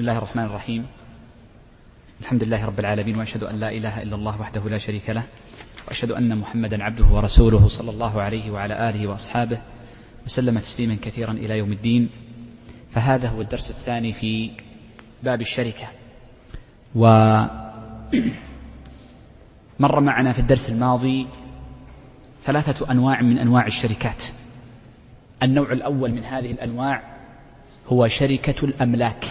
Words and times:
بسم 0.00 0.08
الله 0.08 0.18
الرحمن 0.18 0.44
الرحيم. 0.44 0.86
الحمد 2.20 2.44
لله 2.44 2.64
رب 2.64 2.80
العالمين 2.80 3.16
وأشهد 3.18 3.44
أن 3.44 3.60
لا 3.60 3.68
إله 3.68 4.02
إلا 4.02 4.16
الله 4.16 4.40
وحده 4.40 4.68
لا 4.68 4.78
شريك 4.78 5.10
له 5.10 5.22
وأشهد 5.88 6.10
أن 6.10 6.38
محمدا 6.38 6.82
عبده 6.84 7.04
ورسوله 7.04 7.68
صلى 7.68 7.90
الله 7.90 8.22
عليه 8.22 8.50
وعلى 8.50 8.88
آله 8.88 9.06
وأصحابه 9.06 9.60
وسلم 10.26 10.58
تسليما 10.58 10.96
كثيرا 11.02 11.32
إلى 11.32 11.58
يوم 11.58 11.72
الدين. 11.72 12.08
فهذا 12.90 13.28
هو 13.28 13.40
الدرس 13.40 13.70
الثاني 13.70 14.12
في 14.12 14.50
باب 15.22 15.40
الشركة. 15.40 15.88
و 16.94 17.04
مر 19.80 20.00
معنا 20.00 20.32
في 20.32 20.38
الدرس 20.38 20.70
الماضي 20.70 21.26
ثلاثة 22.42 22.90
أنواع 22.90 23.20
من 23.20 23.38
أنواع 23.38 23.66
الشركات. 23.66 24.24
النوع 25.42 25.72
الأول 25.72 26.12
من 26.12 26.24
هذه 26.24 26.52
الأنواع 26.52 27.02
هو 27.88 28.08
شركة 28.08 28.64
الأملاك. 28.64 29.24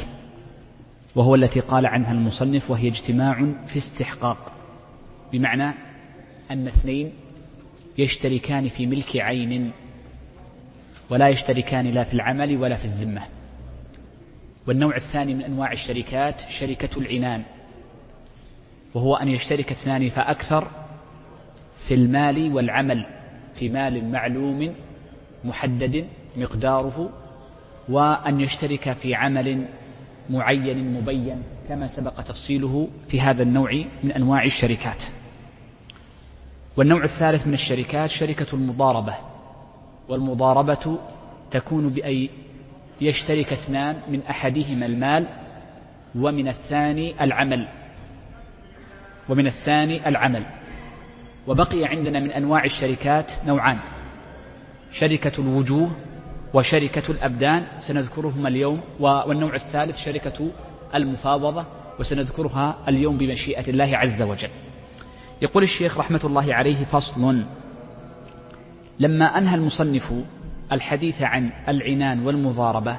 وهو 1.19 1.35
التي 1.35 1.59
قال 1.59 1.85
عنها 1.85 2.11
المصنف 2.11 2.71
وهي 2.71 2.87
اجتماع 2.87 3.53
في 3.67 3.77
استحقاق. 3.77 4.51
بمعنى 5.31 5.73
أن 6.51 6.67
اثنين 6.67 7.13
يشتركان 7.97 8.67
في 8.67 8.85
ملك 8.85 9.17
عين 9.17 9.71
ولا 11.09 11.29
يشتركان 11.29 11.87
لا 11.87 12.03
في 12.03 12.13
العمل 12.13 12.57
ولا 12.57 12.75
في 12.75 12.85
الذمة. 12.85 13.21
والنوع 14.67 14.95
الثاني 14.95 15.33
من 15.33 15.41
أنواع 15.41 15.71
الشركات 15.71 16.41
شركة 16.49 16.99
العنان 16.99 17.43
وهو 18.93 19.15
أن 19.15 19.27
يشترك 19.27 19.71
اثنان 19.71 20.09
فأكثر 20.09 20.67
في 21.77 21.93
المال 21.93 22.53
والعمل 22.53 23.05
في 23.53 23.69
مال 23.69 24.11
معلوم 24.11 24.75
محدد 25.43 26.07
مقداره 26.37 27.09
وأن 27.89 28.41
يشترك 28.41 28.91
في 28.91 29.15
عمل 29.15 29.67
معين 30.29 30.93
مبين 30.93 31.43
كما 31.67 31.87
سبق 31.87 32.21
تفصيله 32.21 32.87
في 33.07 33.21
هذا 33.21 33.43
النوع 33.43 33.85
من 34.03 34.11
أنواع 34.11 34.43
الشركات. 34.43 35.03
والنوع 36.77 37.03
الثالث 37.03 37.47
من 37.47 37.53
الشركات 37.53 38.09
شركة 38.09 38.55
المضاربة. 38.55 39.15
والمضاربة 40.09 40.99
تكون 41.51 41.89
بأن 41.89 42.27
يشترك 43.01 43.53
اثنان 43.53 44.01
من 44.09 44.21
أحدهما 44.21 44.85
المال 44.85 45.27
ومن 46.15 46.47
الثاني 46.47 47.23
العمل. 47.23 47.67
ومن 49.29 49.47
الثاني 49.47 50.07
العمل. 50.07 50.45
وبقي 51.47 51.85
عندنا 51.85 52.19
من 52.19 52.31
أنواع 52.31 52.63
الشركات 52.63 53.31
نوعان. 53.45 53.77
شركة 54.91 55.41
الوجوه 55.41 55.91
وشركة 56.53 57.11
الأبدان 57.11 57.65
سنذكرهما 57.79 58.49
اليوم 58.49 58.81
والنوع 58.99 59.55
الثالث 59.55 59.97
شركة 59.97 60.51
المفاوضة 60.95 61.65
وسنذكرها 61.99 62.77
اليوم 62.87 63.17
بمشيئة 63.17 63.69
الله 63.69 63.97
عز 63.97 64.21
وجل. 64.21 64.49
يقول 65.41 65.63
الشيخ 65.63 65.97
رحمة 65.97 66.21
الله 66.23 66.53
عليه 66.53 66.83
فصل 66.83 67.43
لما 68.99 69.25
أنهى 69.25 69.55
المصنف 69.55 70.13
الحديث 70.71 71.21
عن 71.21 71.49
العنان 71.67 72.25
والمضاربة 72.25 72.97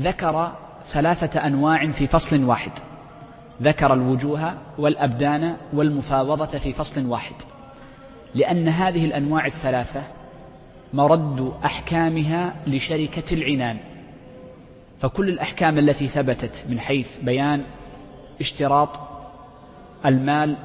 ذكر 0.00 0.52
ثلاثة 0.84 1.46
أنواع 1.46 1.90
في 1.90 2.06
فصل 2.06 2.44
واحد. 2.44 2.72
ذكر 3.62 3.92
الوجوه 3.92 4.58
والأبدان 4.78 5.56
والمفاوضة 5.72 6.58
في 6.58 6.72
فصل 6.72 7.06
واحد. 7.06 7.34
لأن 8.34 8.68
هذه 8.68 9.04
الأنواع 9.04 9.46
الثلاثة 9.46 10.02
مرد 10.92 11.52
أحكامها 11.64 12.54
لشركة 12.66 13.34
العنان. 13.34 13.76
فكل 14.98 15.28
الأحكام 15.28 15.78
التي 15.78 16.08
ثبتت 16.08 16.64
من 16.68 16.80
حيث 16.80 17.18
بيان 17.22 17.64
اشتراط 18.40 19.00
المال 20.06 20.56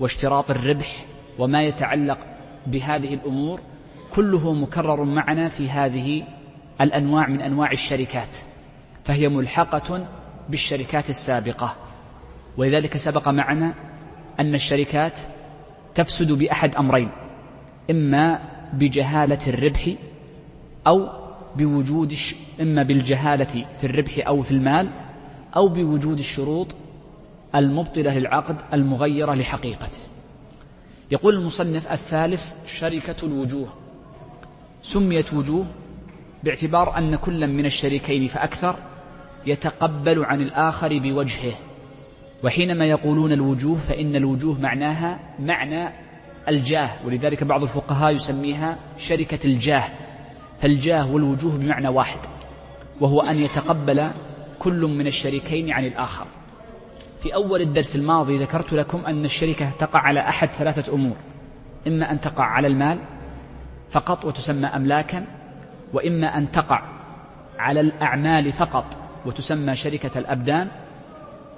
واشتراط 0.00 0.50
الربح 0.50 1.04
وما 1.38 1.62
يتعلق 1.62 2.18
بهذه 2.66 3.14
الأمور 3.14 3.60
كله 4.14 4.52
مكرر 4.52 5.04
معنا 5.04 5.48
في 5.48 5.70
هذه 5.70 6.24
الأنواع 6.80 7.28
من 7.28 7.40
أنواع 7.40 7.72
الشركات. 7.72 8.36
فهي 9.04 9.28
ملحقة 9.28 10.06
بالشركات 10.48 11.10
السابقة. 11.10 11.76
ولذلك 12.56 12.96
سبق 12.96 13.28
معنا 13.28 13.74
أن 14.40 14.54
الشركات 14.54 15.18
تفسد 15.94 16.32
بأحد 16.32 16.76
أمرين. 16.76 17.10
إما 17.90 18.53
بجهالة 18.78 19.38
الربح 19.46 19.94
أو 20.86 21.08
بوجود 21.56 22.14
إما 22.60 22.82
بالجهالة 22.82 23.66
في 23.80 23.84
الربح 23.84 24.26
أو 24.26 24.42
في 24.42 24.50
المال 24.50 24.90
أو 25.56 25.68
بوجود 25.68 26.18
الشروط 26.18 26.74
المبطلة 27.54 28.18
للعقد 28.18 28.56
المغيرة 28.72 29.34
لحقيقته. 29.34 29.98
يقول 31.10 31.34
المصنف 31.34 31.92
الثالث 31.92 32.54
شركة 32.66 33.26
الوجوه. 33.26 33.68
سميت 34.82 35.34
وجوه 35.34 35.66
باعتبار 36.44 36.98
أن 36.98 37.16
كل 37.16 37.46
من 37.46 37.66
الشريكين 37.66 38.26
فأكثر 38.28 38.76
يتقبل 39.46 40.24
عن 40.24 40.40
الآخر 40.40 40.98
بوجهه 40.98 41.52
وحينما 42.44 42.84
يقولون 42.84 43.32
الوجوه 43.32 43.78
فإن 43.78 44.16
الوجوه 44.16 44.60
معناها 44.60 45.20
معنى 45.38 45.92
الجاه 46.48 46.90
ولذلك 47.06 47.44
بعض 47.44 47.62
الفقهاء 47.62 48.14
يسميها 48.14 48.76
شركة 48.98 49.38
الجاه. 49.44 49.84
فالجاه 50.60 51.10
والوجوه 51.10 51.56
بمعنى 51.56 51.88
واحد 51.88 52.18
وهو 53.00 53.20
أن 53.20 53.36
يتقبل 53.36 54.08
كل 54.58 54.80
من 54.80 55.06
الشريكين 55.06 55.72
عن 55.72 55.84
الآخر. 55.84 56.26
في 57.24 57.34
أول 57.34 57.60
الدرس 57.60 57.96
الماضي 57.96 58.38
ذكرت 58.38 58.72
لكم 58.72 59.06
أن 59.06 59.24
الشركة 59.24 59.70
تقع 59.78 60.00
على 60.00 60.20
أحد 60.20 60.48
ثلاثة 60.48 60.94
أمور 60.94 61.16
إما 61.86 62.12
أن 62.12 62.20
تقع 62.20 62.44
على 62.44 62.66
المال 62.66 62.98
فقط 63.90 64.24
وتسمى 64.24 64.66
أملاكا 64.66 65.26
وإما 65.92 66.38
أن 66.38 66.50
تقع 66.50 66.82
على 67.58 67.80
الأعمال 67.80 68.52
فقط 68.52 68.96
وتسمى 69.26 69.76
شركة 69.76 70.18
الأبدان 70.18 70.68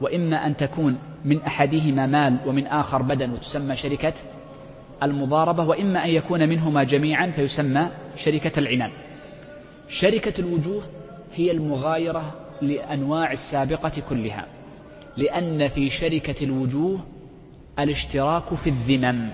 وإما 0.01 0.47
أن 0.47 0.57
تكون 0.57 0.99
من 1.25 1.43
أحدهما 1.43 2.07
مال 2.07 2.39
ومن 2.47 2.67
آخر 2.67 3.03
بدن 3.03 3.31
وتسمى 3.31 3.77
شركة 3.77 4.15
المضاربة 5.03 5.65
وإما 5.65 6.05
أن 6.05 6.11
يكون 6.11 6.49
منهما 6.49 6.85
جميعا 6.85 7.31
فيسمى 7.31 7.91
شركة 8.17 8.59
العنان. 8.59 8.91
شركة 9.89 10.41
الوجوه 10.41 10.83
هي 11.35 11.51
المغايرة 11.51 12.35
لأنواع 12.63 13.33
السابقة 13.33 13.93
كلها 14.09 14.47
لأن 15.17 15.69
في 15.69 15.91
شركة 15.91 16.45
الوجوه 16.45 17.01
الاشتراك 17.79 18.55
في 18.55 18.71
الذمم. 18.71 19.29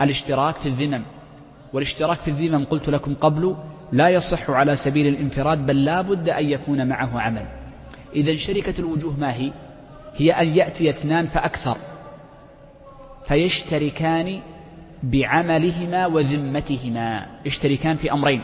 الاشتراك 0.00 0.56
في 0.56 0.66
الذمم. 0.66 1.02
والاشتراك 1.72 2.20
في 2.20 2.28
الذمم 2.28 2.64
قلت 2.64 2.88
لكم 2.88 3.14
قبل 3.14 3.56
لا 3.92 4.08
يصح 4.08 4.50
على 4.50 4.76
سبيل 4.76 5.06
الانفراد 5.06 5.66
بل 5.66 5.84
لا 5.84 6.00
بد 6.00 6.28
أن 6.28 6.50
يكون 6.50 6.86
معه 6.88 7.20
عمل. 7.20 7.46
إذا 8.14 8.36
شركة 8.36 8.80
الوجوه 8.80 9.16
ما 9.20 9.34
هي؟ 9.34 9.52
هي 10.16 10.30
أن 10.30 10.48
يأتي 10.48 10.90
اثنان 10.90 11.26
فأكثر 11.26 11.76
فيشتركان 13.22 14.40
بعملهما 15.02 16.06
وذمتهما. 16.06 17.26
يشتركان 17.44 17.96
في 17.96 18.12
أمرين. 18.12 18.42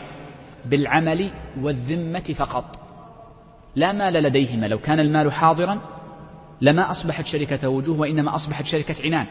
بالعمل 0.65 1.29
والذمة 1.61 2.19
فقط. 2.19 2.79
لا 3.75 3.91
مال 3.91 4.13
لديهما. 4.13 4.65
لو 4.65 4.77
كان 4.77 4.99
المال 4.99 5.31
حاضرا 5.31 5.81
لما 6.61 6.91
أصبحت 6.91 7.25
شركة 7.25 7.69
وجوه 7.69 7.99
وإنما 7.99 8.35
أصبحت 8.35 8.65
شركة 8.65 8.95
عنان. 9.03 9.25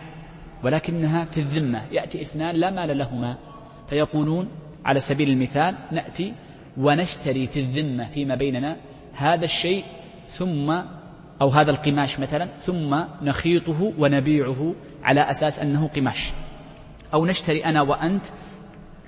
ولكنها 0.64 1.24
في 1.24 1.40
الذمة. 1.40 1.82
يأتي 1.92 2.22
اثنان 2.22 2.56
لا 2.56 2.70
مال 2.70 2.98
لهما. 2.98 3.36
فيقولون 3.88 4.48
على 4.84 5.00
سبيل 5.00 5.30
المثال 5.30 5.74
نأتي 5.92 6.32
ونشتري 6.76 7.46
في 7.46 7.60
الذمة 7.60 8.04
فيما 8.04 8.34
بيننا 8.34 8.76
هذا 9.12 9.44
الشيء 9.44 9.84
ثم 10.28 10.70
أو 11.42 11.48
هذا 11.48 11.70
القماش 11.70 12.20
مثلا 12.20 12.48
ثم 12.58 13.04
نخيطه 13.22 13.92
ونبيعه 13.98 14.74
على 15.02 15.30
أساس 15.30 15.58
أنه 15.58 15.88
قماش. 15.88 16.32
أو 17.16 17.26
نشتري 17.26 17.64
أنا 17.64 17.82
وأنت 17.82 18.26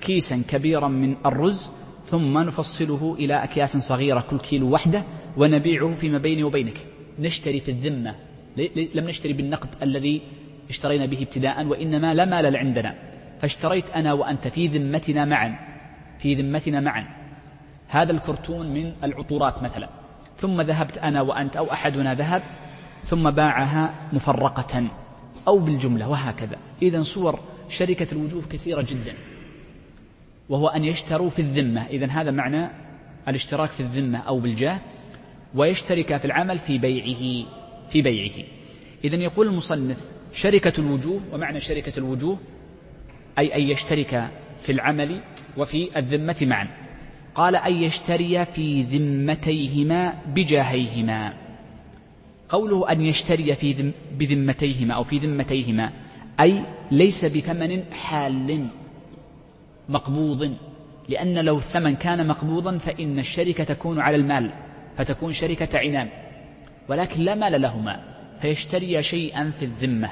كيسا 0.01 0.43
كبيرا 0.47 0.87
من 0.87 1.15
الرز 1.25 1.71
ثم 2.05 2.37
نفصله 2.37 3.15
إلى 3.19 3.43
أكياس 3.43 3.77
صغيرة 3.77 4.21
كل 4.29 4.39
كيلو 4.39 4.73
وحدة 4.73 5.03
ونبيعه 5.37 5.95
فيما 5.95 6.17
بيني 6.17 6.43
وبينك. 6.43 6.77
نشتري 7.19 7.59
في 7.59 7.71
الذمة. 7.71 8.15
لم 8.95 9.09
نشتري 9.09 9.33
بالنقد 9.33 9.69
الذي 9.83 10.21
اشترينا 10.69 11.05
به 11.05 11.21
ابتداء 11.21 11.65
وإنما 11.65 12.13
لا 12.13 12.25
مال 12.25 12.57
عندنا. 12.57 12.95
فاشتريت 13.39 13.89
أنا 13.89 14.13
وأنت 14.13 14.47
في 14.47 14.67
ذمتنا 14.67 15.25
معا. 15.25 15.59
في 16.19 16.35
ذمتنا 16.35 16.79
معا. 16.79 17.05
هذا 17.87 18.11
الكرتون 18.11 18.73
من 18.73 18.93
العطورات 19.03 19.63
مثلا. 19.63 19.89
ثم 20.37 20.61
ذهبت 20.61 20.97
أنا 20.97 21.21
وأنت 21.21 21.57
أو 21.57 21.71
أحدنا 21.71 22.13
ذهب 22.13 22.43
ثم 23.03 23.29
باعها 23.29 23.93
مفرقة 24.13 24.87
أو 25.47 25.59
بالجملة 25.59 26.09
وهكذا. 26.09 26.57
إذا 26.81 27.01
صور 27.01 27.39
شركة 27.69 28.07
الوجوه 28.11 28.41
كثيرة 28.41 28.81
جدا 28.81 29.13
وهو 30.49 30.67
أن 30.67 30.83
يشتروا 30.83 31.29
في 31.29 31.39
الذمة. 31.39 31.85
إذا 31.85 32.05
هذا 32.05 32.31
معنى 32.31 32.71
الاشتراك 33.27 33.71
في 33.71 33.79
الذمة 33.79 34.17
أو 34.17 34.39
بالجاه 34.39 34.79
ويشترك 35.55 36.17
في 36.17 36.25
العمل 36.25 36.57
في 36.57 36.77
بيعه 36.77 37.45
في 37.89 38.01
بيعه. 38.01 38.45
إذا 39.03 39.15
يقول 39.15 39.47
المصنف 39.47 40.11
شركة 40.33 40.73
الوجوه 40.79 41.21
ومعنى 41.33 41.59
شركة 41.59 41.99
الوجوه 41.99 42.37
أي 43.37 43.55
أن 43.55 43.61
يشترك 43.61 44.29
في 44.57 44.71
العمل 44.71 45.21
وفي 45.57 45.99
الذمة 45.99 46.37
معا. 46.41 46.67
قال 47.35 47.55
أن 47.55 47.73
يشتري 47.73 48.45
في 48.45 48.83
ذمتيهما 48.83 50.13
بجاهيهما. 50.27 51.33
قوله 52.49 52.91
أن 52.91 53.01
يشتري 53.01 53.55
في 53.55 53.91
بذمتيهما 54.17 54.93
أو 54.93 55.03
في 55.03 55.17
ذمتيهما 55.17 55.93
أي 56.39 56.63
ليس 56.91 57.25
بثمن 57.25 57.93
حال 57.93 58.67
مقبوض 59.89 60.55
لأن 61.09 61.45
لو 61.45 61.57
الثمن 61.57 61.95
كان 61.95 62.27
مقبوضا 62.27 62.77
فإن 62.77 63.19
الشركة 63.19 63.63
تكون 63.63 63.99
على 63.99 64.15
المال 64.15 64.51
فتكون 64.97 65.33
شركة 65.33 65.79
عنان 65.79 66.09
ولكن 66.89 67.21
لا 67.23 67.35
مال 67.35 67.61
لهما 67.61 67.99
فيشتري 68.39 69.03
شيئا 69.03 69.51
في 69.51 69.65
الذمة. 69.65 70.09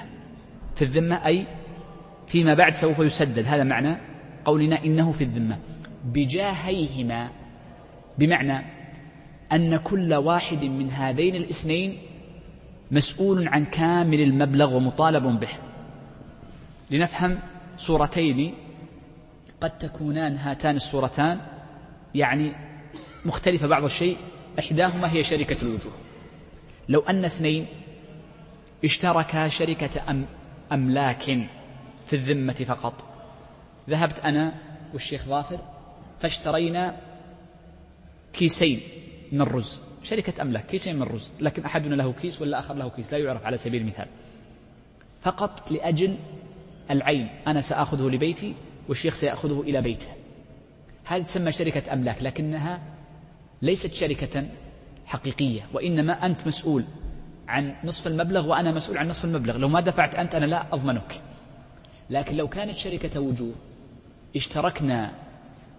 في 0.75 0.81
الذمة 0.81 1.25
أي 1.25 1.45
فيما 2.27 2.53
بعد 2.53 2.73
سوف 2.73 2.99
يسدد. 2.99 3.45
هذا 3.45 3.63
معنى 3.63 3.97
قولنا 4.45 4.83
إنه 4.85 5.11
في 5.11 5.23
الذمة. 5.23 5.57
بجاهيهما 6.05 7.29
بمعنى 8.17 8.65
أن 9.53 9.77
كل 9.77 10.13
واحد 10.13 10.63
من 10.65 10.89
هذين 10.89 11.35
الاثنين 11.35 11.97
مسؤول 12.91 13.47
عن 13.47 13.65
كامل 13.65 14.21
المبلغ 14.21 14.75
ومطالب 14.75 15.39
به. 15.39 15.66
لنفهم 16.91 17.39
صورتين 17.77 18.53
قد 19.61 19.77
تكونان 19.77 20.35
هاتان 20.37 20.75
الصورتان 20.75 21.41
يعني 22.15 22.55
مختلفة 23.25 23.67
بعض 23.67 23.83
الشيء 23.83 24.17
إحداهما 24.59 25.13
هي 25.13 25.23
شركة 25.23 25.61
الوجوه. 25.61 25.93
لو 26.89 26.99
أن 26.99 27.25
اثنين 27.25 27.67
اشتركا 28.83 29.47
شركة 29.47 30.09
أم 30.09 30.25
أملاك 30.71 31.23
في 32.05 32.13
الذمة 32.13 32.53
فقط. 32.53 33.05
ذهبت 33.89 34.19
أنا 34.19 34.53
والشيخ 34.93 35.23
ظافر 35.25 35.59
فاشترينا 36.19 36.97
كيسين 38.33 38.81
من 39.31 39.41
الرز 39.41 39.81
شركة 40.03 40.41
أملاك 40.41 40.65
كيسين 40.65 40.95
من 40.95 41.01
الرز 41.01 41.31
لكن 41.39 41.65
أحدنا 41.65 41.95
له 41.95 42.13
كيس 42.13 42.41
ولا 42.41 42.59
آخر 42.59 42.73
له 42.73 42.89
كيس 42.89 43.13
لا 43.13 43.19
يعرف 43.19 43.45
على 43.45 43.57
سبيل 43.57 43.81
المثال. 43.81 44.07
فقط 45.21 45.71
لأجل 45.71 46.17
العين 46.91 47.29
أنا 47.47 47.61
سآخذه 47.61 48.09
لبيتي 48.09 48.55
والشيخ 48.89 49.13
سيأخذه 49.13 49.61
إلى 49.61 49.81
بيته. 49.81 50.07
هذه 51.05 51.21
تسمى 51.21 51.51
شركة 51.51 51.93
أملاك 51.93 52.23
لكنها 52.23 52.81
ليست 53.61 53.93
شركة 53.93 54.47
حقيقية 55.05 55.61
وإنما 55.73 56.25
أنت 56.25 56.47
مسؤول 56.47 56.85
عن 57.47 57.75
نصف 57.83 58.07
المبلغ 58.07 58.47
وأنا 58.47 58.71
مسؤول 58.71 58.97
عن 58.97 59.07
نصف 59.07 59.25
المبلغ. 59.25 59.57
لو 59.57 59.67
ما 59.67 59.81
دفعت 59.81 60.15
أنت 60.15 60.35
أنا 60.35 60.45
لا 60.45 60.73
أضمنك. 60.73 61.21
لكن 62.09 62.37
لو 62.37 62.47
كانت 62.47 62.75
شركة 62.75 63.19
وجوه 63.19 63.53
اشتركنا 64.35 65.11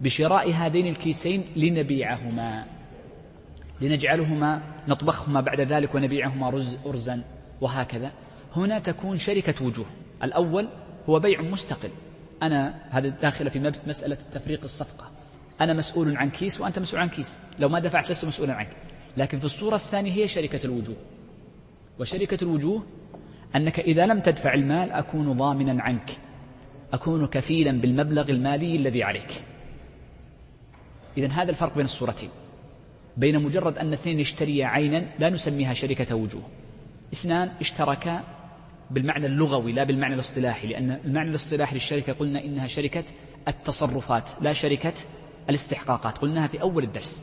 بشراء 0.01 0.51
هذين 0.51 0.87
الكيسين 0.87 1.43
لنبيعهما. 1.55 2.65
لنجعلهما 3.81 4.61
نطبخهما 4.87 5.41
بعد 5.41 5.61
ذلك 5.61 5.95
ونبيعهما 5.95 6.49
رز 6.49 6.77
أرزا 6.85 7.21
وهكذا. 7.61 8.11
هنا 8.55 8.79
تكون 8.79 9.17
شركة 9.17 9.65
وجوه. 9.65 9.85
الأول 10.23 10.67
هو 11.09 11.19
بيع 11.19 11.41
مستقل. 11.41 11.89
أنا 12.43 12.81
هذا 12.89 13.07
داخل 13.09 13.51
في 13.51 13.73
مسألة 13.87 14.17
تفريق 14.31 14.63
الصفقة. 14.63 15.11
أنا 15.61 15.73
مسؤول 15.73 16.17
عن 16.17 16.29
كيس 16.29 16.61
وأنت 16.61 16.79
مسؤول 16.79 17.01
عن 17.01 17.09
كيس. 17.09 17.37
لو 17.59 17.69
ما 17.69 17.79
دفعت 17.79 18.11
لست 18.11 18.25
مسؤولا 18.25 18.53
عنك. 18.53 18.69
لكن 19.17 19.39
في 19.39 19.45
الصورة 19.45 19.75
الثانية 19.75 20.11
هي 20.11 20.27
شركة 20.27 20.65
الوجوه. 20.65 20.95
وشركة 21.99 22.43
الوجوه 22.43 22.85
أنك 23.55 23.79
إذا 23.79 24.05
لم 24.05 24.19
تدفع 24.19 24.53
المال 24.53 24.91
أكون 24.91 25.33
ضامنا 25.33 25.83
عنك. 25.83 26.11
أكون 26.93 27.27
كفيلا 27.27 27.71
بالمبلغ 27.71 28.29
المالي 28.29 28.75
الذي 28.75 29.03
عليك. 29.03 29.31
إذا 31.17 31.27
هذا 31.27 31.49
الفرق 31.49 31.75
بين 31.75 31.85
الصورتين. 31.85 32.29
بين 33.17 33.43
مجرد 33.43 33.77
أن 33.77 33.93
اثنين 33.93 34.19
يشتريا 34.19 34.67
عينا 34.67 35.05
لا 35.19 35.29
نسميها 35.29 35.73
شركة 35.73 36.15
وجوه. 36.15 36.43
اثنان 37.13 37.51
اشتركا 37.61 38.23
بالمعنى 38.91 39.25
اللغوي 39.25 39.71
لا 39.71 39.83
بالمعنى 39.83 40.13
الاصطلاحي 40.13 40.67
لأن 40.67 40.99
المعنى 41.05 41.29
الاصطلاحي 41.29 41.75
للشركة 41.75 42.13
قلنا 42.13 42.43
إنها 42.45 42.67
شركة 42.67 43.03
التصرفات 43.47 44.29
لا 44.41 44.53
شركة 44.53 44.93
الاستحقاقات 45.49 46.17
قلناها 46.17 46.47
في 46.47 46.61
أول 46.61 46.83
الدرس. 46.83 47.21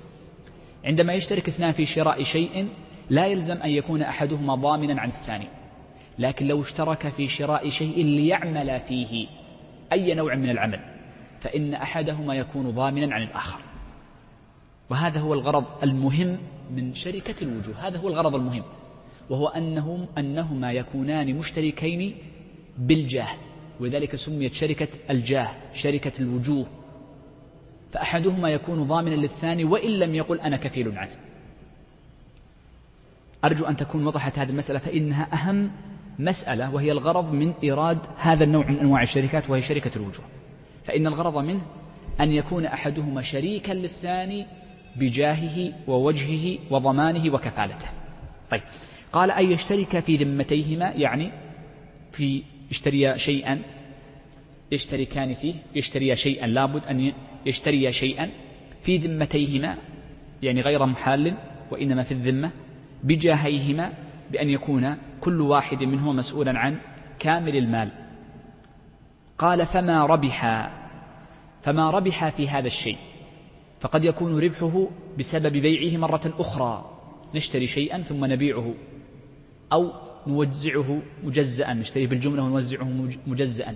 عندما 0.85 1.13
يشترك 1.13 1.49
اثنان 1.49 1.73
في 1.73 1.87
شراء 1.87 2.23
شيء 2.23 2.69
لا 3.11 3.27
يلزم 3.27 3.57
أن 3.57 3.71
يكون 3.71 4.03
أحدهما 4.03 4.55
ضامنا 4.55 5.01
عن 5.01 5.09
الثاني. 5.09 5.49
لكن 6.19 6.47
لو 6.47 6.63
اشترك 6.63 7.09
في 7.09 7.27
شراء 7.27 7.69
شيء 7.69 8.05
ليعمل 8.05 8.81
فيه 8.81 9.27
أي 9.93 10.15
نوع 10.15 10.35
من 10.35 10.51
العمل 10.51 10.81
فإن 11.41 11.75
أحدهما 11.75 12.35
يكون 12.35 12.71
ضامنا 12.71 13.15
عن 13.15 13.23
الآخر. 13.23 13.61
وهذا 14.91 15.21
هو 15.21 15.35
الغرض 15.35 15.65
المهم 15.83 16.39
من 16.71 16.95
شركة 16.95 17.45
الوجوه 17.45 17.89
هذا 17.89 17.99
هو 17.99 18.09
الغرض 18.09 18.35
المهم. 18.35 18.62
وهو 19.31 19.49
أنهم 19.49 20.06
أنهما 20.19 20.73
يكونان 20.73 21.34
مشتركين 21.34 22.14
بالجاه 22.78 23.28
ولذلك 23.81 24.17
سميت 24.17 24.55
شركة 24.55 24.88
الجاه 25.11 25.50
شركة 25.75 26.12
الوجوه. 26.20 26.67
فأحدهما 27.90 28.49
يكون 28.49 28.82
ضامنا 28.82 29.14
للثاني 29.14 29.64
وإن 29.64 29.90
لم 29.90 30.14
يقل 30.14 30.40
أنا 30.40 30.56
كفيل 30.56 30.99
عنه. 30.99 31.17
أرجو 33.44 33.64
أن 33.64 33.76
تكون 33.76 34.06
وضحت 34.06 34.38
هذه 34.38 34.50
المسألة 34.50 34.78
فإنها 34.78 35.28
أهم 35.34 35.70
مسألة 36.19 36.75
وهي 36.75 36.93
الغرض 36.93 37.32
من 37.32 37.52
إيراد 37.62 37.99
هذا 38.17 38.44
النوع 38.44 38.70
من 38.70 38.78
أنواع 38.78 39.02
الشركات 39.02 39.50
وهي 39.50 39.62
شركة 39.62 39.90
الوجوه. 39.96 40.25
فإن 40.84 41.06
الغرض 41.06 41.38
منه 41.38 41.61
أن 42.20 42.32
يكون 42.32 42.67
أحدهما 42.67 43.23
شريكا 43.23 43.73
للثاني 43.73 44.46
بجاهه 44.96 45.73
ووجهه 45.88 46.58
وضمانه 46.70 47.34
وكفالته. 47.34 47.88
طيب. 48.50 48.62
قال 49.17 49.31
أن 49.31 49.53
يشترك 49.53 49.99
في 49.99 50.17
ذمتيهما 50.17 50.91
يعني 50.91 51.33
في 52.13 52.43
يشتري 52.71 53.19
شيئا 53.19 53.63
يشتركان 54.73 55.35
فيه 55.35 55.55
يشتري 55.75 56.17
شيئا 56.17 56.47
لابد 56.47 56.87
أن 56.87 57.13
يشتري 57.47 57.93
شيئا 57.93 58.31
في 58.83 58.97
ذمتيهما 58.97 59.79
يعني 60.43 60.61
غير 60.61 60.87
محال 60.87 61.35
وإنما 61.71 62.03
في 62.03 62.13
الذمة 62.13 62.51
بجاهيهما 63.05 63.93
بأن 64.33 64.49
يكون 64.50 64.97
كل 65.21 65.40
واحد 65.40 65.85
منهما 65.85 66.12
مسؤولا 66.12 66.59
عن 66.59 66.79
كامل 67.19 67.57
المال. 67.57 67.90
قال 69.38 69.67
فما 69.67 70.07
ربح 70.07 70.71
فما 71.62 71.90
ربح 71.90 72.29
في 72.29 72.49
هذا 72.49 72.67
الشيء؟ 72.67 72.99
فقد 73.81 74.05
يكون 74.05 74.40
ربحه 74.40 74.88
بسبب 75.19 75.52
بيعه 75.52 75.99
مرة 75.99 76.35
أخرى 76.38 77.00
نشتري 77.35 77.67
شيئا 77.67 78.02
ثم 78.02 78.25
نبيعه. 78.25 78.75
أو 79.73 79.92
نوزعه 80.26 81.02
مجزأ 81.23 81.73
نشتريه 81.73 82.06
بالجملة 82.06 82.42
ونوزعه 82.42 82.85
مجزأ. 83.26 83.75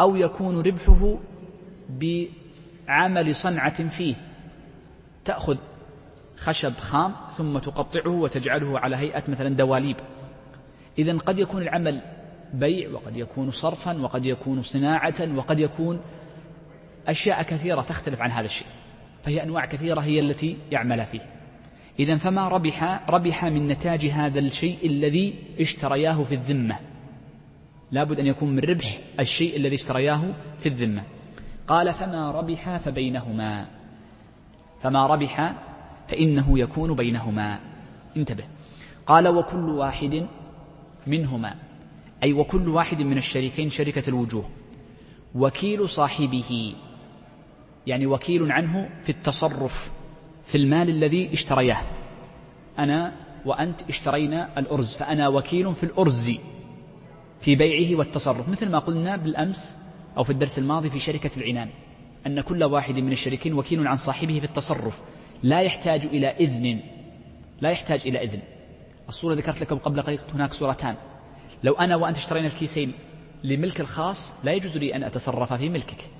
أو 0.00 0.16
يكون 0.16 0.60
ربحه 0.66 1.18
بعمل 1.88 3.34
صنعة 3.34 3.88
فيه. 3.88 4.14
تأخذ 5.24 5.56
خشب 6.36 6.72
خام 6.72 7.14
ثم 7.30 7.58
تقطعه 7.58 8.10
وتجعله 8.10 8.78
على 8.78 8.96
هيئة 8.96 9.22
مثلا 9.28 9.48
دواليب. 9.48 9.96
إذا 10.98 11.18
قد 11.18 11.38
يكون 11.38 11.62
العمل 11.62 12.02
بيع 12.54 12.90
وقد 12.90 13.16
يكون 13.16 13.50
صرفا 13.50 14.00
وقد 14.00 14.24
يكون 14.24 14.62
صناعة 14.62 15.34
وقد 15.36 15.60
يكون 15.60 16.00
أشياء 17.06 17.42
كثيرة 17.42 17.82
تختلف 17.82 18.20
عن 18.20 18.30
هذا 18.30 18.46
الشيء. 18.46 18.68
فهي 19.22 19.42
أنواع 19.42 19.66
كثيرة 19.66 20.00
هي 20.00 20.20
التي 20.20 20.56
يعمل 20.70 21.06
فيه. 21.06 21.33
إذا 21.98 22.16
فما 22.16 22.48
ربح 22.48 23.10
ربح 23.10 23.44
من 23.44 23.68
نتاج 23.68 24.06
هذا 24.06 24.38
الشيء 24.38 24.86
الذي 24.86 25.34
اشترياه 25.60 26.24
في 26.24 26.34
الذمة. 26.34 26.78
لابد 27.92 28.20
أن 28.20 28.26
يكون 28.26 28.50
من 28.50 28.58
ربح 28.58 28.98
الشيء 29.20 29.56
الذي 29.56 29.74
اشترياه 29.74 30.34
في 30.58 30.66
الذمة. 30.66 31.02
قال 31.68 31.92
فما 31.92 32.30
ربح 32.30 32.76
فبينهما. 32.76 33.66
فما 34.80 35.06
ربح 35.06 35.54
فإنه 36.08 36.58
يكون 36.58 36.94
بينهما. 36.94 37.58
انتبه. 38.16 38.44
قال 39.06 39.28
وكل 39.28 39.68
واحد 39.68 40.26
منهما. 41.06 41.54
أي 42.22 42.32
وكل 42.32 42.68
واحد 42.68 43.02
من 43.02 43.16
الشريكين 43.16 43.68
شركة 43.68 44.08
الوجوه. 44.08 44.48
وكيل 45.34 45.88
صاحبه. 45.88 46.74
يعني 47.86 48.06
وكيل 48.06 48.52
عنه 48.52 48.88
في 49.02 49.08
التصرف. 49.08 49.92
في 50.44 50.58
المال 50.58 50.88
الذي 50.88 51.32
اشترياه. 51.32 51.82
أنا 52.78 53.12
وأنت 53.44 53.80
اشترينا 53.88 54.58
الأرز 54.58 54.94
فأنا 54.94 55.28
وكيل 55.28 55.74
في 55.74 55.84
الأرز 55.84 56.32
في 57.40 57.56
بيعه 57.56 57.98
والتصرف 57.98 58.48
مثل 58.48 58.70
ما 58.70 58.78
قلنا 58.78 59.16
بالأمس 59.16 59.78
أو 60.16 60.24
في 60.24 60.30
الدرس 60.30 60.58
الماضي 60.58 60.90
في 60.90 61.00
شركة 61.00 61.30
العنان 61.36 61.68
أن 62.26 62.40
كل 62.40 62.64
واحد 62.64 62.98
من 62.98 63.12
الشريكين 63.12 63.54
وكيل 63.54 63.86
عن 63.86 63.96
صاحبه 63.96 64.38
في 64.38 64.44
التصرف 64.44 65.02
لا 65.42 65.60
يحتاج 65.60 66.04
إلى 66.04 66.26
إذن 66.26 66.80
لا 67.60 67.70
يحتاج 67.70 68.02
إلى 68.06 68.22
إذن. 68.22 68.40
الصورة 69.08 69.34
ذكرت 69.34 69.60
لكم 69.60 69.78
قبل 69.78 70.02
قليل 70.02 70.18
هناك 70.34 70.52
صورتان. 70.52 70.96
لو 71.64 71.72
أنا 71.72 71.96
وأنت 71.96 72.16
اشترينا 72.16 72.46
الكيسين 72.46 72.92
لملك 73.44 73.80
الخاص 73.80 74.34
لا 74.44 74.52
يجوز 74.52 74.76
لي 74.76 74.96
أن 74.96 75.02
أتصرف 75.02 75.52
في 75.52 75.68
ملكك. 75.68 76.10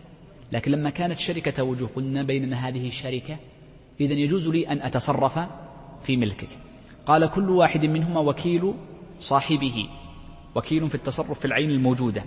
لكن 0.53 0.71
لما 0.73 0.91
كانت 0.91 1.19
شركة 1.19 1.63
وجوه 1.63 1.89
قلنا 1.97 2.23
بيننا 2.23 2.69
هذه 2.69 2.89
الشركة 2.89 3.39
إذا 4.01 4.13
يجوز 4.13 4.49
لي 4.49 4.69
أن 4.69 4.83
أتصرف 4.83 5.39
في 6.03 6.17
ملكك. 6.17 6.49
قال 7.07 7.31
كل 7.31 7.51
واحد 7.51 7.85
منهما 7.85 8.21
وكيل 8.21 8.75
صاحبه 9.19 9.89
وكيل 10.55 10.89
في 10.89 10.95
التصرف 10.95 11.39
في 11.39 11.45
العين 11.45 11.71
الموجودة. 11.71 12.25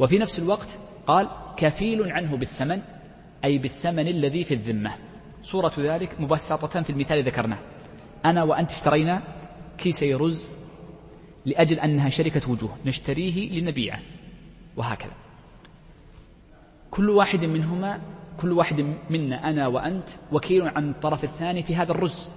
وفي 0.00 0.18
نفس 0.18 0.38
الوقت 0.38 0.68
قال 1.06 1.28
كفيل 1.56 2.12
عنه 2.12 2.36
بالثمن 2.36 2.82
أي 3.44 3.58
بالثمن 3.58 4.08
الذي 4.08 4.44
في 4.44 4.54
الذمة. 4.54 4.90
صورة 5.42 5.72
ذلك 5.78 6.20
مبسطة 6.20 6.82
في 6.82 6.90
المثال 6.90 7.24
ذكرناه. 7.24 7.58
أنا 8.24 8.42
وأنت 8.42 8.70
اشترينا 8.70 9.22
كيسي 9.78 10.14
رز 10.14 10.52
لأجل 11.46 11.80
أنها 11.80 12.08
شركة 12.08 12.50
وجوه 12.50 12.76
نشتريه 12.86 13.60
لنبيعه 13.60 14.00
وهكذا. 14.76 15.12
كل 16.90 17.10
واحد 17.10 17.44
منهما 17.44 18.00
كل 18.40 18.52
واحد 18.52 18.94
منا 19.10 19.50
أنا 19.50 19.66
وأنت 19.66 20.08
وكيل 20.32 20.68
عن 20.68 20.90
الطرف 20.90 21.24
الثاني 21.24 21.62
في 21.62 21.76
هذا 21.76 21.92
الرز. 21.92 22.30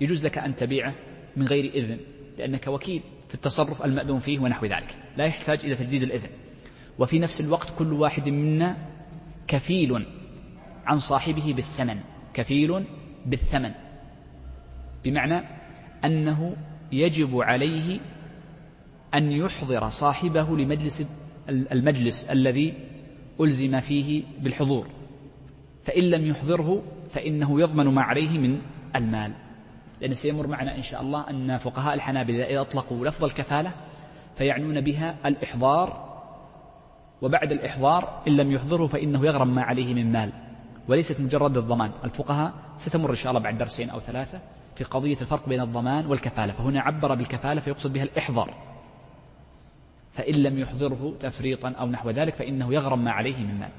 يجوز 0.00 0.24
لك 0.24 0.38
أن 0.38 0.56
تبيعه 0.56 0.94
من 1.36 1.46
غير 1.46 1.74
إذن 1.74 1.98
لأنك 2.38 2.66
وكيل 2.66 3.02
في 3.28 3.34
التصرف 3.34 3.84
المأذون 3.84 4.18
فيه 4.18 4.38
ونحو 4.38 4.66
ذلك. 4.66 4.96
لا 5.16 5.24
يحتاج 5.24 5.64
إلى 5.64 5.74
تجديد 5.74 6.02
الإذن. 6.02 6.28
وفي 6.98 7.18
نفس 7.18 7.40
الوقت 7.40 7.72
كل 7.78 7.92
واحد 7.92 8.28
منا 8.28 8.76
كفيل 9.48 10.06
عن 10.86 10.98
صاحبه 10.98 11.52
بالثمن. 11.52 12.00
كفيل 12.34 12.84
بالثمن. 13.26 13.70
بمعنى 15.04 15.44
أنه 16.04 16.56
يجب 16.92 17.40
عليه 17.40 18.00
أن 19.14 19.32
يحضر 19.32 19.88
صاحبه 19.88 20.56
لمجلس 20.56 21.04
المجلس 21.48 22.24
الذي 22.24 22.74
ألزم 23.40 23.80
فيه 23.80 24.22
بالحضور. 24.40 24.86
فإن 25.84 26.02
لم 26.02 26.26
يحضره 26.26 26.82
فإنه 27.10 27.60
يضمن 27.60 27.86
ما 27.86 28.02
عليه 28.02 28.38
من 28.38 28.60
المال. 28.96 29.32
لأن 30.00 30.14
سيمر 30.14 30.46
معنا 30.46 30.76
إن 30.76 30.82
شاء 30.82 31.02
الله 31.02 31.30
أن 31.30 31.56
فقهاء 31.58 31.94
الحنابلة 31.94 32.44
إذا 32.44 32.60
أطلقوا 32.60 33.06
لفظ 33.06 33.24
الكفالة 33.24 33.72
فيعنون 34.36 34.80
بها 34.80 35.16
الإحضار 35.26 36.14
وبعد 37.22 37.52
الإحضار 37.52 38.22
إن 38.28 38.36
لم 38.36 38.52
يحضره 38.52 38.86
فإنه 38.86 39.26
يغرم 39.26 39.54
ما 39.54 39.62
عليه 39.62 39.94
من 39.94 40.12
مال. 40.12 40.32
وليست 40.88 41.20
مجرد 41.20 41.56
الضمان. 41.56 41.90
الفقهاء 42.04 42.52
ستمر 42.76 43.10
إن 43.10 43.16
شاء 43.16 43.30
الله 43.30 43.42
بعد 43.42 43.58
درسين 43.58 43.90
أو 43.90 44.00
ثلاثة 44.00 44.40
في 44.76 44.84
قضية 44.84 45.20
الفرق 45.20 45.48
بين 45.48 45.60
الضمان 45.60 46.06
والكفالة. 46.06 46.52
فهنا 46.52 46.80
عبر 46.80 47.14
بالكفالة 47.14 47.60
فيقصد 47.60 47.92
بها 47.92 48.02
الإحضار. 48.02 48.54
فإن 50.12 50.34
لم 50.34 50.58
يحضره 50.58 51.14
تفريطا 51.20 51.68
أو 51.68 51.86
نحو 51.86 52.10
ذلك 52.10 52.34
فإنه 52.34 52.74
يغرم 52.74 53.04
ما 53.04 53.10
عليه 53.10 53.44
من 53.44 53.58
مال. 53.58 53.70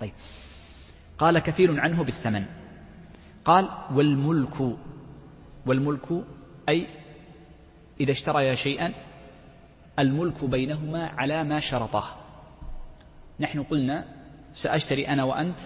طيب. 0.00 0.12
قال 1.18 1.38
كفيل 1.38 1.80
عنه 1.80 2.04
بالثمن. 2.04 2.44
قال 3.44 3.68
والملك 3.92 4.76
والملك 5.66 6.24
أي 6.68 6.86
إذا 8.00 8.12
اشتريا 8.12 8.54
شيئا 8.54 8.92
الملك 9.98 10.44
بينهما 10.44 11.06
على 11.06 11.44
ما 11.44 11.60
شرطاه 11.60 12.04
نحن 13.40 13.62
قلنا 13.62 14.04
سأشتري 14.52 15.08
أنا 15.08 15.24
وأنت 15.24 15.60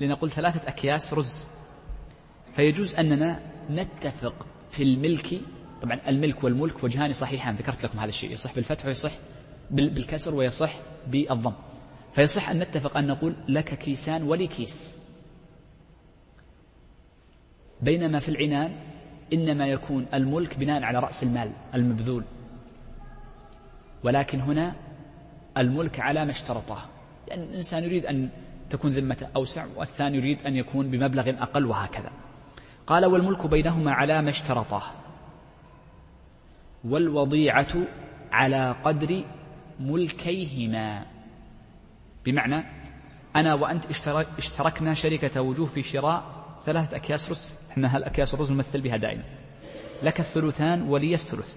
لنقول 0.00 0.30
ثلاثة 0.30 0.68
أكياس 0.68 1.14
رز. 1.14 1.46
فيجوز 2.56 2.94
أننا 2.94 3.40
نتفق 3.70 4.46
في 4.70 4.82
الملك. 4.82 5.40
طبعا 5.82 6.00
الملك 6.08 6.44
والملك 6.44 6.84
وجهان 6.84 7.12
صحيحان. 7.12 7.54
ذكرت 7.54 7.84
لكم 7.84 7.98
هذا 7.98 8.08
الشيء 8.08 8.32
يصح 8.32 8.54
بالفتح 8.54 8.86
ويصح 8.86 9.12
بالكسر 9.70 10.34
ويصح 10.34 10.72
بالضم. 11.06 11.52
فيصح 12.16 12.50
أن 12.50 12.58
نتفق 12.58 12.96
أن 12.96 13.06
نقول 13.06 13.34
لك 13.48 13.74
كيسان 13.74 14.22
ولي 14.22 14.46
كيس. 14.46 14.98
بينما 17.82 18.18
في 18.18 18.28
العنان 18.28 18.72
إنما 19.32 19.66
يكون 19.66 20.06
الملك 20.14 20.58
بناء 20.58 20.82
على 20.82 20.98
رأس 20.98 21.22
المال 21.22 21.52
المبذول. 21.74 22.24
ولكن 24.04 24.40
هنا 24.40 24.74
الملك 25.56 26.00
على 26.00 26.24
ما 26.24 26.30
اشترطه. 26.30 26.88
لأن 27.28 27.38
يعني 27.38 27.50
الإنسان 27.50 27.84
يريد 27.84 28.06
أن 28.06 28.28
تكون 28.70 28.90
ذمته 28.90 29.28
أوسع 29.36 29.66
والثاني 29.76 30.16
يريد 30.16 30.46
أن 30.46 30.56
يكون 30.56 30.90
بمبلغ 30.90 31.28
أقل 31.28 31.66
وهكذا. 31.66 32.10
قال 32.86 33.06
والملك 33.06 33.46
بينهما 33.46 33.92
على 33.92 34.22
ما 34.22 34.30
اشترطاه 34.30 34.84
والوضيعة 36.84 37.74
على 38.32 38.76
قدر 38.84 39.24
ملكيهما. 39.80 41.15
بمعنى 42.26 42.64
أنا 43.36 43.54
وأنت 43.54 43.84
اشتركنا 44.38 44.94
شركة 44.94 45.40
وجوه 45.40 45.66
في 45.66 45.82
شراء 45.82 46.24
ثلاثة 46.64 46.96
أكياس 46.96 47.30
رز. 47.30 47.54
إحنا 47.70 47.96
هالأكياس 47.96 48.34
الرز 48.34 48.52
نمثل 48.52 48.80
بها 48.80 48.96
دائما. 48.96 49.22
لك 50.02 50.20
الثلثان 50.20 50.82
ولي 50.82 51.14
الثلث. 51.14 51.56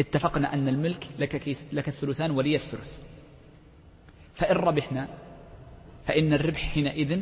اتفقنا 0.00 0.54
أن 0.54 0.68
الملك 0.68 1.06
لك, 1.18 1.36
كيس 1.36 1.66
لك 1.72 1.88
الثلثان 1.88 2.30
ولي 2.30 2.54
الثلث. 2.54 2.98
فإن 4.34 4.56
ربحنا 4.56 5.08
فإن 6.06 6.32
الربح 6.32 6.60
حينئذ 6.60 7.20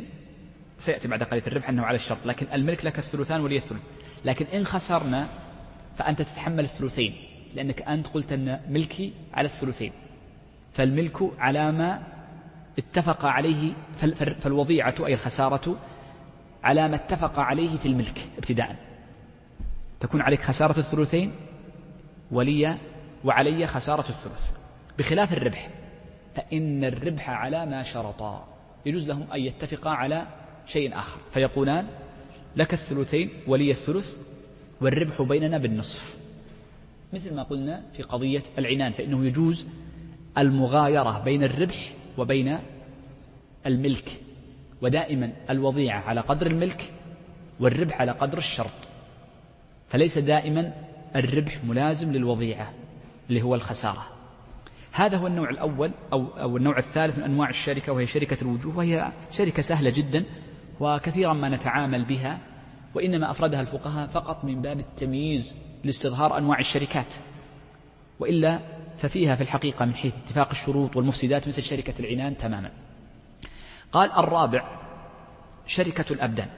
سيأتي 0.78 1.08
بعد 1.08 1.22
قليل 1.22 1.42
الربح 1.46 1.68
أنه 1.68 1.82
على 1.82 1.96
الشرط 1.96 2.26
لكن 2.26 2.46
الملك 2.52 2.84
لك 2.84 2.98
الثلثان 2.98 3.40
ولي 3.40 3.56
الثلث. 3.56 3.82
لكن 4.24 4.46
إن 4.46 4.64
خسرنا 4.64 5.28
فأنت 5.98 6.22
تتحمل 6.22 6.64
الثلثين 6.64 7.16
لأنك 7.54 7.82
أنت 7.82 8.06
قلت 8.06 8.32
أن 8.32 8.60
ملكي 8.68 9.12
على 9.34 9.46
الثلثين. 9.46 9.92
فالملك 10.72 11.16
على 11.38 11.72
ما 11.72 12.17
اتفق 12.78 13.26
عليه 13.26 13.72
فالوضيعة 14.40 14.94
أي 15.00 15.12
الخسارة 15.12 15.76
على 16.64 16.88
ما 16.88 16.96
اتفق 16.96 17.38
عليه 17.38 17.76
في 17.76 17.86
الملك 17.86 18.18
ابتداء. 18.38 18.76
تكون 20.00 20.20
عليك 20.20 20.42
خسارة 20.42 20.78
الثلثين 20.78 21.32
ولي 22.30 22.76
وعلي 23.24 23.66
خسارة 23.66 24.08
الثلث. 24.08 24.52
بخلاف 24.98 25.32
الربح 25.32 25.70
فإن 26.34 26.84
الربح 26.84 27.30
على 27.30 27.66
ما 27.66 27.82
شرطا. 27.82 28.48
يجوز 28.86 29.08
لهم 29.08 29.32
أن 29.32 29.40
يتفقا 29.40 29.90
على 29.90 30.26
شيء 30.66 30.98
آخر. 30.98 31.20
فيقولان 31.30 31.86
لك 32.56 32.72
الثلثين 32.72 33.30
ولي 33.46 33.70
الثلث 33.70 34.16
والربح 34.80 35.22
بيننا 35.22 35.58
بالنصف. 35.58 36.16
مثل 37.12 37.34
ما 37.34 37.42
قلنا 37.42 37.82
في 37.92 38.02
قضية 38.02 38.42
العنان 38.58 38.92
فإنه 38.92 39.26
يجوز 39.26 39.68
المغايرة 40.38 41.18
بين 41.24 41.44
الربح 41.44 41.92
وبين 42.18 42.58
الملك 43.66 44.20
ودائما 44.82 45.32
الوضيعة 45.50 46.00
على 46.00 46.20
قدر 46.20 46.46
الملك 46.46 46.92
والربح 47.60 48.00
على 48.00 48.12
قدر 48.12 48.38
الشرط. 48.38 48.88
فليس 49.88 50.18
دائما 50.18 50.72
الربح 51.16 51.64
ملازم 51.64 52.12
للوضيعة 52.12 52.72
اللي 53.30 53.42
هو 53.42 53.54
الخسارة. 53.54 54.06
هذا 54.92 55.16
هو 55.16 55.26
النوع 55.26 55.50
الأول 55.50 55.90
أو, 56.12 56.26
أو 56.26 56.56
النوع 56.56 56.78
الثالث 56.78 57.18
من 57.18 57.24
أنواع 57.24 57.48
الشركة 57.48 57.92
وهي 57.92 58.06
شركة 58.06 58.36
الوجوه 58.42 58.78
وهي 58.78 59.12
شركة 59.30 59.62
سهلة 59.62 59.90
جدا 59.90 60.24
وكثيرا 60.80 61.32
ما 61.32 61.48
نتعامل 61.48 62.04
بها 62.04 62.38
وإنما 62.94 63.30
أفردها 63.30 63.60
الفقهاء 63.60 64.06
فقط 64.06 64.44
من 64.44 64.62
باب 64.62 64.78
التمييز 64.78 65.56
لاستظهار 65.84 66.38
أنواع 66.38 66.58
الشركات. 66.58 67.14
وإلا 68.20 68.60
ففيها 68.98 69.34
في 69.34 69.40
الحقيقة 69.40 69.84
من 69.84 69.94
حيث 69.94 70.16
اتفاق 70.16 70.50
الشروط 70.50 70.96
والمفسدات 70.96 71.48
مثل 71.48 71.62
شركة 71.62 71.94
العنان 72.00 72.36
تماما. 72.36 72.70
قال 73.92 74.12
الرابع 74.12 74.78
شركة 75.66 76.12
الأبدان. 76.12 76.48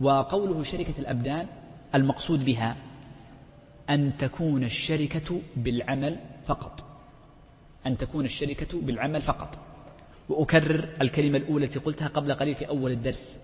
وقوله 0.00 0.62
شركة 0.62 0.94
الأبدان 0.98 1.46
المقصود 1.94 2.44
بها 2.44 2.76
أن 3.90 4.16
تكون 4.16 4.64
الشركة 4.64 5.40
بالعمل 5.56 6.20
فقط. 6.46 6.84
أن 7.86 7.96
تكون 7.96 8.24
الشركة 8.24 8.80
بالعمل 8.80 9.20
فقط. 9.20 9.58
وأكرر 10.28 10.88
الكلمة 11.02 11.38
الأولى 11.38 11.64
التي 11.64 11.78
قلتها 11.78 12.08
قبل 12.08 12.34
قليل 12.34 12.54
في 12.54 12.68
أول 12.68 12.92
الدرس 12.92 13.38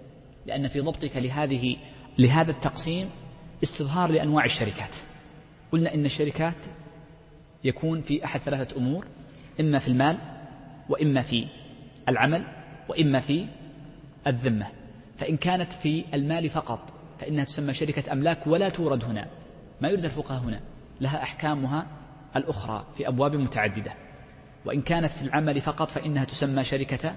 لأن 0.47 0.69
في 0.69 0.81
ضبطك 0.81 1.17
لهذه 1.17 1.77
لهذا 2.19 2.51
التقسيم 2.51 3.11
استظهار 3.63 4.11
لأنواع 4.11 4.45
الشركات. 4.45 4.97
قلنا 5.73 5.95
إن 5.95 6.05
الشركات 6.05 6.57
يكون 7.65 8.01
في 8.01 8.25
أحد 8.25 8.41
ثلاثة 8.41 8.77
أمور 8.77 9.07
إما 9.61 9.79
في 9.79 9.89
المال 9.89 10.17
وإما 10.89 11.23
في 11.23 11.47
العمل 12.09 12.45
وإما 12.89 13.21
في 13.21 13.47
الذمة. 14.27 14.67
فإن 15.17 15.37
كانت 15.37 15.73
في 15.73 16.05
المال 16.15 16.49
فقط 16.49 16.93
فإنها 17.21 17.45
تسمى 17.45 17.75
شركة 17.75 18.13
أملاك 18.13 18.47
ولا 18.47 18.69
تورد 18.69 19.05
هنا. 19.05 19.27
ما 19.81 19.89
يريد 19.89 20.05
الفقهاء 20.05 20.43
هنا 20.43 20.61
لها 21.01 21.23
أحكامها 21.23 21.87
الأخرى 22.37 22.87
في 22.97 23.09
أبواب 23.09 23.37
متعددة. 23.37 23.95
وإن 24.65 24.83
كانت 24.83 25.11
في 25.11 25.23
العمل 25.23 25.61
فقط 25.61 25.91
فإنها 25.91 26.25
تسمى 26.25 26.65
شركة 26.65 27.15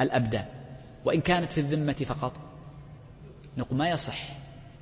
الأبدان 0.00 0.44
وإن 1.04 1.20
كانت 1.20 1.52
في 1.52 1.60
الذمة 1.60 1.92
فقط 1.92 2.40
نقول 3.56 3.78
ما 3.78 3.88
يصح 3.88 4.28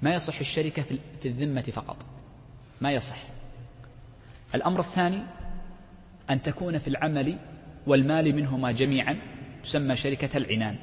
ما 0.02 0.14
يصح 0.14 0.38
الشركة 0.38 0.82
في 0.82 1.28
الذمة 1.28 1.60
فقط. 1.60 1.96
ما 2.80 2.92
يصح. 2.92 3.31
الأمر 4.54 4.80
الثاني 4.80 5.22
أن 6.30 6.42
تكون 6.42 6.78
في 6.78 6.88
العمل 6.88 7.38
والمال 7.86 8.36
منهما 8.36 8.72
جميعا 8.72 9.16
تسمى 9.64 9.96
شركة 9.96 10.36
العنان. 10.36 10.76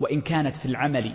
وإن 0.00 0.20
كانت 0.20 0.56
في 0.56 0.66
العمل 0.66 1.14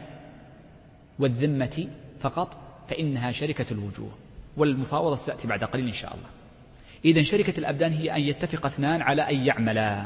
والذمة 1.20 1.88
فقط 2.20 2.58
فإنها 2.90 3.32
شركة 3.32 3.66
الوجوه. 3.72 4.12
والمفاوضة 4.58 5.16
ستأتي 5.16 5.48
بعد 5.48 5.64
قليل 5.64 5.88
إن 5.88 5.94
شاء 5.94 6.14
الله. 6.14 6.30
إذا 7.06 7.22
شركة 7.22 7.60
الأبدان 7.60 7.94
هي 7.94 8.16
أن 8.16 8.22
يتفق 8.22 8.66
اثنان 8.66 9.02
على 9.02 9.22
أن 9.22 9.36
يعملا 9.46 10.06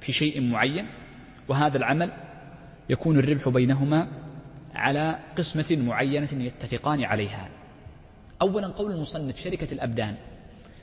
في 0.00 0.12
شيء 0.12 0.40
معين 0.40 0.86
وهذا 1.48 1.76
العمل 1.76 2.12
يكون 2.88 3.18
الربح 3.18 3.48
بينهما 3.48 4.08
على 4.74 5.18
قسمة 5.36 5.78
معينة 5.82 6.28
يتفقان 6.32 7.04
عليها. 7.04 7.48
أولا 8.44 8.66
قول 8.66 8.92
المصنف 8.92 9.40
شركة 9.40 9.72
الأبدان. 9.72 10.14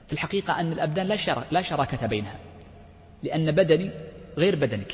في 0.07 0.13
الحقيقة 0.13 0.59
أن 0.59 0.71
الأبدان 0.71 1.07
لا, 1.07 1.15
شر... 1.15 1.43
لا 1.51 1.61
شراكة 1.61 2.07
بينها 2.07 2.35
لأن 3.23 3.51
بدني 3.51 3.89
غير 4.37 4.55
بدنك 4.55 4.93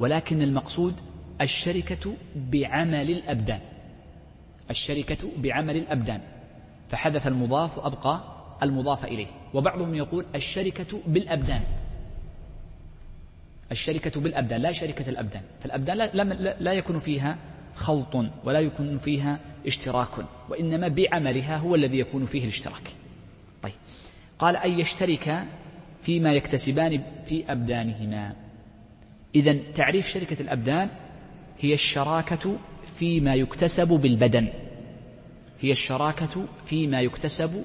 ولكن 0.00 0.42
المقصود 0.42 0.94
الشركة 1.40 2.14
بعمل 2.36 3.10
الأبدان. 3.10 3.60
الشركة 4.70 5.28
بعمل 5.36 5.76
الأبدان. 5.76 6.20
فحذف 6.88 7.26
المضاف 7.26 7.78
وأبقى 7.78 8.20
المضاف 8.62 9.04
إليه. 9.04 9.26
وبعضهم 9.54 9.94
يقول 9.94 10.26
الشركة 10.34 11.00
بالأبدان. 11.06 11.62
الشركة 13.72 14.20
بالأبدان 14.20 14.60
لا 14.60 14.72
شركة 14.72 15.10
الأبدان. 15.10 15.42
فالأبدان 15.60 15.96
لا, 15.98 16.10
لا, 16.14 16.56
لا 16.60 16.72
يكون 16.72 16.98
فيها 16.98 17.38
خلط 17.74 18.26
ولا 18.44 18.60
يكون 18.60 18.98
فيها 18.98 19.40
اشتراك 19.66 20.08
وإنما 20.48 20.88
بعملها 20.88 21.56
هو 21.56 21.74
الذي 21.74 21.98
يكون 21.98 22.26
فيه 22.26 22.42
الاشتراك. 22.42 22.88
طيب. 23.62 23.72
قال 24.38 24.56
أن 24.56 24.78
يشترك 24.78 25.46
فيما 26.00 26.32
يكتسبان 26.32 27.02
في 27.26 27.52
أبدانهما. 27.52 28.36
إذا 29.34 29.56
تعريف 29.74 30.08
شركة 30.08 30.42
الأبدان 30.42 30.88
هي 31.60 31.74
الشراكة 31.74 32.56
فيما 32.94 33.34
يكتسب 33.34 33.88
بالبدن. 33.88 34.48
هي 35.60 35.70
الشراكة 35.70 36.46
فيما 36.64 37.00
يكتسب 37.00 37.64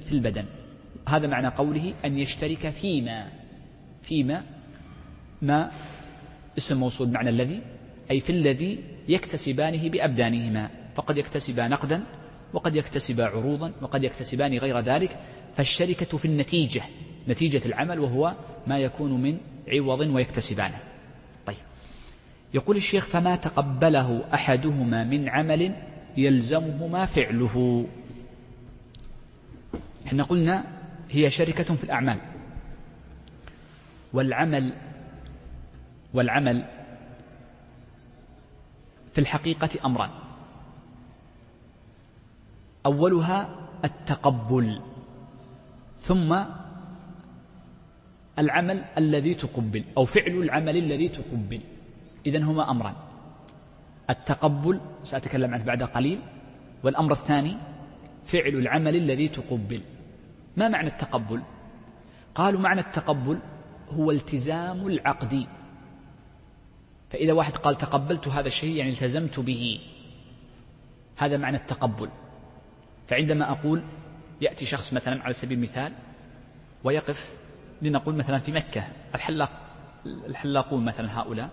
في 0.00 0.12
البدن. 0.12 0.44
هذا 1.08 1.26
معنى 1.26 1.48
قوله 1.48 1.94
أن 2.04 2.18
يشترك 2.18 2.70
فيما 2.70 3.28
فيما 4.02 4.44
ما 5.42 5.70
اسم 6.58 6.80
موصول 6.80 7.12
معنى 7.12 7.30
الذي 7.30 7.60
أي 8.10 8.20
في 8.20 8.30
الذي 8.30 8.95
يكتسبانه 9.08 9.88
بأبدانهما 9.88 10.70
فقد 10.94 11.18
يكتسبا 11.18 11.68
نقدا 11.68 12.02
وقد 12.52 12.76
يكتسبا 12.76 13.24
عروضا 13.24 13.72
وقد 13.82 14.04
يكتسبان 14.04 14.58
غير 14.58 14.80
ذلك 14.80 15.18
فالشركة 15.54 16.18
في 16.18 16.24
النتيجة 16.24 16.82
نتيجة 17.28 17.66
العمل 17.66 18.00
وهو 18.00 18.34
ما 18.66 18.78
يكون 18.78 19.22
من 19.22 19.38
عوض 19.68 20.00
ويكتسبانه 20.00 20.78
طيب. 21.46 21.56
يقول 22.54 22.76
الشيخ 22.76 23.06
فما 23.06 23.36
تقبله 23.36 24.24
أحدهما 24.34 25.04
من 25.04 25.28
عمل 25.28 25.74
يلزمهما 26.16 27.04
فعله؟ 27.04 27.86
إحنا 30.06 30.22
قلنا 30.22 30.64
هي 31.10 31.30
شركة 31.30 31.74
في 31.74 31.84
الأعمال. 31.84 32.18
والعمل 34.12 34.72
والعمل 36.14 36.64
في 39.16 39.22
الحقيقة 39.22 39.68
أمران. 39.84 40.10
أولها 42.86 43.48
التقبل 43.84 44.80
ثم 45.98 46.36
العمل 48.38 48.84
الذي 48.98 49.34
تقبل 49.34 49.84
أو 49.96 50.04
فعل 50.04 50.32
العمل 50.32 50.76
الذي 50.76 51.08
تقبل. 51.08 51.60
إذن 52.26 52.42
هما 52.42 52.70
أمران. 52.70 52.94
التقبل 54.10 54.80
سأتكلم 55.02 55.54
عنه 55.54 55.64
بعد 55.64 55.82
قليل. 55.82 56.20
والأمر 56.84 57.12
الثاني 57.12 57.56
فعل 58.24 58.54
العمل 58.54 58.96
الذي 58.96 59.28
تقبل. 59.28 59.80
ما 60.56 60.68
معنى 60.68 60.88
التقبل؟ 60.88 61.42
قالوا 62.34 62.60
معنى 62.60 62.80
التقبل 62.80 63.38
هو 63.90 64.10
التزام 64.10 64.86
العقد 64.86 65.46
فإذا 67.16 67.32
واحد 67.32 67.56
قال 67.56 67.78
تقبلت 67.78 68.28
هذا 68.28 68.46
الشيء 68.46 68.76
يعني 68.76 68.90
التزمت 68.90 69.40
به. 69.40 69.80
هذا 71.16 71.36
معنى 71.36 71.56
التقبل. 71.56 72.10
فعندما 73.08 73.50
أقول 73.50 73.82
يأتي 74.40 74.66
شخص 74.66 74.92
مثلا 74.92 75.22
على 75.22 75.34
سبيل 75.34 75.58
المثال 75.58 75.92
ويقف 76.84 77.36
لنقول 77.82 78.14
مثلا 78.14 78.38
في 78.38 78.52
مكة 78.52 78.88
الحلاق 79.14 79.50
الحلاقون 80.06 80.84
مثلا 80.84 81.20
هؤلاء 81.20 81.50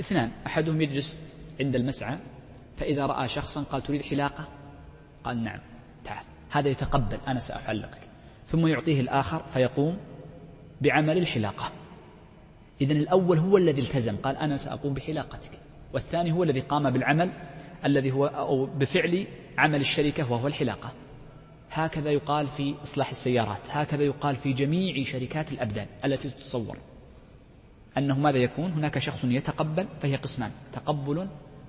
اثنان 0.00 0.30
أحدهم 0.46 0.80
يجلس 0.80 1.18
عند 1.60 1.76
المسعى 1.76 2.18
فإذا 2.76 3.06
رأى 3.06 3.28
شخصا 3.28 3.62
قال 3.62 3.82
تريد 3.82 4.02
حلاقة؟ 4.02 4.48
قال 5.24 5.44
نعم 5.44 5.60
تعال 6.04 6.24
هذا 6.50 6.68
يتقبل 6.68 7.18
أنا 7.26 7.40
سأحلقك 7.40 8.00
ثم 8.46 8.66
يعطيه 8.66 9.00
الآخر 9.00 9.38
فيقوم 9.38 9.98
بعمل 10.80 11.18
الحلاقة. 11.18 11.72
إذا 12.80 12.92
الأول 12.92 13.38
هو 13.38 13.56
الذي 13.56 13.80
التزم. 13.80 14.16
قال 14.16 14.36
أنا 14.36 14.56
سأقوم 14.56 14.94
بحلاقتك. 14.94 15.50
والثاني 15.92 16.32
هو 16.32 16.42
الذي 16.42 16.60
قام 16.60 16.90
بالعمل 16.90 17.32
الذي 17.84 18.10
هو 18.10 18.26
أو 18.26 18.66
بفعل 18.66 19.26
عمل 19.58 19.80
الشركة 19.80 20.32
وهو 20.32 20.46
الحلاقة. 20.46 20.92
هكذا 21.70 22.10
يقال 22.10 22.46
في 22.46 22.74
إصلاح 22.82 23.10
السيارات. 23.10 23.60
هكذا 23.70 24.02
يقال 24.02 24.36
في 24.36 24.52
جميع 24.52 25.04
شركات 25.04 25.52
الأبدان 25.52 25.86
التي 26.04 26.30
تتصور. 26.30 26.76
أنه 27.98 28.18
ماذا 28.18 28.38
يكون؟ 28.38 28.70
هناك 28.72 28.98
شخص 28.98 29.24
يتقبل 29.24 29.88
فهي 30.00 30.16
قسمان. 30.16 30.50
تقبل 30.72 31.28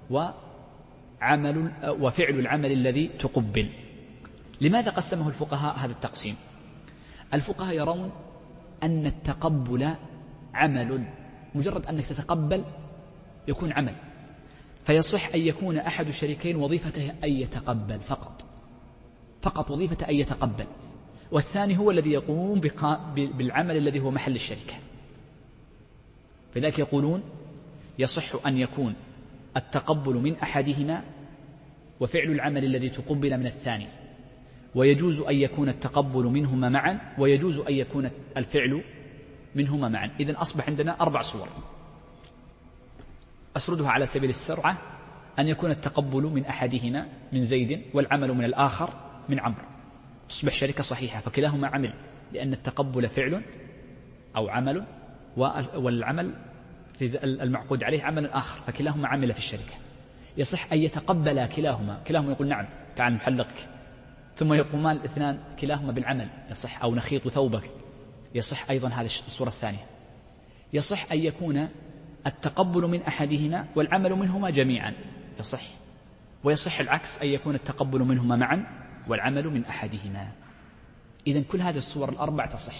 وعمل 0.09 1.71
وفعل 1.87 2.39
العمل 2.39 2.71
الذي 2.71 3.07
تقبل. 3.07 3.69
لماذا 4.61 4.91
قسمه 4.91 5.27
الفقهاء 5.27 5.77
هذا 5.77 5.91
التقسيم؟ 5.91 6.35
الفقهاء 7.33 7.75
يرون 7.75 8.11
أن 8.83 9.05
التقبل 9.05 9.95
عمل. 10.57 11.03
مجرد 11.55 11.85
أنك 11.85 12.05
تتقبل 12.05 12.63
يكون 13.47 13.71
عمل. 13.71 13.95
فيصح 14.83 15.33
أن 15.35 15.39
يكون 15.39 15.77
أحد 15.77 16.07
الشريكين 16.07 16.55
وظيفته 16.55 17.13
أن 17.23 17.29
يتقبل 17.29 17.99
فقط. 17.99 18.45
فقط 19.41 19.71
وظيفة 19.71 20.09
أن 20.09 20.15
يتقبل. 20.15 20.65
والثاني 21.31 21.77
هو 21.77 21.91
الذي 21.91 22.11
يقوم 22.11 22.61
بالعمل 23.15 23.77
الذي 23.77 23.99
هو 23.99 24.11
محل 24.11 24.35
الشركة. 24.35 24.73
فذلك 26.55 26.79
يقولون 26.79 27.23
يصح 27.99 28.45
أن 28.47 28.57
يكون 28.57 28.95
التقبل 29.57 30.13
من 30.13 30.35
أحدهما 30.35 31.03
وفعل 31.99 32.31
العمل 32.31 32.63
الذي 32.65 32.89
تقبل 32.89 33.37
من 33.37 33.45
الثاني. 33.45 33.87
ويجوز 34.75 35.19
أن 35.19 35.35
يكون 35.35 35.69
التقبل 35.69 36.23
منهما 36.23 36.69
معا 36.69 36.99
ويجوز 37.17 37.59
أن 37.59 37.73
يكون 37.73 38.09
الفعل 38.37 38.83
منهما 39.57 39.89
معا. 39.89 40.11
إذا 40.19 40.41
أصبح 40.41 40.69
عندنا 40.69 41.01
أربع 41.01 41.21
صور. 41.21 41.47
أسردها 43.57 43.89
على 43.89 44.05
سبيل 44.05 44.29
السرعة 44.29 44.77
أن 45.39 45.47
يكون 45.47 45.71
التقبل 45.71 46.23
من 46.23 46.45
أحدهما 46.45 47.07
من 47.33 47.39
زيد 47.39 47.81
والعمل 47.93 48.33
من 48.33 48.45
الآخر 48.45 48.93
من 49.29 49.39
عمرو. 49.39 49.63
تصبح 50.29 50.53
شركة 50.53 50.83
صحيحة 50.83 51.19
فكلاهما 51.19 51.67
عمل 51.67 51.93
لأن 52.33 52.53
التقبل 52.53 53.09
فعل 53.09 53.41
أو 54.35 54.49
عمل 54.49 54.85
والعمل 55.75 56.33
في 56.93 57.23
المعقود 57.23 57.83
عليه 57.83 58.03
عمل 58.03 58.25
آخر 58.25 58.61
فكلاهما 58.61 59.07
عمل 59.07 59.33
في 59.33 59.39
الشركة. 59.39 59.73
يصح 60.37 60.73
أن 60.73 60.77
يتقبل 60.77 61.45
كلاهما. 61.45 62.01
كلاهما 62.07 62.31
يقول 62.31 62.47
نعم 62.47 62.65
تعال 62.95 63.13
نحلقك. 63.13 63.67
ثم 64.35 64.53
يقومان 64.53 64.97
الاثنان 64.97 65.39
كلاهما 65.61 65.91
بالعمل 65.91 66.29
يصح 66.51 66.81
أو 66.83 66.95
نخيط 66.95 67.27
ثوبك. 67.27 67.71
يصح 68.35 68.69
أيضا 68.69 68.87
هذه 68.87 69.05
الصورة 69.05 69.47
الثانية. 69.47 69.85
يصح 70.73 71.11
أن 71.11 71.17
يكون 71.17 71.69
التقبل 72.27 72.87
من 72.87 73.01
أحدهما 73.01 73.67
والعمل 73.75 74.15
منهما 74.15 74.49
جميعا. 74.49 74.93
يصح. 75.39 75.63
ويصح 76.43 76.79
العكس 76.79 77.21
أن 77.21 77.27
يكون 77.27 77.55
التقبل 77.55 77.99
منهما 77.99 78.35
معا 78.35 78.65
والعمل 79.07 79.47
من 79.47 79.65
أحدهما. 79.65 80.31
إذا 81.27 81.41
كل 81.41 81.61
هذه 81.61 81.77
الصور 81.77 82.09
الأربع 82.09 82.45
تصح. 82.45 82.75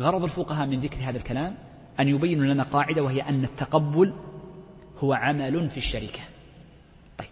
غرض 0.00 0.24
الفقهاء 0.24 0.66
من 0.66 0.80
ذكر 0.80 1.10
هذا 1.10 1.16
الكلام 1.16 1.56
أن 2.00 2.08
يبينوا 2.08 2.54
لنا 2.54 2.62
قاعدة 2.62 3.02
وهي 3.02 3.22
أن 3.22 3.44
التقبل 3.44 4.14
هو 4.98 5.12
عمل 5.12 5.70
في 5.70 5.76
الشركة. 5.76 6.20
طيب. 7.18 7.28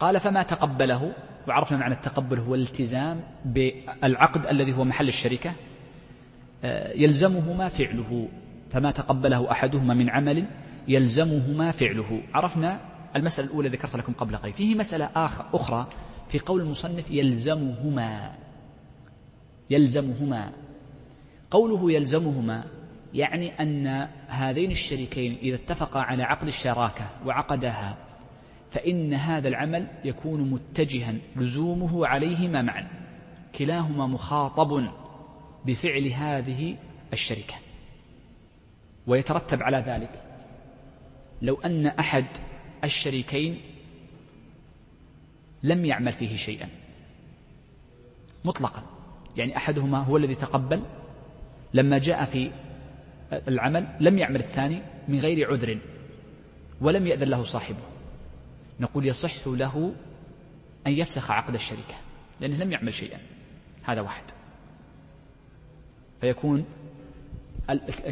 قال 0.00 0.20
فما 0.20 0.42
تقبله؟ 0.42 1.12
وعرفنا 1.48 1.78
معنى 1.78 1.94
التقبل 1.94 2.38
هو 2.38 2.54
الالتزام 2.54 3.20
بالعقد 3.44 4.46
الذي 4.46 4.72
هو 4.72 4.84
محل 4.84 5.08
الشركة. 5.08 5.52
يلزمهما 6.94 7.68
فعله 7.68 8.28
فما 8.70 8.90
تقبله 8.90 9.50
أحدهما 9.50 9.94
من 9.94 10.10
عمل 10.10 10.46
يلزمهما 10.88 11.70
فعله. 11.70 12.22
عرفنا 12.34 12.80
المسألة 13.16 13.48
الأولى 13.48 13.68
ذكرت 13.68 13.96
لكم 13.96 14.12
قبل 14.12 14.36
قليل. 14.36 14.54
فيه 14.54 14.74
مسألة 14.74 15.04
آخر 15.04 15.46
أخرى 15.54 15.88
في 16.28 16.38
قول 16.38 16.60
المصنف 16.60 17.10
يلزمهما. 17.10 18.34
يلزمهما. 19.70 20.52
قوله 21.50 21.92
يلزمهما 21.92 22.64
يعني 23.14 23.62
أن 23.62 24.08
هذين 24.28 24.70
الشريكين 24.70 25.38
إذا 25.42 25.54
اتفقا 25.54 26.00
على 26.00 26.22
عقد 26.22 26.46
الشراكة 26.46 27.10
وعقدها 27.26 27.96
فإن 28.70 29.14
هذا 29.14 29.48
العمل 29.48 29.86
يكون 30.04 30.50
متجها 30.50 31.14
لزومه 31.36 32.06
عليهما 32.06 32.62
معا 32.62 32.88
كلاهما 33.58 34.06
مخاطب. 34.06 34.99
بفعل 35.66 36.06
هذه 36.06 36.76
الشركة. 37.12 37.54
ويترتب 39.06 39.62
على 39.62 39.76
ذلك 39.76 40.22
لو 41.42 41.60
أن 41.60 41.86
أحد 41.86 42.26
الشريكين 42.84 43.60
لم 45.62 45.84
يعمل 45.84 46.12
فيه 46.12 46.36
شيئا. 46.36 46.68
مطلقا. 48.44 48.82
يعني 49.36 49.56
أحدهما 49.56 49.98
هو 49.98 50.16
الذي 50.16 50.34
تقبل 50.34 50.82
لما 51.74 51.98
جاء 51.98 52.24
في 52.24 52.52
العمل 53.32 53.96
لم 54.00 54.18
يعمل 54.18 54.40
الثاني 54.40 54.82
من 55.08 55.18
غير 55.18 55.50
عذر 55.50 55.78
ولم 56.80 57.06
يأذن 57.06 57.28
له 57.28 57.42
صاحبه. 57.42 57.82
نقول 58.80 59.06
يصح 59.06 59.46
له 59.46 59.94
أن 60.86 60.92
يفسخ 60.92 61.30
عقد 61.30 61.54
الشركة 61.54 61.94
لأنه 62.40 62.56
لم 62.56 62.72
يعمل 62.72 62.92
شيئا. 62.92 63.18
هذا 63.82 64.00
واحد. 64.00 64.39
فيكون 66.20 66.64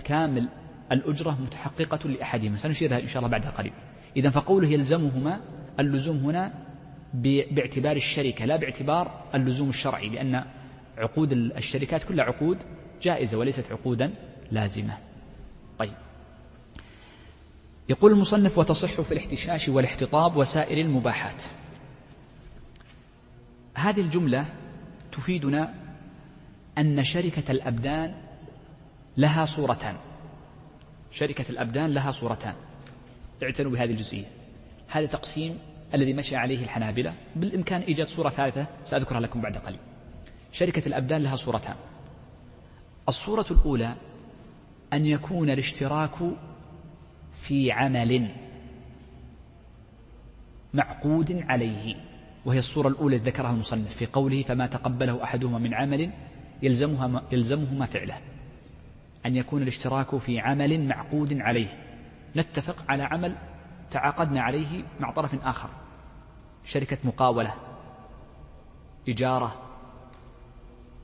كامل 0.05 0.49
الأجرة 0.93 1.39
متحققة 1.43 2.09
لأحدهما. 2.09 2.57
سنشير 2.57 2.97
إن 2.97 3.07
شاء 3.07 3.19
الله 3.19 3.29
بعد 3.29 3.47
قليل. 3.47 3.73
إذا 4.17 4.31
فقوله 4.31 4.69
يلزمهما 4.69 5.41
اللزوم 5.81 6.17
هنا 6.17 6.53
باعتبار 7.51 7.97
الشركة 7.97 8.45
لا 8.45 8.57
باعتبار 8.57 9.25
اللزوم 9.35 9.69
الشرعي 9.69 10.09
لأن 10.09 10.45
عقود 10.99 11.33
الشركات 11.33 12.05
كلها 12.05 12.25
عقود 12.25 12.59
جائزة 13.03 13.39
وليست 13.39 13.73
عقودا 13.73 14.15
لازمة. 14.51 14.99
طيب. 15.79 15.95
يقول 17.89 18.13
المصنف 18.13 18.59
وتصح 18.59 19.01
في 19.01 19.13
الاحتشاش 19.13 19.69
والاحتطاب 19.69 20.37
وسائر 20.37 20.79
المباحات. 20.79 21.43
هذه 23.75 24.01
الجملة 24.01 24.45
تفيدنا 25.13 25.75
أن 26.79 27.05
شركة 27.05 27.53
الأبدان 27.53 28.15
لها 29.17 29.45
صورتان. 29.45 29.97
شركة 31.11 31.45
الأبدان 31.51 31.95
لها 31.95 32.11
صورتان. 32.11 32.55
اعتنوا 33.43 33.71
بهذه 33.71 33.91
الجزئية. 33.91 34.27
هذا 34.89 35.07
تقسيم 35.07 35.59
الذي 35.95 36.13
مشى 36.13 36.37
عليه 36.37 36.65
الحنابلة. 36.65 37.15
بالإمكان 37.37 37.81
إيجاد 37.81 38.07
صورة 38.07 38.29
ثالثة 38.29 38.67
سأذكرها 38.85 39.21
لكم 39.21 39.41
بعد 39.41 39.57
قليل. 39.57 39.81
شركة 40.53 40.87
الأبدان 40.87 41.23
لها 41.23 41.37
صورتان. 41.37 41.77
الصورة 43.09 43.47
الأولى 43.51 43.95
أن 44.93 45.07
يكون 45.07 45.51
الاشتراك 45.51 46.15
في 47.35 47.73
عمل 47.73 48.35
معقود 50.75 51.45
عليه 51.49 51.97
وهي 52.45 52.59
الصورة 52.59 52.89
الأولى 52.89 53.17
ذكرها 53.17 53.51
المصنف 53.51 53.97
في 53.97 54.07
قوله 54.07 54.43
فما 54.43 54.67
تقبله 54.67 55.25
أحدهما 55.25 55.59
من 55.59 55.75
عمل 55.75 56.11
يلزمها 56.63 57.23
يلزمهما 57.33 57.87
فعله. 57.87 58.21
أن 59.27 59.37
يكون 59.37 59.63
الاشتراك 59.63 60.17
في 60.17 60.41
عمل 60.41 60.89
معقود 60.89 61.41
عليه. 61.41 61.85
نتفق 62.37 62.85
على 62.89 63.03
عمل 63.03 63.35
تعاقدنا 63.91 64.43
عليه 64.43 64.85
مع 65.01 65.11
طرف 65.11 65.45
آخر. 65.45 65.71
شركة 66.65 66.99
مقاولة 67.05 67.55
إجارة 69.09 69.57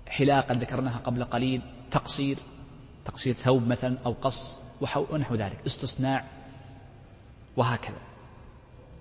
حلاقا 0.08 0.54
ذكرناها 0.54 0.98
قبل 0.98 1.24
قليل 1.24 1.62
تقصير 1.90 2.38
تقصير 3.04 3.34
ثوب 3.34 3.66
مثلا 3.66 3.98
أو 4.06 4.12
قص 4.12 4.62
ونحو 4.96 5.34
ذلك 5.34 5.58
استصناع 5.66 6.24
وهكذا. 7.56 7.98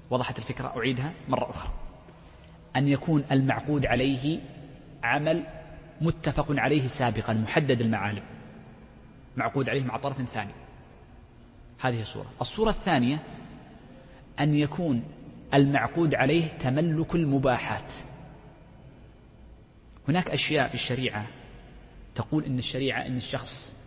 وضحت 0.10 0.38
الفكرة 0.38 0.74
أعيدها 0.78 1.14
مرة 1.30 1.50
أخرى. 1.50 1.72
أن 2.76 2.88
يكون 2.88 3.24
المعقود 3.32 3.86
عليه 3.86 4.40
عمل 5.04 5.44
متفق 6.04 6.46
عليه 6.50 6.88
سابقا 6.88 7.34
محدد 7.34 7.82
المعالم. 7.82 8.24
معقود 9.38 9.70
عليه 9.70 9.84
مع 9.84 9.98
طرف 9.98 10.22
ثاني. 10.22 10.54
هذه 11.80 12.02
الصورة. 12.02 12.32
الصورة 12.42 12.70
الثانية 12.70 13.20
أن 14.40 14.56
يكون 14.56 15.04
المعقود 15.54 16.16
عليه 16.16 16.48
تملك 16.48 17.16
المباحات. 17.16 17.94
هناك 20.08 20.30
أشياء 20.30 20.68
في 20.68 20.74
الشريعة 20.74 21.28
تقول 22.16 22.44
إن 22.44 22.58
الشريعة 22.58 23.06
إن 23.06 23.18
الشخص 23.18 23.78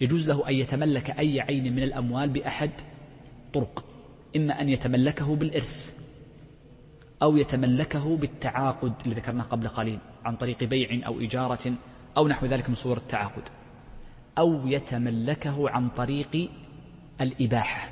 يجوز 0.00 0.28
له 0.28 0.48
أن 0.48 0.54
يتملك 0.54 1.10
أي 1.10 1.40
عين 1.40 1.74
من 1.74 1.82
الأموال 1.82 2.28
بأحد 2.28 2.70
طرق 3.54 3.84
إما 4.36 4.60
أن 4.60 4.68
يتملكه 4.68 5.36
بالإرث 5.36 5.95
أو 7.22 7.36
يتملكه 7.36 8.16
بالتعاقد 8.16 8.92
اللي 9.04 9.14
ذكرناه 9.14 9.44
قبل 9.44 9.68
قليل 9.68 9.98
عن 10.24 10.36
طريق 10.36 10.64
بيع 10.64 11.06
أو 11.06 11.20
إجارة 11.20 11.72
أو 12.16 12.28
نحو 12.28 12.46
ذلك 12.46 12.68
من 12.68 12.74
صور 12.74 12.96
التعاقد. 12.96 13.42
أو 14.38 14.66
يتملكه 14.66 15.70
عن 15.70 15.88
طريق 15.88 16.50
الإباحة. 17.20 17.90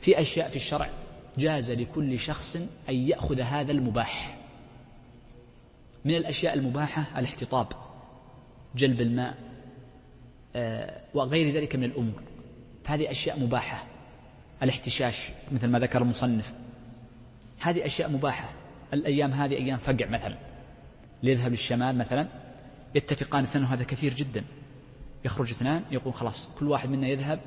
في 0.00 0.20
أشياء 0.20 0.48
في 0.48 0.56
الشرع 0.56 0.90
جاز 1.38 1.70
لكل 1.70 2.18
شخص 2.18 2.56
أن 2.88 2.94
يأخذ 2.94 3.40
هذا 3.40 3.72
المباح. 3.72 4.38
من 6.04 6.16
الأشياء 6.16 6.54
المباحة 6.54 7.18
الاحتطاب 7.20 7.66
جلب 8.76 9.00
الماء 9.00 9.34
آه، 10.56 11.00
وغير 11.14 11.54
ذلك 11.54 11.76
من 11.76 11.84
الأمور. 11.84 12.22
فهذه 12.84 13.10
أشياء 13.10 13.40
مباحة. 13.40 13.84
الاحتشاش 14.62 15.28
مثل 15.52 15.68
ما 15.68 15.78
ذكر 15.78 16.02
المصنف. 16.02 16.54
هذه 17.62 17.86
أشياء 17.86 18.10
مباحة. 18.10 18.48
الأيام 18.94 19.32
هذه 19.32 19.54
أيام 19.54 19.78
فقع 19.78 20.06
مثلا. 20.06 20.36
ليذهب 21.22 21.50
للشمال 21.50 21.98
مثلا. 21.98 22.28
يتفقان 22.94 23.42
اثنان 23.42 23.64
هذا 23.64 23.84
كثير 23.84 24.14
جدا. 24.14 24.44
يخرج 25.24 25.50
اثنان 25.50 25.82
يقول 25.90 26.14
خلاص 26.14 26.48
كل 26.58 26.68
واحد 26.68 26.90
منا 26.90 27.08
يذهب 27.08 27.40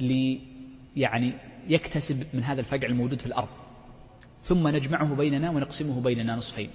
لي 0.00 0.40
يعني 0.96 1.34
يكتسب 1.68 2.26
من 2.34 2.44
هذا 2.44 2.60
الفقع 2.60 2.86
الموجود 2.86 3.20
في 3.20 3.26
الأرض. 3.26 3.48
ثم 4.42 4.68
نجمعه 4.68 5.14
بيننا 5.14 5.50
ونقسمه 5.50 6.00
بيننا 6.00 6.36
نصفين. 6.36 6.70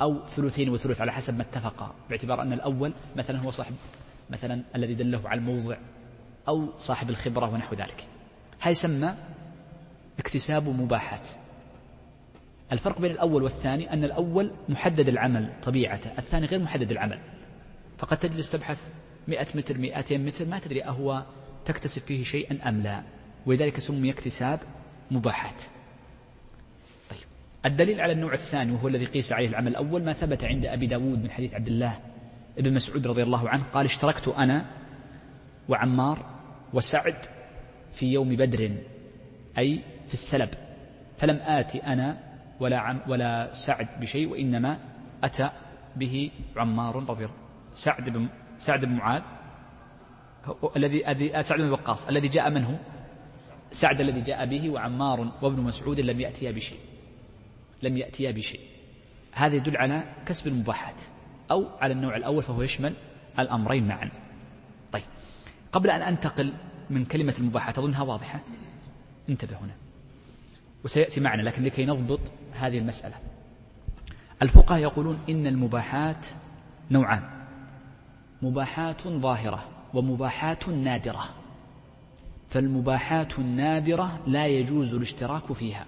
أو 0.00 0.26
ثلثين 0.26 0.68
وثلث 0.68 1.00
على 1.00 1.12
حسب 1.12 1.36
ما 1.36 1.42
اتفقا 1.42 1.94
باعتبار 2.08 2.42
أن 2.42 2.52
الأول 2.52 2.92
مثلا 3.16 3.40
هو 3.40 3.50
صاحب 3.50 3.74
مثلا 4.30 4.62
الذي 4.74 4.94
دله 4.94 5.28
على 5.28 5.38
الموضع 5.38 5.76
أو 6.48 6.68
صاحب 6.78 7.10
الخبرة 7.10 7.48
ونحو 7.48 7.74
ذلك. 7.74 8.06
هذا 8.60 8.70
يسمى 8.70 9.14
اكتساب 10.18 10.68
مباحات. 10.68 11.28
الفرق 12.72 13.00
بين 13.00 13.10
الأول 13.10 13.42
والثاني 13.42 13.92
أن 13.92 14.04
الأول 14.04 14.50
محدد 14.68 15.08
العمل 15.08 15.52
طبيعته 15.62 16.10
الثاني 16.18 16.46
غير 16.46 16.60
محدد 16.60 16.90
العمل. 16.90 17.18
فقد 17.98 18.16
تجلس 18.16 18.52
تبحث 18.52 18.92
مئة 19.28 19.46
متر 19.54 19.78
مئتين 19.78 20.24
متر 20.24 20.46
ما 20.46 20.58
تدري 20.58 20.84
أهو 20.84 21.24
تكتسب 21.64 22.02
فيه 22.02 22.24
شيئا 22.24 22.68
أم 22.68 22.82
لا. 22.82 23.02
ولذلك 23.46 23.78
سمي 23.78 24.10
اكتساب 24.10 24.60
مباحات. 25.10 25.62
طيب. 27.10 27.20
الدليل 27.66 28.00
على 28.00 28.12
النوع 28.12 28.32
الثاني 28.32 28.72
وهو 28.72 28.88
الذي 28.88 29.04
قيس 29.04 29.32
عليه 29.32 29.48
العمل 29.48 29.68
الأول 29.68 30.04
ما 30.04 30.12
ثبت 30.12 30.44
عند 30.44 30.66
أبي 30.66 30.86
داود 30.86 31.22
من 31.22 31.30
حديث 31.30 31.54
عبد 31.54 31.68
الله 31.68 31.98
ابن 32.58 32.74
مسعود 32.74 33.06
رضي 33.06 33.22
الله 33.22 33.48
عنه 33.48 33.64
قال 33.74 33.86
اشتركت 33.86 34.28
أنا 34.28 34.66
وعمار 35.68 36.26
وسعد 36.72 37.14
في 37.92 38.06
يوم 38.06 38.36
بدر 38.36 38.72
أي 39.58 39.80
في 40.06 40.14
السلب 40.14 40.48
فلم 41.16 41.36
آتي 41.36 41.78
أنا 41.78 42.31
ولا 42.62 42.78
عم 42.78 43.00
ولا 43.08 43.52
سعد 43.52 43.88
بشيء 44.00 44.28
وإنما 44.28 44.78
أتى 45.24 45.50
به 45.96 46.30
عمار 46.56 46.96
رضي 46.96 47.24
الله 47.24 47.36
سعد 47.74 48.10
بن 48.10 48.28
سعد 48.58 48.84
بن 48.84 48.92
معاذ 48.92 49.22
الذي 50.76 51.42
سعد 51.42 51.60
بن 51.60 51.70
وقاص 51.70 52.08
الذي 52.08 52.28
جاء 52.28 52.50
منه. 52.50 52.78
سعد 53.70 54.00
الذي 54.00 54.20
جاء 54.20 54.46
به 54.46 54.70
وعمار 54.70 55.32
وابن 55.42 55.60
مسعود 55.60 56.00
لم 56.00 56.20
يأتيا 56.20 56.50
بشيء. 56.50 56.78
لم 57.82 57.96
يأتيا 57.96 58.30
بشيء. 58.30 58.60
هذا 59.32 59.54
يدل 59.54 59.76
على 59.76 60.14
كسب 60.26 60.46
المباحات 60.46 61.00
أو 61.50 61.66
على 61.80 61.92
النوع 61.92 62.16
الأول 62.16 62.42
فهو 62.42 62.62
يشمل 62.62 62.94
الأمرين 63.38 63.88
معا. 63.88 64.10
طيب 64.92 65.02
قبل 65.72 65.90
أن 65.90 66.02
أنتقل 66.02 66.52
من 66.90 67.04
كلمة 67.04 67.34
المباحات 67.38 67.78
أظنها 67.78 68.02
واضحة. 68.02 68.40
انتبه 69.28 69.56
هنا. 69.56 69.76
وسيأتي 70.84 71.20
معنا 71.20 71.42
لكن 71.42 71.62
لكي 71.62 71.86
نضبط 71.86 72.20
هذه 72.52 72.78
المسألة. 72.78 73.14
الفقهاء 74.42 74.80
يقولون 74.80 75.18
إن 75.28 75.46
المباحات 75.46 76.26
نوعان 76.90 77.22
مباحات 78.42 79.08
ظاهرة 79.08 79.68
ومباحات 79.94 80.68
نادرة. 80.68 81.24
فالمباحات 82.48 83.38
النادرة 83.38 84.20
لا 84.26 84.46
يجوز 84.46 84.94
الاشتراك 84.94 85.52
فيها 85.52 85.86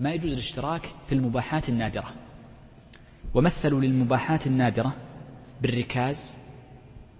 ما 0.00 0.12
يجوز 0.12 0.32
الاشتراك 0.32 0.88
في 1.06 1.14
المباحات 1.14 1.68
النادرة. 1.68 2.14
ومثلوا 3.34 3.80
للمباحات 3.80 4.46
النادرة 4.46 4.96
بالركاز 5.62 6.38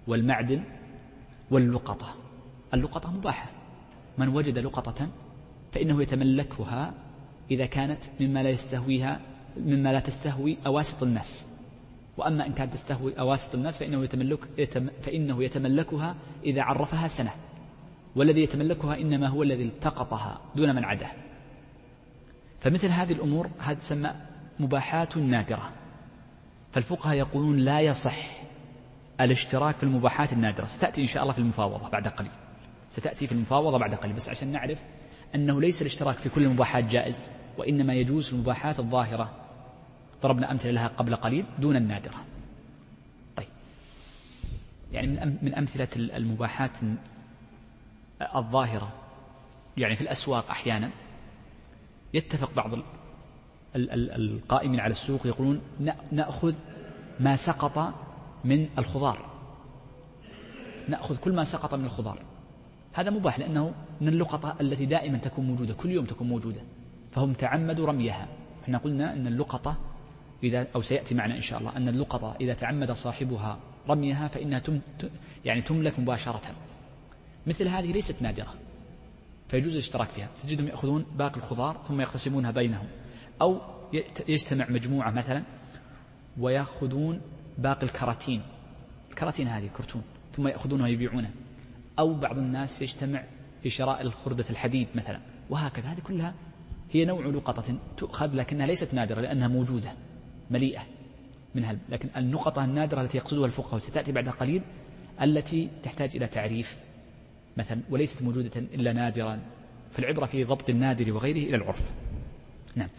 والمعدن 0.07 0.63
واللقطة. 1.51 2.15
اللقطة 2.73 3.11
مباحة. 3.11 3.49
من 4.17 4.27
وجد 4.27 4.59
لقطة 4.59 5.09
فإنه 5.75 6.01
يتملكها 6.01 6.93
إذا 7.51 7.65
كانت 7.65 8.03
مما 8.19 8.43
لا 8.43 8.49
يستهويها 8.49 9.19
مما 9.57 9.93
لا 9.93 9.99
تستهوي 9.99 10.57
أواسط 10.65 11.03
الناس 11.03 11.47
وأما 12.17 12.45
إن 12.45 12.53
كانت 12.53 12.73
تستهوي 12.73 13.19
أواسط 13.19 13.55
الناس 13.55 13.79
فإنه, 13.79 14.03
يتملك 14.03 14.39
يتم 14.57 14.87
فإنه 15.01 15.43
يتملكها 15.43 16.15
إذا 16.43 16.61
عرفها 16.61 17.07
سنة. 17.07 17.31
والذي 18.15 18.43
يتملكها 18.43 18.97
إنما 18.97 19.27
هو 19.27 19.43
الذي 19.43 19.63
التقطها 19.63 20.41
دون 20.55 20.75
من 20.75 20.85
عده 20.85 21.07
فمثل 22.59 22.87
هذه 22.87 23.13
الأمور 23.13 23.49
هذه 23.59 23.77
تسمى 23.77 24.11
مباحات 24.59 25.17
نادرة. 25.17 25.69
فالفقهاء 26.71 27.15
يقولون 27.15 27.57
لا 27.57 27.81
يصح 27.81 28.41
الاشتراك 29.21 29.77
في 29.77 29.83
المباحات 29.83 30.33
النادرة. 30.33 30.65
ستأتي 30.65 31.01
إن 31.01 31.07
شاء 31.07 31.23
الله 31.23 31.33
في 31.33 31.39
المفاوضة 31.39 31.89
بعد 31.89 32.07
قليل. 32.07 32.31
ستأتي 32.89 33.27
في 33.27 33.31
المفاوضة 33.31 33.77
بعد 33.77 33.95
قليل. 33.95 34.15
بس 34.15 34.29
عشان 34.29 34.51
نعرف 34.51 34.83
أنه 35.35 35.61
ليس 35.61 35.81
الاشتراك 35.81 36.17
في 36.17 36.29
كل 36.29 36.43
المباحات 36.43 36.83
جائز 36.83 37.29
وإنما 37.57 37.93
يجوز 37.93 38.27
في 38.27 38.33
المباحات 38.33 38.79
الظاهرة. 38.79 39.31
ضربنا 40.21 40.51
أمثلة 40.51 40.71
لها 40.71 40.87
قبل 40.87 41.15
قليل 41.15 41.45
دون 41.59 41.75
النادرة. 41.75 42.15
طيب. 43.35 43.47
يعني 44.91 45.07
من 45.07 45.37
من 45.41 45.55
أمثلة 45.55 45.87
المباحات 45.95 46.77
الظاهرة. 48.35 48.93
يعني 49.77 49.95
في 49.95 50.01
الأسواق 50.01 50.49
أحيانا 50.49 50.91
يتفق 52.13 52.53
بعض 52.53 52.71
القائمين 53.75 54.79
على 54.79 54.91
السوق 54.91 55.27
يقولون 55.27 55.61
نأخذ 56.11 56.55
ما 57.19 57.35
سقط 57.35 57.93
من 58.43 58.69
الخضار. 58.77 59.25
نأخذ 60.87 61.17
كل 61.17 61.33
ما 61.33 61.43
سقط 61.43 61.73
من 61.73 61.85
الخضار. 61.85 62.34
هذا 62.95 63.09
مباح 63.09 63.39
لأنه 63.39 63.73
من 64.01 64.07
اللقطة 64.07 64.55
التي 64.61 64.85
دائما 64.85 65.17
تكون 65.17 65.45
موجودة 65.45 65.73
كل 65.73 65.91
يوم 65.91 66.05
تكون 66.05 66.27
موجودة. 66.27 66.61
فهم 67.11 67.33
تعمدوا 67.33 67.87
رميها. 67.87 68.27
إحنا 68.63 68.77
قلنا 68.77 69.13
أن 69.13 69.27
اللقطة 69.27 69.77
إذا 70.43 70.67
أو 70.75 70.81
سيأتي 70.81 71.15
معنا 71.15 71.35
إن 71.35 71.41
شاء 71.41 71.59
الله 71.59 71.77
أن 71.77 71.87
اللقطة 71.87 72.35
إذا 72.41 72.53
تعمد 72.53 72.91
صاحبها 72.91 73.59
رميها 73.89 74.27
فإنها 74.27 74.59
تم 74.59 74.79
يعني 75.45 75.61
تملك 75.61 75.99
مباشرة. 75.99 76.41
مثل 77.47 77.67
هذه 77.67 77.91
ليست 77.91 78.21
نادرة. 78.21 78.53
فيجوز 79.47 79.73
الاشتراك 79.73 80.09
فيها. 80.09 80.29
تجدهم 80.43 80.67
يأخذون 80.67 81.05
باقي 81.15 81.37
الخضار 81.37 81.77
ثم 81.83 82.01
يقتسمونها 82.01 82.51
بينهم. 82.51 82.87
أو 83.41 83.61
يجتمع 84.27 84.69
مجموعة 84.69 85.11
مثلا 85.11 85.43
ويأخذون 86.39 87.21
باقي 87.57 87.83
الكراتين. 87.83 88.41
الكراتين 89.09 89.47
هذه 89.47 89.67
كرتون. 89.67 90.01
ثم 90.33 90.47
يأخذونها 90.47 90.85
ويبيعونها 90.85 91.31
أو 91.99 92.13
بعض 92.13 92.37
الناس 92.37 92.81
يجتمع 92.81 93.23
في 93.63 93.69
شراء 93.69 94.01
الخردة 94.01 94.45
الحديد 94.49 94.87
مثلا. 94.95 95.19
وهكذا 95.49 95.85
هذه 95.85 95.99
كلها 95.99 96.33
هي 96.91 97.05
نوع 97.05 97.25
لقطة 97.25 97.77
تؤخذ 97.97 98.35
لكنها 98.35 98.67
ليست 98.67 98.93
نادرة 98.93 99.21
لأنها 99.21 99.47
موجودة 99.47 99.93
مليئة 100.51 100.81
منها 101.55 101.77
لكن 101.89 102.09
النقطة 102.17 102.65
النادرة 102.65 103.01
التي 103.01 103.17
يقصدها 103.17 103.45
الفقهاء 103.45 103.75
وستأتي 103.75 104.11
بعد 104.11 104.29
قليل 104.29 104.61
التي 105.21 105.69
تحتاج 105.83 106.15
إلى 106.15 106.27
تعريف 106.27 106.79
مثلا 107.57 107.81
وليست 107.89 108.23
موجودة 108.23 108.51
إلا 108.55 108.93
نادرا 108.93 109.39
فالعبرة 109.91 110.25
في 110.25 110.43
ضبط 110.43 110.69
النادر 110.69 111.13
وغيره 111.13 111.47
إلى 111.47 111.55
العرف. 111.55 111.93
نعم. 112.75 112.89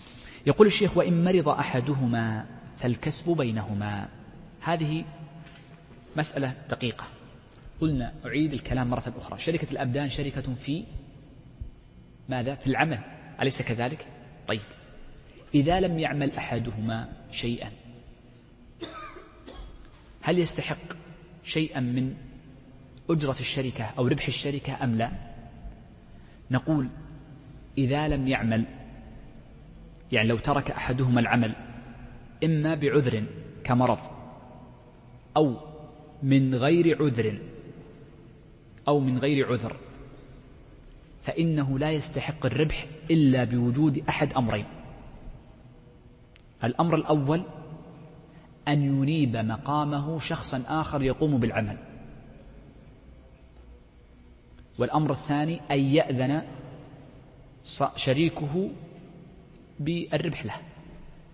يقول 0.47 0.67
الشيخ 0.67 0.97
وإن 0.97 1.25
مرض 1.25 1.49
أحدهما 1.49 2.47
فالكسب 2.77 3.37
بينهما. 3.37 4.09
هذه 4.61 5.05
مسألة 6.17 6.55
دقيقة. 6.71 7.07
قلنا 7.81 8.15
أعيد 8.27 8.53
الكلام 8.53 8.91
مرة 8.91 9.12
أخرى. 9.17 9.39
شركة 9.39 9.73
الأبدان 9.73 10.09
شركة 10.09 10.55
في 10.55 10.85
ماذا؟ 12.29 12.55
في 12.55 12.67
العمل. 12.67 12.99
أليس 13.41 13.62
كذلك؟ 13.62 14.07
طيب. 14.47 14.61
إذا 15.55 15.81
لم 15.81 15.99
يعمل 15.99 16.33
أحدهما 16.33 17.09
شيئا 17.31 17.71
هل 20.23 20.39
يستحق 20.39 20.93
شيئا 21.45 21.81
من 21.81 22.15
أجرة 23.11 23.37
الشركة 23.41 23.85
أو 23.85 24.07
ربح 24.07 24.27
الشركة 24.27 24.85
أم 24.85 24.95
لا؟ 24.95 25.11
نقول 26.51 26.89
إذا 27.79 28.09
لم 28.09 28.29
يعمل 28.29 28.65
يعني 30.12 30.29
لو 30.29 30.39
ترك 30.39 30.71
أحدهما 30.71 31.21
العمل 31.21 31.55
إما 32.45 32.75
بعذر 32.75 33.25
كمرض 33.65 33.99
أو 35.37 35.57
من 36.23 36.55
غير 36.55 37.03
عذر 37.03 37.39
أو 38.88 39.01
من 39.01 39.18
غير 39.18 39.53
عذر. 39.53 39.77
فإنه 41.20 41.79
لا 41.79 41.92
يستحق 41.92 42.46
الربح 42.46 42.87
إلا 43.11 43.44
بوجود 43.44 44.05
أحد 44.09 44.33
أمرين. 44.33 44.66
الأمر 46.64 46.94
الأول 46.94 47.42
أن 48.68 48.83
ينيب 48.83 49.37
مقامه 49.37 50.18
شخصا 50.18 50.62
آخر 50.68 51.03
يقوم 51.03 51.37
بالعمل. 51.37 51.79
والأمر 54.79 55.11
الثاني 55.11 55.61
أن 55.70 55.79
يأذن 55.79 56.42
شريكه 57.96 58.70
بالربح 59.81 60.46
له. 60.46 60.55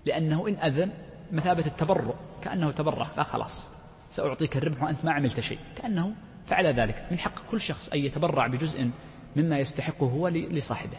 لأنه 0.07 0.49
إن 0.49 0.55
أذن 0.55 0.91
مثابة 1.33 1.67
التبرع 1.67 2.15
كأنه 2.43 2.71
تبرع 2.71 3.07
لا 3.17 3.23
خلاص 3.23 3.69
سأعطيك 4.11 4.57
الربح 4.57 4.83
وأنت 4.83 5.05
ما 5.05 5.13
عملت 5.13 5.41
شيء 5.41 5.59
كأنه 5.77 6.15
فعل 6.45 6.67
ذلك 6.67 7.07
من 7.11 7.19
حق 7.19 7.51
كل 7.51 7.61
شخص 7.61 7.89
أن 7.89 7.99
يتبرع 7.99 8.47
بجزء 8.47 8.91
مما 9.37 9.59
يستحقه 9.59 10.07
هو 10.07 10.29
لصاحبه. 10.29 10.97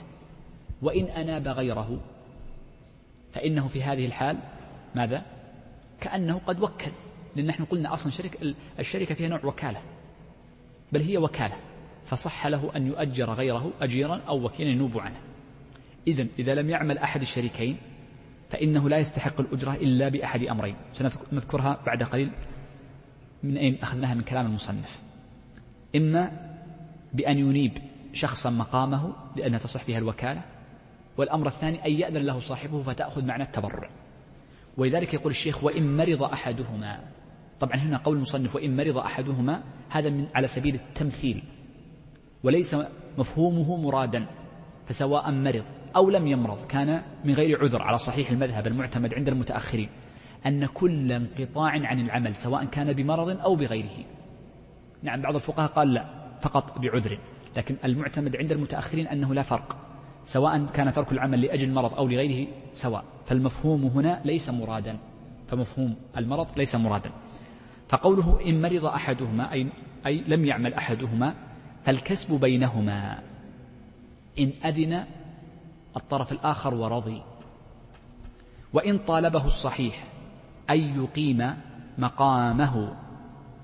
وإن 0.81 1.05
أناب 1.05 1.47
غيره 1.47 1.99
فإنه 3.31 3.67
في 3.67 3.83
هذه 3.83 4.05
الحال 4.05 4.37
ماذا؟ 4.95 5.25
كأنه 6.01 6.41
قد 6.47 6.61
وكل. 6.61 6.91
لأن 7.35 7.45
نحن 7.45 7.65
قلنا 7.65 7.93
أصلا 7.93 8.11
شركة 8.11 8.53
الشركة 8.79 9.15
فيها 9.15 9.29
نوع 9.29 9.45
وكالة. 9.45 9.81
بل 10.91 11.01
هي 11.01 11.17
وكالة. 11.17 11.55
فصح 12.05 12.47
له 12.47 12.71
أن 12.75 12.87
يؤجر 12.87 13.33
غيره 13.33 13.71
أجيرا 13.81 14.21
أو 14.27 14.45
وكيلا 14.45 14.69
ينوب 14.69 14.99
عنه. 14.99 15.19
إذا 16.07 16.27
إذا 16.39 16.55
لم 16.55 16.69
يعمل 16.69 16.97
أحد 16.97 17.21
الشريكين 17.21 17.77
فإنه 18.49 18.89
لا 18.89 18.97
يستحق 18.97 19.39
الأجرة 19.39 19.73
إلا 19.73 20.09
بأحد 20.09 20.43
أمرين. 20.43 20.75
سنذكرها 20.93 21.81
بعد 21.85 22.03
قليل. 22.03 22.31
من 23.43 23.57
أين 23.57 23.77
أخذناها؟ 23.81 24.13
من 24.13 24.21
كلام 24.21 24.45
المصنف. 24.45 25.01
إما 25.95 26.31
بأن 27.13 27.37
ينيب 27.37 27.77
شخصا 28.13 28.49
مقامه 28.49 29.13
لأنها 29.35 29.59
تصح 29.59 29.83
فيها 29.83 29.97
الوكالة 29.97 30.41
والأمر 31.17 31.47
الثاني 31.47 31.85
أن 31.85 31.91
يأذن 31.91 32.21
له 32.21 32.39
صاحبه 32.39 32.81
فتأخذ 32.81 33.25
معنى 33.25 33.43
التبرع. 33.43 33.89
ولذلك 34.77 35.13
يقول 35.13 35.31
الشيخ 35.31 35.63
وإن 35.63 35.97
مرض 35.97 36.23
أحدهما 36.23 36.99
طبعا 37.59 37.75
هنا 37.75 37.97
قول 37.97 38.15
المصنف 38.15 38.55
وإن 38.55 38.77
مرض 38.77 38.97
أحدهما 38.97 39.63
هذا 39.89 40.09
من 40.09 40.27
على 40.35 40.47
سبيل 40.47 40.75
التمثيل 40.75 41.43
وليس 42.43 42.75
مفهومه 43.17 43.77
مرادا 43.77 44.25
فسواء 44.87 45.31
مرض 45.31 45.63
أو 45.95 46.09
لم 46.09 46.27
يمرض 46.27 46.65
كان 46.65 47.03
من 47.25 47.33
غير 47.33 47.63
عذر 47.63 47.81
على 47.81 47.97
صحيح 47.97 48.29
المذهب 48.31 48.67
المعتمد 48.67 49.13
عند 49.13 49.29
المتأخرين 49.29 49.89
أن 50.45 50.65
كل 50.65 51.11
انقطاع 51.11 51.69
عن 51.69 51.99
العمل 51.99 52.35
سواء 52.35 52.65
كان 52.65 52.93
بمرض 52.93 53.29
أو 53.29 53.55
بغيره 53.55 54.05
نعم 55.03 55.21
بعض 55.21 55.35
الفقهاء 55.35 55.69
قال 55.71 55.93
لا 55.93 56.05
فقط 56.41 56.79
بعذر. 56.79 57.19
لكن 57.57 57.75
المعتمد 57.83 58.35
عند 58.35 58.51
المتأخرين 58.51 59.07
أنه 59.07 59.33
لا 59.33 59.41
فرق 59.41 59.77
سواء 60.25 60.65
كان 60.65 60.93
ترك 60.93 61.11
العمل 61.11 61.41
لأجل 61.41 61.67
المرض 61.67 61.93
أو 61.93 62.07
لغيره 62.07 62.47
سواء. 62.73 63.03
فالمفهوم 63.25 63.85
هنا 63.85 64.21
ليس 64.25 64.49
مرادا. 64.49 64.97
فمفهوم 65.47 65.95
المرض 66.17 66.47
ليس 66.57 66.75
مرادا. 66.75 67.11
فقوله 67.89 68.39
إن 68.45 68.61
مرض 68.61 68.85
أحدهما 68.85 69.51
أي, 69.53 69.67
أي 70.05 70.23
لم 70.27 70.45
يعمل 70.45 70.73
أحدهما 70.73 71.35
فالكسب 71.83 72.39
بينهما. 72.39 73.19
إن 74.39 74.51
أذن 74.65 75.05
الطرف 75.97 76.31
الآخر 76.31 76.73
ورضي. 76.73 77.21
وإن 78.73 78.97
طالبه 78.97 79.45
الصحيح 79.45 80.03
أن 80.69 81.03
يقيم 81.03 81.55
مقامه 81.97 82.95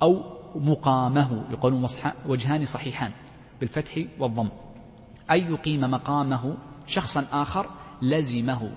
أو 0.02 0.39
مقامه 0.56 1.46
يقولون 1.52 1.88
وجهان 2.26 2.66
صحيحان 2.66 3.12
بالفتح 3.60 4.06
والضم. 4.20 4.50
أن 5.32 5.54
يقيم 5.54 5.82
مقامه 5.82 6.58
شخصا 6.88 7.26
آخر 7.32 7.70
لزمه 8.02 8.72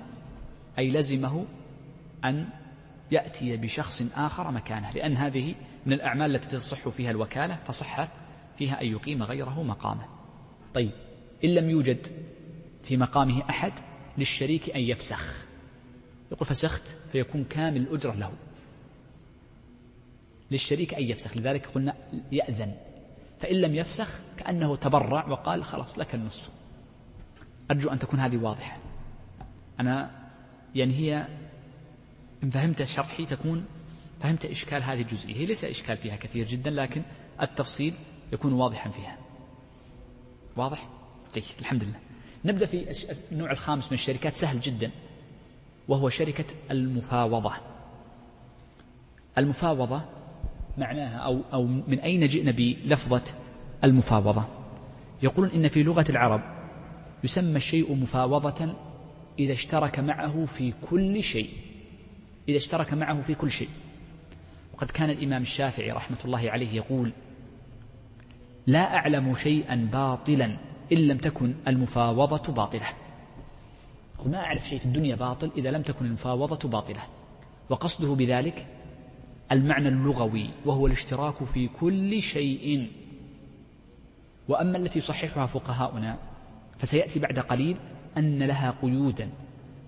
أي 0.79 0.91
لزمه 0.91 1.45
أن 2.25 2.49
يأتي 3.11 3.57
بشخص 3.57 4.03
آخر 4.17 4.51
مكانه 4.51 4.91
لأن 4.91 5.17
هذه 5.17 5.55
من 5.87 5.93
الأعمال 5.93 6.37
التي 6.37 6.49
تصح 6.57 6.89
فيها 6.89 7.11
الوكالة 7.11 7.59
فصحت 7.65 8.11
فيها 8.57 8.81
أن 8.83 8.87
يقيم 8.87 9.23
غيره 9.23 9.63
مقامه. 9.63 10.07
طيب 10.75 10.91
إن 11.45 11.55
لم 11.55 11.71
يوجد 11.71 12.07
في 12.83 12.97
مقامه 12.97 13.43
أحد 13.51 13.73
للشريك 14.19 14.71
أن 14.71 14.81
يفسخ. 14.81 15.47
يقول 16.33 16.47
فسخت 16.47 16.83
فيكون 17.13 17.45
كامل 17.45 17.77
الأجرة 17.77 18.15
له. 18.15 18.33
للشريك 20.53 20.95
أن 20.95 21.03
يفسخ 21.03 21.37
لذلك 21.37 21.67
قلنا 21.67 21.95
يأذن. 22.33 22.75
فإن 23.41 23.57
لم 23.57 23.75
يفسخ 23.75 24.09
كأنه 24.37 24.77
تبرع 24.77 25.29
وقال 25.29 25.65
خلاص 25.65 25.99
لك 25.99 26.15
النصف. 26.15 26.51
أرجو 27.71 27.91
أن 27.91 27.99
تكون 27.99 28.21
هذه 28.21 28.37
واضحة. 28.37 28.79
أنا 29.81 30.11
يعني 30.75 30.95
هي 30.95 31.27
إن 32.43 32.51
فهمت 32.51 32.83
شرحي 32.83 33.27
تكون 33.27 33.65
فهمت 34.21 34.45
إشكال 34.45 34.83
هذه 34.83 35.01
الجزئية. 35.01 35.37
هي 35.37 35.47
ليس 35.47 35.65
إشكال 35.65 35.97
فيها 35.97 36.17
كثير 36.17 36.47
جدا 36.47 36.71
لكن 36.71 37.03
التفصيل 37.43 37.95
يكون 38.33 38.53
واضحا 38.53 38.91
فيها. 38.91 39.19
واضح؟ 40.57 40.89
جيد 41.35 41.45
الحمد 41.61 41.83
لله. 41.83 41.99
نبدأ 42.45 42.67
في 42.67 43.07
النوع 43.33 43.51
الخامس 43.51 43.87
من 43.87 43.95
الشركات. 43.95 44.35
سهل 44.35 44.61
جدا. 44.61 44.91
وهو 45.89 46.09
شركة 46.09 46.45
المفاوضة. 46.71 47.53
المفاوضة 49.39 50.03
معناها 50.79 51.17
أو, 51.17 51.41
أو 51.53 51.67
من 51.67 51.99
أين 51.99 52.27
جئنا 52.27 52.51
بلفظة 52.51 53.25
المفاوضة؟ 53.85 54.45
يقولون 55.23 55.51
إن 55.51 55.69
في 55.69 55.83
لغة 55.83 56.05
العرب 56.09 56.43
يسمى 57.25 57.57
الشيء 57.57 57.95
مفاوضة 57.95 58.75
إذا 59.39 59.53
اشترك 59.53 59.99
معه 59.99 60.45
في 60.45 60.73
كل 60.91 61.23
شيء. 61.23 61.51
إذا 62.49 62.57
اشترك 62.57 62.95
معه 62.95 63.21
في 63.23 63.35
كل 63.35 63.51
شيء. 63.51 63.69
وقد 64.75 64.91
كان 64.91 65.11
الإمام 65.11 65.43
الشافعي 65.43 65.89
رحمة 65.89 66.17
الله 66.25 66.51
عليه 66.51 66.75
يقول 66.75 67.13
لا 68.67 68.95
أعلم 68.95 69.35
شيئا 69.35 69.89
باطلا 69.93 70.57
إن 70.93 70.99
لم 70.99 71.19
تكن 71.19 71.55
المفاوضة 71.69 72.53
باطلة. 72.53 72.87
ما 74.27 74.39
أعرف 74.39 74.69
شيء 74.69 74.79
في 74.79 74.85
الدنيا 74.85 75.17
باطل 75.17 75.51
إذا 75.57 75.71
لم 75.71 75.83
تكن 75.83 76.07
المفاوضة 76.07 76.69
باطلة. 76.69 77.01
وقصده 77.71 78.15
بذلك 78.15 78.67
المعنى 79.53 79.89
اللغوي 79.89 80.51
وهو 80.65 80.87
الاشتراك 80.87 81.45
في 81.45 81.69
كل 81.69 82.23
شيء. 82.23 82.91
وأما 84.49 84.79
التي 84.79 84.99
يصححها 84.99 85.47
فقهاؤنا 85.47 86.19
فسيأتي 86.79 87.19
بعد 87.19 87.39
قليل 87.39 87.77
أن 88.17 88.43
لها 88.43 88.75
قيودا 88.83 89.31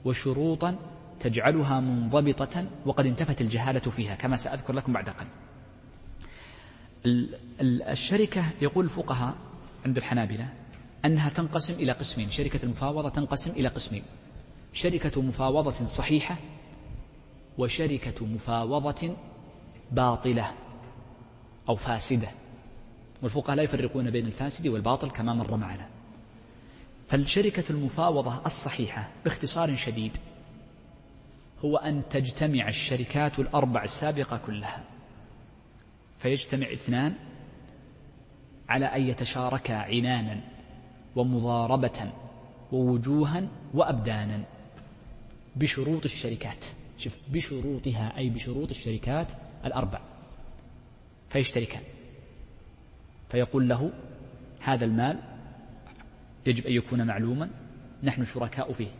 وشروطا 0.05 0.77
تجعلها 1.21 1.81
منضبطة 1.81 2.67
وقد 2.87 3.07
انتفت 3.07 3.41
الجهالة 3.41 3.81
فيها 3.81 4.15
كما 4.15 4.37
سأذكر 4.37 4.73
لكم 4.73 4.93
بعد 4.93 5.09
قليل. 5.09 5.29
الشركة 7.91 8.45
يقول 8.63 8.85
الفقهاء 8.85 9.35
عند 9.85 9.97
الحنابلة 9.97 10.49
أنها 11.05 11.29
تنقسم 11.29 11.75
إلى 11.75 11.93
قسمين 11.93 12.31
شركة 12.31 12.65
المفاوضة 12.65 13.09
تنقسم 13.09 13.51
إلى 13.51 13.69
قسمين 13.69 14.03
شركة 14.73 15.23
مفاوضة 15.23 15.87
صحيحة 15.87 16.37
وشركة 17.59 18.27
مفاوضة 18.27 19.17
باطلة 19.95 20.51
أو 21.69 21.77
فاسدة. 21.77 22.29
والفقهاء 23.23 23.57
لا 23.57 23.63
يفرقون 23.63 24.11
بين 24.11 24.27
الفاسد 24.27 24.69
والباطل 24.69 25.11
كما 25.11 25.35
مر 25.35 25.57
معنا. 25.57 25.89
فالشركة 27.09 27.65
المفاوضة 27.71 28.47
الصحيحة 28.47 29.09
باختصار 29.25 29.77
شديد 29.77 30.17
هو 31.65 31.77
أن 31.77 32.03
تجتمع 32.11 32.69
الشركات 32.69 33.39
الأربع 33.39 33.85
السابقة 33.85 34.37
كلها. 34.37 34.85
فيجتمع 36.19 36.73
اثنان 36.73 37.15
على 38.69 38.87
أن 38.87 39.03
يتشاركا 39.03 39.75
عنانا 39.75 40.41
ومضاربة 41.17 42.13
ووجوها 42.73 43.49
وأبدانا 43.75 44.45
بشروط 45.57 46.05
الشركات. 46.05 46.65
شوف 46.99 47.19
بشروطها 47.29 48.19
أي 48.19 48.31
بشروط 48.31 48.71
الشركات 48.71 49.33
الأربع 49.65 50.01
فيشتركان 51.31 51.83
فيقول 53.29 53.69
له 53.69 53.93
هذا 54.61 54.85
المال 54.85 55.19
يجب 56.47 56.67
أن 56.67 56.73
يكون 56.73 57.07
معلوما 57.07 57.51
نحن 58.03 58.25
شركاء 58.25 58.73
فيه 58.73 58.91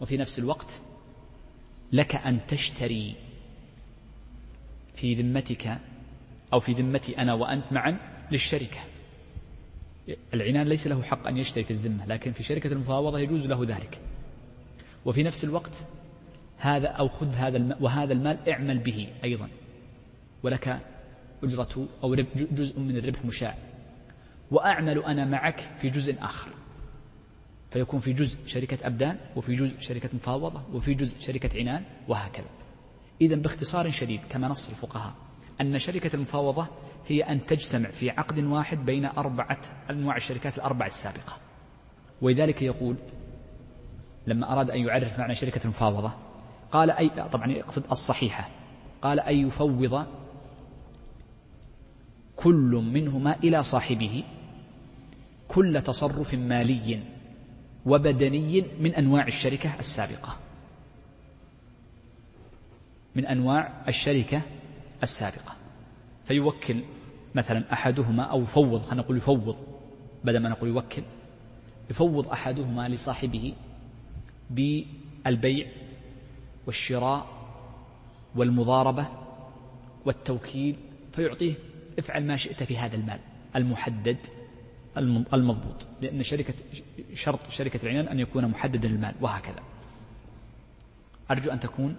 وفي 0.00 0.16
نفس 0.16 0.38
الوقت 0.38 0.80
لك 1.92 2.14
أن 2.14 2.46
تشتري 2.46 3.14
في 4.94 5.14
ذمتك 5.14 5.78
أو 6.52 6.60
في 6.60 6.72
ذمتي 6.72 7.18
أنا 7.18 7.34
وأنت 7.34 7.72
معا 7.72 7.98
للشركة. 8.32 8.78
العنان 10.34 10.68
ليس 10.68 10.86
له 10.86 11.02
حق 11.02 11.26
أن 11.26 11.36
يشتري 11.36 11.64
في 11.64 11.70
الذمة 11.70 12.06
لكن 12.06 12.32
في 12.32 12.42
شركة 12.42 12.66
المفاوضة 12.72 13.18
يجوز 13.18 13.46
له 13.46 13.64
ذلك. 13.64 14.00
وفي 15.04 15.22
نفس 15.22 15.44
الوقت 15.44 15.72
هذا 16.58 16.88
أو 16.88 17.08
خذ 17.08 17.34
هذا 17.34 17.76
وهذا 17.80 18.12
المال 18.12 18.48
اعمل 18.48 18.78
به 18.78 19.08
أيضا. 19.24 19.48
ولك 20.42 20.80
أجرة 21.44 21.88
أو 22.02 22.14
جزء 22.34 22.80
من 22.80 22.96
الربح 22.96 23.24
مشاع. 23.24 23.54
وأعمل 24.50 25.04
أنا 25.04 25.24
معك 25.24 25.60
في 25.76 25.88
جزء 25.88 26.16
آخر. 26.20 26.50
فيكون 27.70 28.00
في 28.00 28.12
جزء 28.12 28.38
شركة 28.46 28.86
أبدان 28.86 29.18
وفي 29.36 29.54
جزء 29.54 29.80
شركة 29.80 30.10
مفاوضة 30.14 30.62
وفي 30.72 30.94
جزء 30.94 31.20
شركة 31.20 31.58
عنان 31.58 31.84
وهكذا. 32.08 32.46
إذا 33.20 33.36
باختصار 33.36 33.90
شديد 33.90 34.20
كما 34.30 34.48
نص 34.48 34.68
الفقهاء 34.68 35.14
أن 35.60 35.78
شركة 35.78 36.16
المفاوضة 36.16 36.66
هي 37.08 37.22
أن 37.22 37.46
تجتمع 37.46 37.90
في 37.90 38.10
عقد 38.10 38.38
واحد 38.38 38.86
بين 38.86 39.04
أربعة 39.04 39.60
أنواع 39.90 40.16
الشركات 40.16 40.56
الأربع 40.56 40.86
السابقة. 40.86 41.36
ولذلك 42.22 42.62
يقول 42.62 42.96
لما 44.26 44.52
أراد 44.52 44.70
أن 44.70 44.80
يعرف 44.80 45.18
معنى 45.18 45.34
شركة 45.34 45.64
المفاوضة 45.64 46.12
قال 46.72 46.90
أي 46.90 47.10
طبعا 47.32 47.52
يقصد 47.52 47.90
الصحيحة 47.90 48.48
قال 49.02 49.20
أن 49.20 49.46
يفوض 49.46 50.06
كل 52.38 52.82
منهما 52.94 53.36
إلى 53.36 53.62
صاحبه 53.62 54.24
كل 55.48 55.82
تصرف 55.82 56.34
مالي 56.34 57.00
وبدني 57.86 58.64
من 58.80 58.94
أنواع 58.94 59.26
الشركة 59.26 59.78
السابقة. 59.78 60.36
من 63.14 63.26
أنواع 63.26 63.84
الشركة 63.88 64.42
السابقة. 65.02 65.56
فيوكل 66.24 66.84
مثلا 67.34 67.72
أحدهما 67.72 68.22
أو 68.22 68.42
يفوض 68.42 68.82
خلينا 68.82 69.02
نقول 69.02 69.16
يفوض 69.16 69.56
بدل 70.24 70.38
ما 70.38 70.48
نقول 70.48 70.68
يوكل 70.68 71.02
يفوض 71.90 72.28
أحدهما 72.28 72.88
لصاحبه 72.88 73.54
بالبيع 74.50 75.66
والشراء 76.66 77.26
والمضاربة 78.36 79.06
والتوكيل 80.04 80.76
فيعطيه 81.12 81.54
افعل 81.98 82.24
ما 82.24 82.36
شئت 82.36 82.62
في 82.62 82.78
هذا 82.78 82.96
المال. 82.96 83.20
المحدد 83.56 84.16
المضبوط. 85.34 85.86
لأن 86.02 86.22
شركة 86.22 86.54
شرط 87.14 87.50
شركة 87.50 87.80
العنان 87.82 88.08
أن 88.08 88.20
يكون 88.20 88.46
محددا 88.46 88.88
المال 88.88 89.14
وهكذا. 89.20 89.62
أرجو 91.30 91.50
أن 91.50 91.60
تكون 91.60 91.96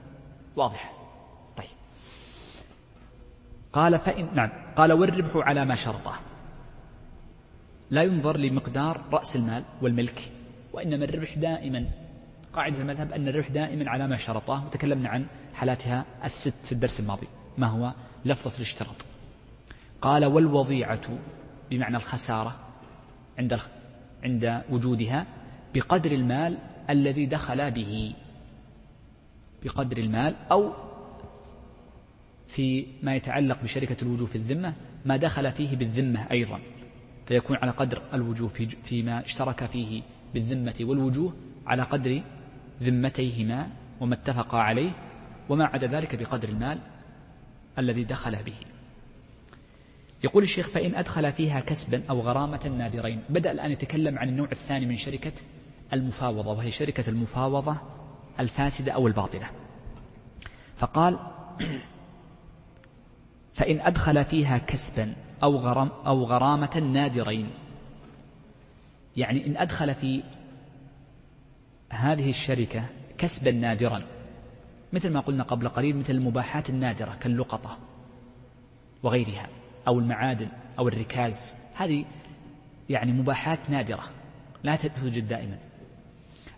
واضحة. 0.55 0.89
طيب. 1.57 1.67
قال 3.73 3.99
فإن 3.99 4.29
نعم. 4.35 4.49
قال 4.75 4.93
والربح 4.93 5.31
على 5.35 5.65
ما 5.65 5.75
شرطه. 5.75 6.19
لا 7.89 8.03
ينظر 8.03 8.37
لمقدار 8.37 9.01
رأس 9.11 9.35
المال 9.35 9.63
والملك 9.81 10.31
وإنما 10.73 11.05
الربح 11.05 11.37
دائما. 11.37 11.85
قاعدة 12.53 12.81
المذهب 12.81 13.13
أن 13.13 13.27
الربح 13.27 13.47
دائما 13.47 13.89
على 13.89 14.07
ما 14.07 14.17
شرطه. 14.17 14.65
وتكلمنا 14.65 15.09
عن 15.09 15.25
حالاتها 15.53 16.05
الست 16.23 16.65
في 16.65 16.71
الدرس 16.71 16.99
الماضي 16.99 17.27
ما 17.57 17.67
هو 17.67 17.93
لفظة 18.25 18.57
الاشتراط. 18.57 19.08
قال 20.01 20.25
والوضيعة 20.25 21.19
بمعنى 21.71 21.97
الخسارة 21.97 22.55
عند 23.37 23.59
عند 24.23 24.63
وجودها 24.69 25.27
بقدر 25.75 26.11
المال 26.11 26.57
الذي 26.89 27.25
دخل 27.25 27.71
به. 27.71 28.13
بقدر 29.63 29.97
المال 29.97 30.35
أو 30.51 30.73
في 32.47 32.85
ما 33.03 33.15
يتعلق 33.15 33.63
بشركة 33.63 33.97
الوجوه 34.01 34.27
في 34.27 34.35
الذمة 34.35 34.73
ما 35.05 35.17
دخل 35.17 35.51
فيه 35.51 35.75
بالذمة 35.75 36.31
أيضا. 36.31 36.59
فيكون 37.25 37.57
على 37.57 37.71
قدر 37.71 38.01
الوجوه 38.13 38.47
في 38.47 38.65
فيما 38.65 39.25
اشترك 39.25 39.65
فيه 39.65 40.01
بالذمة 40.33 40.75
والوجوه 40.81 41.33
على 41.65 41.83
قدر 41.83 42.21
ذمتيهما 42.81 43.69
وما 43.99 44.13
اتفقا 44.13 44.57
عليه 44.57 44.91
وما 45.49 45.65
عدا 45.65 45.87
ذلك 45.87 46.15
بقدر 46.15 46.49
المال 46.49 46.79
الذي 47.77 48.03
دخل 48.03 48.43
به. 48.43 48.78
يقول 50.23 50.43
الشيخ 50.43 50.69
فإن 50.69 50.95
أدخل 50.95 51.31
فيها 51.31 51.59
كسبا 51.59 52.03
أو 52.09 52.21
غرامة 52.21 52.71
نادرين. 52.77 53.23
بدأ 53.29 53.51
الآن 53.51 53.71
يتكلم 53.71 54.19
عن 54.19 54.29
النوع 54.29 54.47
الثاني 54.51 54.85
من 54.85 54.97
شركة 54.97 55.31
المفاوضة 55.93 56.51
وهي 56.51 56.71
شركة 56.71 57.09
المفاوضة 57.09 57.77
الفاسدة 58.39 58.91
أو 58.91 59.07
الباطلة. 59.07 59.49
فقال 60.77 61.19
فإن 63.53 63.79
أدخل 63.79 64.25
فيها 64.25 64.57
كسبا 64.57 65.15
أو 65.43 65.57
غرام 65.57 65.91
أو 66.05 66.23
غرامة 66.23 66.91
نادرين. 66.93 67.49
يعني 69.17 69.47
إن 69.47 69.57
أدخل 69.57 69.95
في 69.95 70.23
هذه 71.89 72.29
الشركة 72.29 72.85
كسبا 73.17 73.51
نادرا. 73.51 74.01
مثل 74.93 75.13
ما 75.13 75.19
قلنا 75.19 75.43
قبل 75.43 75.69
قليل 75.69 75.95
مثل 75.95 76.13
المباحات 76.13 76.69
النادرة 76.69 77.15
كاللقطة 77.15 77.77
وغيرها. 79.03 79.58
أو 79.89 79.99
المعادن 79.99 80.47
أو 80.79 80.87
الركاز. 80.87 81.55
هذه 81.75 82.05
يعني 82.89 83.11
مباحات 83.11 83.69
نادرة 83.69 84.03
لا 84.63 84.75
توجد 84.75 85.27
دائما. 85.27 85.57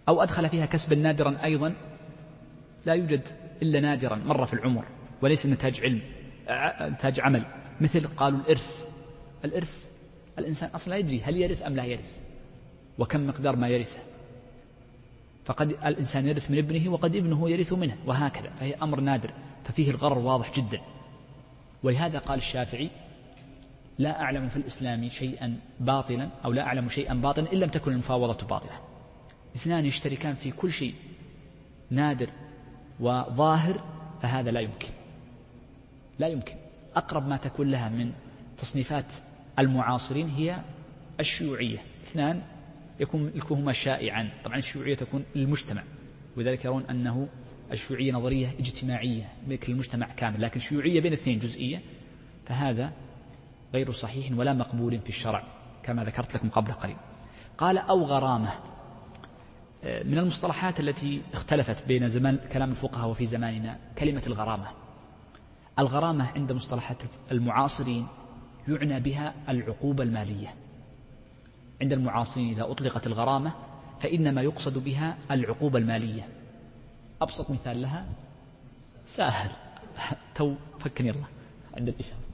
أو 0.09 0.23
أدخل 0.23 0.49
فيها 0.49 0.65
كسبا 0.65 0.95
نادرا 0.95 1.43
أيضا 1.43 1.73
لا 2.85 2.93
يوجد 2.93 3.27
إلا 3.61 3.79
نادرا 3.79 4.15
مرة 4.15 4.45
في 4.45 4.53
العمر 4.53 4.85
وليس 5.21 5.45
نتاج 5.45 5.81
علم 5.81 6.01
نتاج 6.81 7.19
عمل. 7.19 7.45
مثل 7.81 8.07
قالوا 8.07 8.39
الإرث. 8.39 8.87
الإرث 9.45 9.89
الإنسان 10.39 10.69
أصلا 10.69 10.93
لا 10.93 10.99
يدري 10.99 11.21
هل 11.21 11.37
يرث 11.37 11.61
أم 11.61 11.75
لا 11.75 11.83
يرث 11.85 12.19
وكم 12.99 13.27
مقدار 13.27 13.55
ما 13.55 13.67
يرثه. 13.67 13.99
فقد 15.45 15.69
الإنسان 15.69 16.27
يرث 16.27 16.51
من 16.51 16.57
ابنه 16.57 16.91
وقد 16.91 17.15
ابنه 17.15 17.49
يرث 17.49 17.73
منه 17.73 17.97
وهكذا. 18.05 18.49
فهي 18.49 18.73
أمر 18.73 18.99
نادر 18.99 19.31
ففيه 19.63 19.91
الغرر 19.91 20.17
واضح 20.17 20.59
جدا. 20.59 20.81
ولهذا 21.83 22.19
قال 22.19 22.37
الشافعي 22.37 22.89
لا 23.99 24.21
أعلم 24.21 24.49
في 24.49 24.57
الإسلام 24.57 25.09
شيئا 25.09 25.59
باطلا 25.79 26.29
أو 26.45 26.51
لا 26.51 26.61
أعلم 26.61 26.89
شيئا 26.89 27.13
باطلا 27.13 27.53
إن 27.53 27.57
لم 27.57 27.69
تكن 27.69 27.91
المفاوضة 27.91 28.47
باطلة. 28.47 28.79
اثنان 29.55 29.85
يشتركان 29.85 30.33
في 30.33 30.51
كل 30.51 30.71
شيء 30.71 30.93
نادر 31.89 32.29
وظاهر 32.99 33.83
فهذا 34.21 34.51
لا 34.51 34.59
يمكن. 34.59 34.87
لا 36.19 36.27
يمكن. 36.27 36.55
أقرب 36.95 37.27
ما 37.27 37.37
تكون 37.37 37.71
لها 37.71 37.89
من 37.89 38.11
تصنيفات 38.57 39.13
المعاصرين 39.59 40.29
هي 40.29 40.61
الشيوعية. 41.19 41.77
اثنان 42.03 42.41
يكون 42.99 43.23
ملكهما 43.23 43.71
شائعا. 43.71 44.29
طبعا 44.43 44.57
الشيوعية 44.57 44.95
تكون 44.95 45.23
للمجتمع. 45.35 45.83
ولذلك 46.37 46.65
يرون 46.65 46.85
أنه 46.85 47.27
الشيوعية 47.71 48.11
نظرية 48.11 48.47
اجتماعية 48.59 49.29
ملك 49.47 49.69
المجتمع 49.69 50.07
كامل. 50.17 50.41
لكن 50.41 50.59
شيوعية 50.59 51.01
بين 51.01 51.13
اثنين 51.13 51.39
جزئية 51.39 51.81
فهذا 52.45 52.91
غير 53.73 53.91
صحيح 53.91 54.31
ولا 54.37 54.53
مقبول 54.53 54.99
في 54.99 55.09
الشرع 55.09 55.43
كما 55.83 56.03
ذكرت 56.03 56.35
لكم 56.35 56.49
قبل 56.49 56.73
قليل. 56.73 56.97
قال 57.57 57.77
أو 57.77 58.03
غرامة. 58.03 58.51
من 59.83 60.17
المصطلحات 60.17 60.79
التي 60.79 61.21
اختلفت 61.33 61.87
بين 61.87 62.09
زمان 62.09 62.39
كلام 62.51 62.71
الفقهاء 62.71 63.09
وفي 63.09 63.25
زماننا 63.25 63.79
كلمة 63.97 64.23
الغرامة. 64.27 64.67
الغرامة 65.79 66.27
عند 66.35 66.51
مصطلحات 66.51 67.03
المعاصرين 67.31 68.07
يعنى 68.67 68.99
بها 68.99 69.33
العقوبة 69.49 70.03
المالية. 70.03 70.55
عند 71.81 71.93
المعاصرين 71.93 72.53
إذا 72.53 72.71
أطلقت 72.71 73.07
الغرامة 73.07 73.53
فإنما 73.99 74.41
يقصد 74.41 74.77
بها 74.77 75.17
العقوبة 75.31 75.79
المالية. 75.79 76.27
أبسط 77.21 77.51
مثال 77.51 77.81
لها 77.81 78.05
ساهر 79.05 79.51
تو 80.35 80.55
فكني 80.79 81.09
الله. 81.09 81.27
عند 81.77 81.87
الإشارة. 81.87 82.30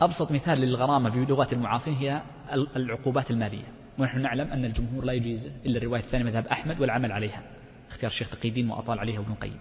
أبسط 0.00 0.32
مثال 0.32 0.58
للغرامة 0.58 1.10
بلغة 1.10 1.48
المعاصرين 1.52 1.96
هي 1.96 2.22
العقوبات 2.52 3.30
المالية. 3.30 3.72
ونحن 3.98 4.20
نعلم 4.20 4.50
أن 4.50 4.64
الجمهور 4.64 5.04
لا 5.04 5.12
يجيز 5.12 5.50
إلا 5.66 5.78
الرواية 5.78 6.00
الثانية 6.00 6.24
مذهب 6.24 6.46
أحمد 6.46 6.80
والعمل 6.80 7.12
عليها. 7.12 7.42
اختيار 7.90 8.10
الشيخ 8.10 8.30
تقي 8.30 8.48
الدين 8.48 8.70
وأطال 8.70 8.98
عليها 8.98 9.20
ابن 9.20 9.32
القيم. 9.32 9.56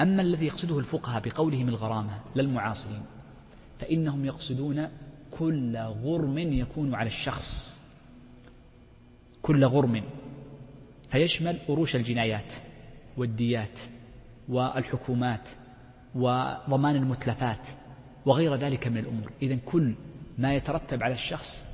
أما 0.00 0.22
الذي 0.22 0.46
يقصده 0.46 0.78
الفقهاء 0.78 1.22
بقولهم 1.24 1.68
الغرامة 1.68 2.20
للمعاصرين 2.36 3.02
فإنهم 3.78 4.24
يقصدون 4.24 4.88
كل 5.30 5.76
غرم 5.76 6.38
يكون 6.38 6.94
على 6.94 7.06
الشخص. 7.06 7.80
كل 9.42 9.64
غرم. 9.64 10.02
فيشمل 11.08 11.58
أروش 11.68 11.96
الجنايات 11.96 12.54
والديات 13.16 13.80
والحكومات 14.48 15.48
وضمان 16.14 16.96
المتلفات. 16.96 17.68
وغير 18.26 18.54
ذلك 18.54 18.88
من 18.88 18.98
الأمور. 18.98 19.30
إذا 19.42 19.58
كل 19.64 19.94
ما 20.38 20.54
يترتب 20.54 21.02
على 21.02 21.14
الشخص 21.14 21.64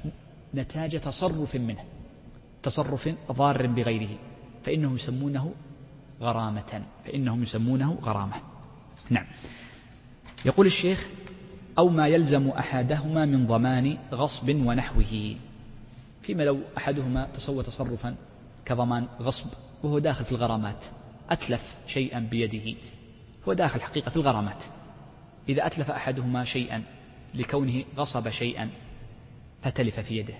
نتاج 0.54 1.00
تصرف 1.00 1.56
منه 1.56 1.84
تصرف 2.62 3.14
ضار 3.32 3.66
بغيره 3.66 4.18
فإنه 4.64 4.94
يسمونه 4.94 5.54
غرامة 6.20 6.82
فإنهم 7.04 7.42
يسمونه 7.42 7.98
غرامة. 8.02 8.36
نعم. 9.10 9.26
يقول 10.44 10.66
الشيخ 10.66 11.06
أو 11.78 11.88
ما 11.88 12.08
يلزم 12.08 12.48
أحدهما 12.48 13.24
من 13.24 13.46
ضمان 13.46 13.98
غصب 14.12 14.48
ونحوه. 14.48 15.36
فيما 16.22 16.42
لو 16.42 16.58
أحدهما 16.78 17.28
تسوى 17.34 17.62
تصرفا 17.62 18.14
كضمان 18.64 19.06
غصب 19.20 19.46
وهو 19.82 19.98
داخل 19.98 20.24
في 20.24 20.32
الغرامات 20.32 20.84
أتلف 21.30 21.76
شيئا 21.86 22.18
بيده 22.18 22.78
هو 23.48 23.52
داخل 23.52 23.80
حقيقة 23.80 24.10
في 24.10 24.16
الغرامات. 24.16 24.64
إذا 25.48 25.66
أتلف 25.66 25.90
أحدهما 25.90 26.44
شيئا 26.44 26.82
لكونه 27.34 27.84
غصب 27.96 28.28
شيئا 28.28 28.70
فتلف 29.62 30.00
في 30.00 30.16
يده. 30.16 30.34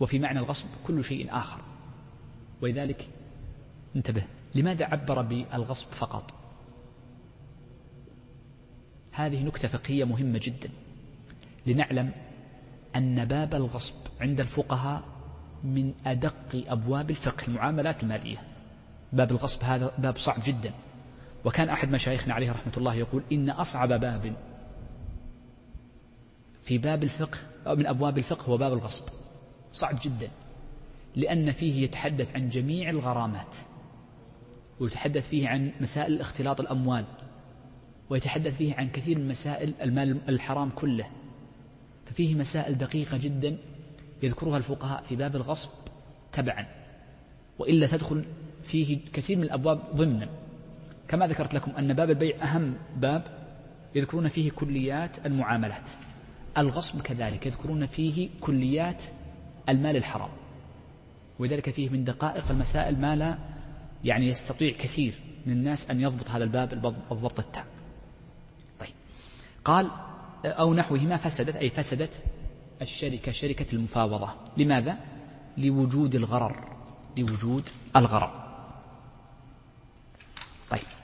وفي 0.00 0.18
معنى 0.18 0.38
الغصب 0.38 0.66
كل 0.86 1.04
شيء 1.04 1.36
آخر. 1.36 1.60
ولذلك 2.62 3.08
انتبه 3.96 4.22
لماذا 4.54 4.84
عبر 4.84 5.22
بالغصب 5.22 5.86
فقط؟ 5.88 6.34
هذه 9.12 9.42
نكتة 9.42 9.68
فقهية 9.68 10.04
مهمة 10.04 10.40
جدا. 10.42 10.70
لنعلم 11.66 12.12
أن 12.96 13.24
باب 13.24 13.54
الغصب 13.54 13.94
عند 14.20 14.40
الفقهاء 14.40 15.02
من 15.64 15.94
أدق 16.06 16.64
أبواب 16.68 17.10
الفقه 17.10 17.46
المعاملات 17.48 18.02
المالية. 18.02 18.38
باب 19.12 19.30
الغصب 19.30 19.64
هذا 19.64 19.92
باب 19.98 20.16
صعب 20.16 20.42
جدا. 20.44 20.72
وكان 21.44 21.68
أحد 21.68 21.90
مشايخنا 21.90 22.34
عليه 22.34 22.52
رحمة 22.52 22.72
الله 22.76 22.94
يقول 22.94 23.22
إن 23.32 23.50
أصعب 23.50 23.88
باب 23.88 24.34
في 26.62 26.78
باب 26.78 27.02
الفقه 27.02 27.38
أو 27.66 27.76
من 27.76 27.86
أبواب 27.86 28.18
الفقه 28.18 28.44
هو 28.44 28.56
باب 28.56 28.72
الغصب. 28.72 29.04
صعب 29.72 29.96
جدا. 30.02 30.30
لأن 31.16 31.50
فيه 31.50 31.82
يتحدث 31.82 32.34
عن 32.34 32.48
جميع 32.48 32.88
الغرامات 32.88 33.56
ويتحدث 34.80 35.28
فيه 35.28 35.48
عن 35.48 35.72
مسائل 35.80 36.20
اختلاط 36.20 36.60
الأموال 36.60 37.04
ويتحدث 38.10 38.56
فيه 38.56 38.74
عن 38.74 38.88
كثير 38.88 39.18
من 39.18 39.28
مسائل 39.28 39.74
المال 39.82 40.28
الحرام 40.28 40.70
كله. 40.70 41.06
ففيه 42.06 42.34
مسائل 42.34 42.78
دقيقة 42.78 43.16
جدا 43.16 43.58
يذكرها 44.22 44.56
الفقهاء 44.56 45.02
في 45.02 45.16
باب 45.16 45.36
الغصب 45.36 45.70
تبعا. 46.32 46.66
وإلا 47.58 47.86
تدخل 47.86 48.24
فيه 48.62 48.98
كثير 49.12 49.38
من 49.38 49.44
الأبواب 49.44 49.80
ضمنا. 49.94 50.28
كما 51.10 51.26
ذكرت 51.26 51.54
لكم 51.54 51.70
أن 51.70 51.92
باب 51.92 52.10
البيع 52.10 52.36
أهم 52.42 52.74
باب 52.96 53.24
يذكرون 53.94 54.28
فيه 54.28 54.50
كليات 54.50 55.26
المعاملات. 55.26 55.90
الغصب 56.58 57.02
كذلك 57.02 57.46
يذكرون 57.46 57.86
فيه 57.86 58.28
كليات 58.40 59.04
المال 59.68 59.96
الحرام. 59.96 60.30
ولذلك 61.38 61.70
فيه 61.70 61.88
من 61.88 62.04
دقائق 62.04 62.44
المسائل 62.50 63.00
ما 63.00 63.16
لا 63.16 63.38
يعني 64.04 64.28
يستطيع 64.28 64.72
كثير 64.72 65.14
من 65.46 65.52
الناس 65.52 65.90
أن 65.90 66.00
يضبط 66.00 66.30
هذا 66.30 66.44
الباب 66.44 66.72
الضبط 67.12 67.38
التام. 67.38 67.64
طيب. 68.80 68.94
قال 69.64 69.90
أو 70.44 70.74
نحوهما 70.74 71.16
فسدت 71.16 71.56
أي 71.56 71.70
فسدت 71.70 72.22
الشركة 72.82 73.32
شركة 73.32 73.66
المفاوضة. 73.72 74.30
لماذا؟ 74.56 74.98
لوجود 75.58 76.14
الغرر 76.14 76.64
لوجود 77.16 77.68
الغرر. 77.96 78.50
طيب. 80.70 80.99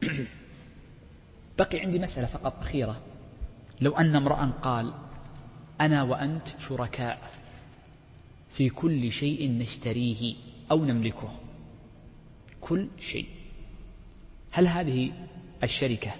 بقي 1.58 1.80
عندي 1.80 1.98
مسألة 1.98 2.26
فقط 2.26 2.58
أخيرة. 2.58 3.00
لو 3.80 3.96
أن 3.96 4.16
امرأ 4.16 4.52
قال 4.62 4.94
أنا 5.80 6.02
وأنت 6.02 6.48
شركاء. 6.58 7.30
في 8.48 8.68
كل 8.68 9.12
شيء 9.12 9.50
نشتريه 9.50 10.34
أو 10.70 10.84
نملكه. 10.84 11.30
كل 12.60 12.88
شيء. 13.00 13.28
هل 14.50 14.66
هذه 14.66 15.12
الشركة 15.62 16.12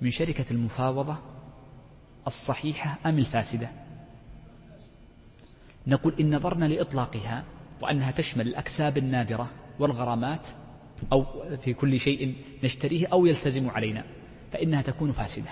من 0.00 0.10
شركة 0.10 0.44
المفاوضة 0.50 1.16
الصحيحة 2.26 2.98
أم 3.06 3.18
الفاسدة؟ 3.18 3.70
نقول 5.86 6.14
إن 6.20 6.36
نظرنا 6.36 6.64
لإطلاقها 6.64 7.44
وأنها 7.82 8.10
تشمل 8.10 8.48
الأكساب 8.48 8.98
النادرة 8.98 9.50
والغرامات 9.78 10.48
أو 11.12 11.26
في 11.56 11.74
كل 11.74 12.00
شيء 12.00 12.34
نشتريه 12.64 13.06
أو 13.06 13.26
يلتزم 13.26 13.70
علينا 13.70 14.04
فإنها 14.52 14.82
تكون 14.82 15.12
فاسدة. 15.12 15.50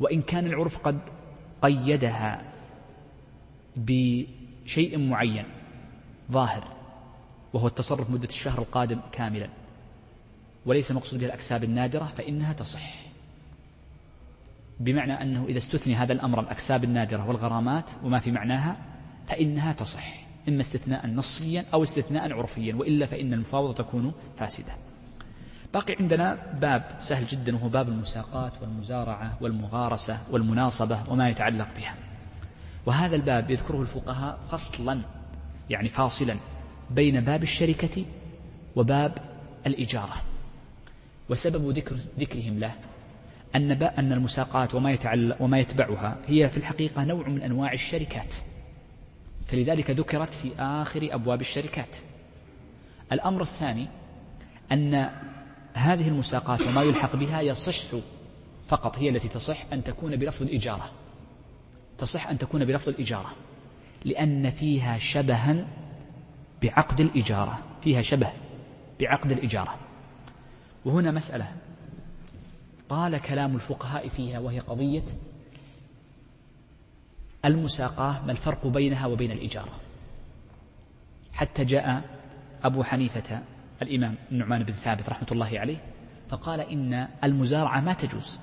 وإن 0.00 0.22
كان 0.22 0.46
العرف 0.46 0.78
قد 0.78 0.98
قيدها 1.62 2.52
بشيء 3.76 4.98
معين 4.98 5.44
ظاهر 6.32 6.64
وهو 7.52 7.66
التصرف 7.66 8.10
مدة 8.10 8.28
الشهر 8.28 8.58
القادم 8.58 9.00
كاملا 9.12 9.48
وليس 10.66 10.92
مقصود 10.92 11.18
بها 11.18 11.28
الأكساب 11.28 11.64
النادرة 11.64 12.04
فإنها 12.04 12.52
تصح. 12.52 12.94
بمعنى 14.80 15.22
أنه 15.22 15.44
إذا 15.44 15.58
استثني 15.58 15.94
هذا 15.94 16.12
الأمر 16.12 16.40
الأكساب 16.40 16.84
النادرة 16.84 17.28
والغرامات 17.28 17.90
وما 18.04 18.18
في 18.18 18.30
معناها 18.30 18.76
فإنها 19.26 19.72
تصح. 19.72 20.27
إما 20.48 20.60
استثناء 20.60 21.06
نصيا 21.06 21.64
أو 21.74 21.82
استثناء 21.82 22.32
عرفيا 22.32 22.74
وإلا 22.74 23.06
فإن 23.06 23.32
المفاوضة 23.32 23.72
تكون 23.72 24.12
فاسدة. 24.36 24.72
باقي 25.74 25.96
عندنا 26.00 26.38
باب 26.60 26.96
سهل 26.98 27.26
جدا 27.26 27.56
وهو 27.56 27.68
باب 27.68 27.88
المساقات 27.88 28.62
والمزارعة 28.62 29.38
والمغارسة 29.40 30.18
والمناصبة 30.30 31.12
وما 31.12 31.28
يتعلق 31.28 31.68
بها. 31.76 31.94
وهذا 32.86 33.16
الباب 33.16 33.50
يذكره 33.50 33.82
الفقهاء 33.82 34.38
فصلا 34.50 35.00
يعني 35.70 35.88
فاصلا 35.88 36.36
بين 36.90 37.20
باب 37.20 37.42
الشركة 37.42 38.04
وباب 38.76 39.18
الإجارة. 39.66 40.22
وسبب 41.30 41.70
ذكر 41.70 41.96
ذكرهم 42.18 42.58
له 42.58 42.72
أن 43.56 43.72
أن 43.82 44.12
المساقات 44.12 44.74
وما 44.74 44.90
يتعلق 44.90 45.42
وما 45.42 45.58
يتبعها 45.58 46.16
هي 46.26 46.50
في 46.50 46.56
الحقيقة 46.56 47.04
نوع 47.04 47.28
من 47.28 47.42
أنواع 47.42 47.72
الشركات. 47.72 48.34
فلذلك 49.48 49.90
ذكرت 49.90 50.34
في 50.34 50.52
آخر 50.58 51.08
أبواب 51.12 51.40
الشركات. 51.40 51.96
الأمر 53.12 53.42
الثاني 53.42 53.88
أن 54.72 55.10
هذه 55.74 56.08
المساقات 56.08 56.62
وما 56.62 56.82
يلحق 56.82 57.16
بها 57.16 57.40
يصح 57.40 57.96
فقط 58.68 58.98
هي 58.98 59.08
التي 59.08 59.28
تصح 59.28 59.64
أن 59.72 59.84
تكون 59.84 60.16
بلفظ 60.16 60.42
الإجارة. 60.42 60.90
تصح 61.98 62.28
أن 62.28 62.38
تكون 62.38 62.64
بلفظ 62.64 62.88
الإجارة 62.88 63.32
لأن 64.04 64.50
فيها 64.50 64.98
شبها 64.98 65.66
بعقد 66.62 67.00
الإجارة 67.00 67.58
فيها 67.82 68.02
شبه 68.02 68.32
بعقد 69.00 69.32
الإجارة. 69.32 69.74
وهنا 70.84 71.10
مسألة 71.10 71.52
طال 72.88 73.18
كلام 73.18 73.54
الفقهاء 73.54 74.08
فيها 74.08 74.38
وهي 74.38 74.60
قضية 74.60 75.04
المساقاة 77.44 78.24
ما 78.24 78.32
الفرق 78.32 78.66
بينها 78.66 79.06
وبين 79.06 79.30
الإجارة؟ 79.30 79.72
حتى 81.32 81.64
جاء 81.64 82.02
أبو 82.64 82.84
حنيفة 82.84 83.42
الإمام 83.82 84.14
النعمان 84.32 84.62
بن 84.62 84.72
ثابت 84.72 85.08
رحمة 85.08 85.26
الله 85.32 85.58
عليه 85.58 85.78
فقال 86.28 86.60
إن 86.60 87.08
المزارعة 87.24 87.80
ما 87.80 87.92
تجوز 87.92 88.40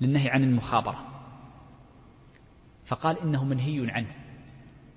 للنهي 0.00 0.30
عن 0.30 0.44
المخابرة. 0.44 1.06
فقال 2.84 3.20
إنه 3.20 3.44
منهي 3.44 3.90
عنه. 3.90 4.14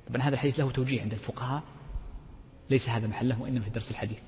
طبعا 0.07 0.21
هذا 0.21 0.33
الحديث 0.33 0.59
له 0.59 0.71
توجيه 0.71 1.01
عند 1.01 1.13
الفقهاء 1.13 1.63
ليس 2.69 2.89
هذا 2.89 3.07
محله 3.07 3.41
وإنما 3.41 3.61
في 3.61 3.69
درس 3.69 3.91
الحديث. 3.91 4.19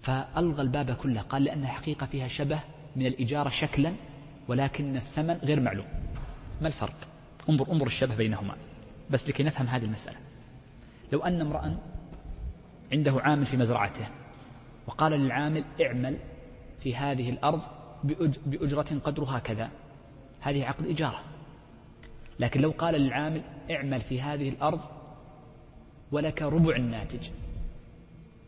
فألغى 0.00 0.62
الباب 0.62 0.90
كله 0.90 1.20
قال 1.20 1.44
لأن 1.44 1.66
حقيقة 1.66 2.06
فيها 2.06 2.28
شبه 2.28 2.60
من 2.96 3.06
الإجارة 3.06 3.48
شكلا 3.48 3.94
ولكن 4.48 4.96
الثمن 4.96 5.34
غير 5.34 5.60
معلوم. 5.60 5.86
ما 6.60 6.66
الفرق؟ 6.66 7.15
انظر 7.48 7.72
انظر 7.72 7.86
الشبه 7.86 8.16
بينهما. 8.16 8.56
بس 9.10 9.28
لكي 9.28 9.42
نفهم 9.42 9.66
هذه 9.66 9.84
المسألة. 9.84 10.16
لو 11.12 11.20
أن 11.20 11.40
امرأ 11.40 11.78
عنده 12.92 13.20
عامل 13.20 13.46
في 13.46 13.56
مزرعته 13.56 14.08
وقال 14.86 15.12
للعامل 15.12 15.64
اعمل 15.80 16.18
في 16.80 16.96
هذه 16.96 17.30
الأرض 17.30 17.60
بأجرة 18.46 18.98
قدرها 19.04 19.38
كذا 19.38 19.70
هذه 20.40 20.64
عقد 20.64 20.86
إجارة. 20.86 21.20
لكن 22.40 22.60
لو 22.60 22.70
قال 22.78 22.94
للعامل 22.94 23.42
اعمل 23.70 24.00
في 24.00 24.20
هذه 24.20 24.48
الأرض 24.48 24.80
ولك 26.12 26.42
ربع 26.42 26.76
الناتج 26.76 27.28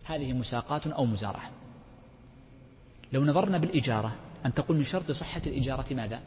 هذه 0.04 0.32
مساقات 0.32 0.86
أو 0.86 1.04
مزارعة. 1.04 1.50
لو 3.12 3.24
نظرنا 3.24 3.58
بالإجارة 3.58 4.16
أن 4.46 4.54
تقول 4.54 4.76
من 4.76 4.84
شرط 4.84 5.10
صحة 5.10 5.42
الإجارة 5.46 5.94
ماذا؟ 5.94 6.22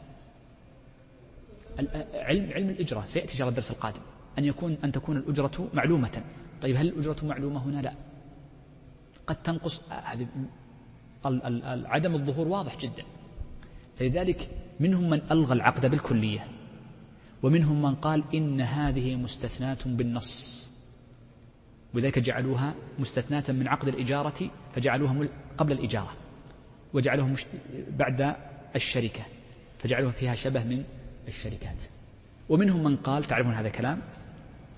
علم 2.14 2.52
علم 2.52 2.68
الإجرة. 2.68 3.04
سيأتي 3.06 3.36
إن 3.36 3.48
الدرس 3.48 3.70
القادم. 3.70 4.00
أن 4.38 4.44
يكون 4.44 4.78
أن 4.84 4.92
تكون 4.92 5.16
الأجرة 5.16 5.68
معلومة. 5.74 6.22
طيب 6.62 6.76
هل 6.76 6.88
الأجرة 6.88 7.16
معلومة 7.22 7.64
هنا؟ 7.64 7.80
لا. 7.80 7.94
قد 9.26 9.42
تنقص 9.42 9.82
عدم 11.84 12.14
الظهور 12.14 12.48
واضح 12.48 12.78
جدا. 12.78 13.02
فلذلك 13.96 14.50
منهم 14.80 15.10
من 15.10 15.22
ألغى 15.30 15.54
العقد 15.54 15.86
بالكلية 15.86 16.48
ومنهم 17.42 17.82
من 17.82 17.94
قال 17.94 18.24
إن 18.34 18.60
هذه 18.60 19.16
مستثناة 19.16 19.78
بالنص. 19.86 20.62
ولذلك 21.94 22.18
جعلوها 22.18 22.74
مستثناة 22.98 23.44
من 23.48 23.68
عقد 23.68 23.88
الإجارة 23.88 24.50
فجعلوها 24.74 25.28
قبل 25.58 25.72
الإجارة 25.72 26.16
وجعلوها 26.94 27.34
بعد 27.88 28.36
الشركة 28.76 29.22
فجعلوها 29.78 30.12
فيها 30.12 30.34
شبه 30.34 30.64
من 30.64 30.84
الشركات. 31.28 31.82
ومنهم 32.48 32.84
من 32.84 32.96
قال 32.96 33.24
تعرفون 33.24 33.54
هذا 33.54 33.66
الكلام؟ 33.66 34.02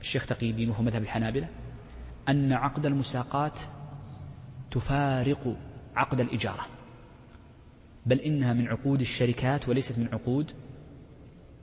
الشيخ 0.00 0.26
تقي 0.26 0.50
الدين 0.50 0.70
وهو 0.70 0.82
مذهب 0.82 1.02
الحنابلة 1.02 1.48
أن 2.28 2.52
عقد 2.52 2.86
المساقات 2.86 3.58
تفارق 4.70 5.56
عقد 5.96 6.20
الإجارة 6.20 6.66
بل 8.06 8.20
إنها 8.20 8.52
من 8.52 8.68
عقود 8.68 9.00
الشركات 9.00 9.68
وليست 9.68 9.98
من 9.98 10.08
عقود 10.12 10.52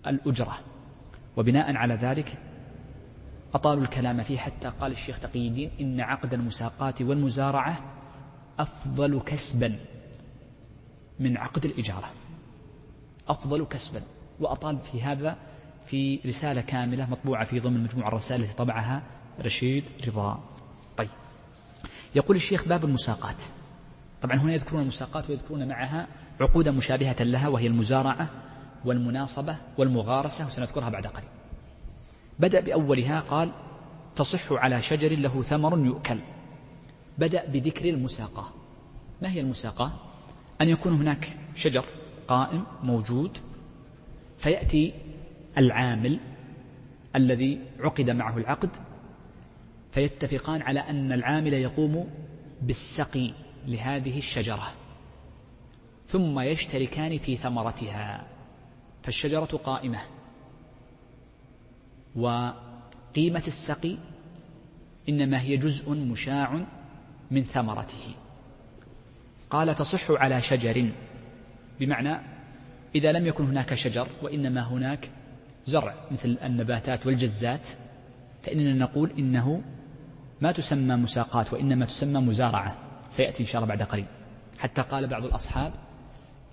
الأجرة. 0.07 0.59
وبناء 1.37 1.75
على 1.75 1.93
ذلك 1.93 2.37
أطالوا 3.53 3.83
الكلام 3.83 4.23
فيه 4.23 4.37
حتى 4.37 4.71
قال 4.79 4.91
الشيخ 4.91 5.19
تقي 5.19 5.47
الدين 5.47 5.71
إن 5.79 6.01
عقد 6.01 6.33
المساقات 6.33 7.01
والمزارعة 7.01 7.79
أفضل 8.59 9.21
كسبا 9.21 9.75
من 11.19 11.37
عقد 11.37 11.65
الإجارة. 11.65 12.11
أفضل 13.27 13.65
كسبا. 13.65 14.01
وأطال 14.41 14.79
في 14.79 15.01
هذا 15.01 15.37
في 15.85 16.19
رسالة 16.25 16.61
كاملة 16.61 17.09
مطبوعة 17.09 17.45
في 17.45 17.59
ضمن 17.59 17.83
مجموعة 17.83 18.07
الرسائل 18.07 18.41
التي 18.41 18.53
طبعها 18.53 19.03
رشيد 19.39 19.83
رضا. 20.07 20.39
طيب. 20.97 21.09
يقول 22.15 22.35
الشيخ 22.35 22.67
باب 22.67 22.85
المساقات. 22.85 23.43
طبعا 24.21 24.37
هنا 24.37 24.53
يذكرون 24.53 24.81
المساقات 24.81 25.29
ويذكرون 25.29 25.67
معها 25.67 26.07
عقودا 26.41 26.71
مشابهة 26.71 27.23
لها 27.23 27.47
وهي 27.47 27.67
المزارعة 27.67 28.29
والمناصبة 28.85 29.57
والمغارسة 29.77 30.45
وسنذكرها 30.45 30.89
بعد 30.89 31.07
قليل. 31.07 31.29
بدأ 32.39 32.59
بأولها 32.59 33.19
قال 33.19 33.51
تصح 34.15 34.51
على 34.51 34.81
شجر 34.81 35.15
له 35.15 35.41
ثمر 35.41 35.85
يؤكل. 35.85 36.19
بدأ 37.17 37.45
بذكر 37.45 37.89
المساقاة 37.89 38.47
ما 39.21 39.29
هي 39.29 39.39
المساقاة 39.39 39.91
أن 40.61 40.67
يكون 40.67 40.93
هناك 40.93 41.37
شجر 41.55 41.85
قائم 42.27 42.63
موجود 42.83 43.37
فيأتي 44.41 44.93
العامل 45.57 46.19
الذي 47.15 47.61
عقد 47.79 48.09
معه 48.09 48.37
العقد 48.37 48.69
فيتفقان 49.91 50.61
على 50.61 50.79
أن 50.79 51.11
العامل 51.11 51.53
يقوم 51.53 52.09
بالسقي 52.61 53.33
لهذه 53.67 54.17
الشجرة 54.17 54.73
ثم 56.07 56.39
يشتركان 56.39 57.17
في 57.17 57.37
ثمرتها 57.37 58.27
فالشجرة 59.03 59.45
قائمة. 59.45 59.99
وقيمة 62.15 63.43
السقي 63.47 63.97
إنما 65.09 65.41
هي 65.41 65.57
جزء 65.57 65.93
مشاع 65.93 66.65
من 67.31 67.43
ثمرته. 67.43 68.15
قال 69.49 69.75
تصح 69.75 70.11
على 70.11 70.41
شجر 70.41 70.91
بمعنى 71.79 72.40
إذا 72.95 73.11
لم 73.11 73.27
يكن 73.27 73.45
هناك 73.45 73.73
شجر 73.73 74.07
وإنما 74.21 74.67
هناك 74.67 75.09
زرع 75.65 75.95
مثل 76.11 76.37
النباتات 76.43 77.07
والجزات 77.07 77.67
فإننا 78.41 78.73
نقول 78.73 79.11
إنه 79.19 79.61
ما 80.41 80.51
تسمى 80.51 80.95
مساقات 80.95 81.53
وإنما 81.53 81.85
تسمى 81.85 82.19
مزارعة. 82.19 82.77
سيأتي 83.09 83.43
إن 83.43 83.47
شاء 83.47 83.63
الله 83.63 83.75
بعد 83.75 83.83
قليل. 83.83 84.05
حتى 84.59 84.81
قال 84.81 85.07
بعض 85.07 85.25
الأصحاب 85.25 85.73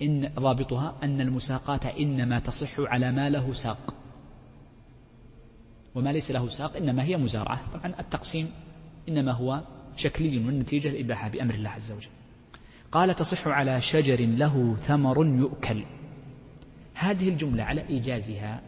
إن 0.03 0.31
ضابطها 0.39 0.95
أن 1.03 1.21
المساقات 1.21 1.87
إنما 1.87 2.39
تصح 2.39 2.81
على 2.81 3.13
ما 3.13 3.31
له 3.31 3.53
ساق. 3.53 3.95
وما 5.95 6.11
ليس 6.11 6.31
له 6.31 6.49
ساق 6.49 6.77
إنما 6.77 7.03
هي 7.03 7.17
مزارعة. 7.17 7.61
طبعا 7.73 7.95
التقسيم 8.01 8.51
إنما 9.09 9.33
هو 9.33 9.63
شكلي 9.97 10.39
والنتيجة 10.39 10.89
الإباحة 10.89 11.29
بأمر 11.29 11.55
الله 11.55 11.71
عز 11.71 11.93
وجل. 11.93 12.11
قال 12.93 13.15
تصح 13.15 13.49
على 13.49 13.81
شجر 13.81 14.21
له 14.21 14.77
ثمر 14.77 15.27
يؤكل. 15.27 15.85
هذه 16.99 17.29
الجملة 17.29 17.63
على 17.63 17.89
إيجازها 17.89 18.61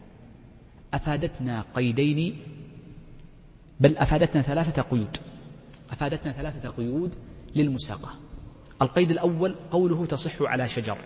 أفادتنا 0.95 1.65
قيدين 1.75 2.37
بل 3.81 3.97
أفادتنا 3.97 4.43
ثلاثة 4.43 4.83
قيود. 4.83 5.17
أفادتنا 5.91 6.33
ثلاثة 6.33 6.69
قيود 6.69 7.15
للمساقة. 7.57 8.11
القيد 8.83 9.11
الأول 9.11 9.55
قوله 9.71 10.07
تصح 10.07 10.43
على 10.43 10.69
شجر. 10.69 10.99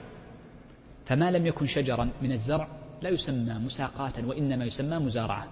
فما 1.05 1.31
لم 1.31 1.47
يكن 1.47 1.67
شجرا 1.67 2.11
من 2.23 2.33
الزرع 2.33 2.69
لا 3.03 3.11
يسمى 3.11 3.55
مساقاة 3.55 4.13
وإنما 4.27 4.65
يسمى 4.65 4.99
مزارعة. 4.99 5.49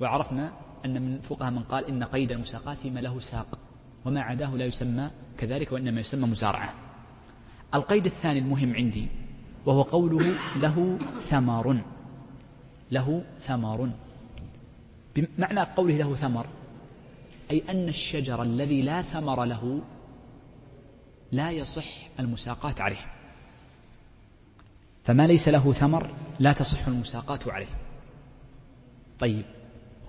وعرفنا 0.00 0.52
أن 0.84 1.02
من 1.02 1.20
فقهاء 1.20 1.50
من 1.50 1.62
قال 1.62 1.84
إن 1.86 2.04
قيد 2.04 2.32
المساقات 2.32 2.78
فيما 2.78 3.00
له 3.00 3.18
ساق 3.18 3.58
وما 4.04 4.20
عداه 4.20 4.54
لا 4.56 4.64
يسمى 4.64 5.10
كذلك 5.38 5.72
وإنما 5.72 6.00
يسمى 6.00 6.26
مزارعة. 6.26 6.74
القيد 7.74 8.06
الثاني 8.06 8.38
المهم 8.38 8.74
عندي 8.74 9.08
وهو 9.66 9.82
قوله 9.82 10.34
له 10.60 10.98
ثمر. 10.98 11.82
له 12.90 13.24
ثمر. 13.38 13.90
بمعنى 15.16 15.60
قوله 15.60 15.96
له 15.96 16.14
ثمر 16.14 16.46
أي 17.50 17.62
أن 17.68 17.88
الشجر 17.88 18.42
الذي 18.42 18.82
لا 18.82 19.02
ثمر 19.02 19.44
له 19.44 19.80
لا 21.32 21.50
يصح 21.50 22.08
المساقات 22.20 22.80
عليه. 22.80 23.06
فما 25.04 25.26
ليس 25.26 25.48
له 25.48 25.72
ثمر 25.72 26.10
لا 26.38 26.52
تصح 26.52 26.86
المساقات 26.86 27.48
عليه. 27.48 27.74
طيب 29.18 29.44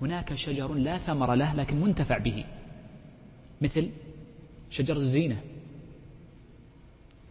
هناك 0.02 0.34
شجر 0.34 0.74
لا 0.74 0.98
ثمر 0.98 1.34
له 1.34 1.54
لكن 1.54 1.80
منتفع 1.80 2.18
به 2.18 2.44
مثل 3.60 3.90
شجر 4.70 4.96
الزينة. 4.96 5.40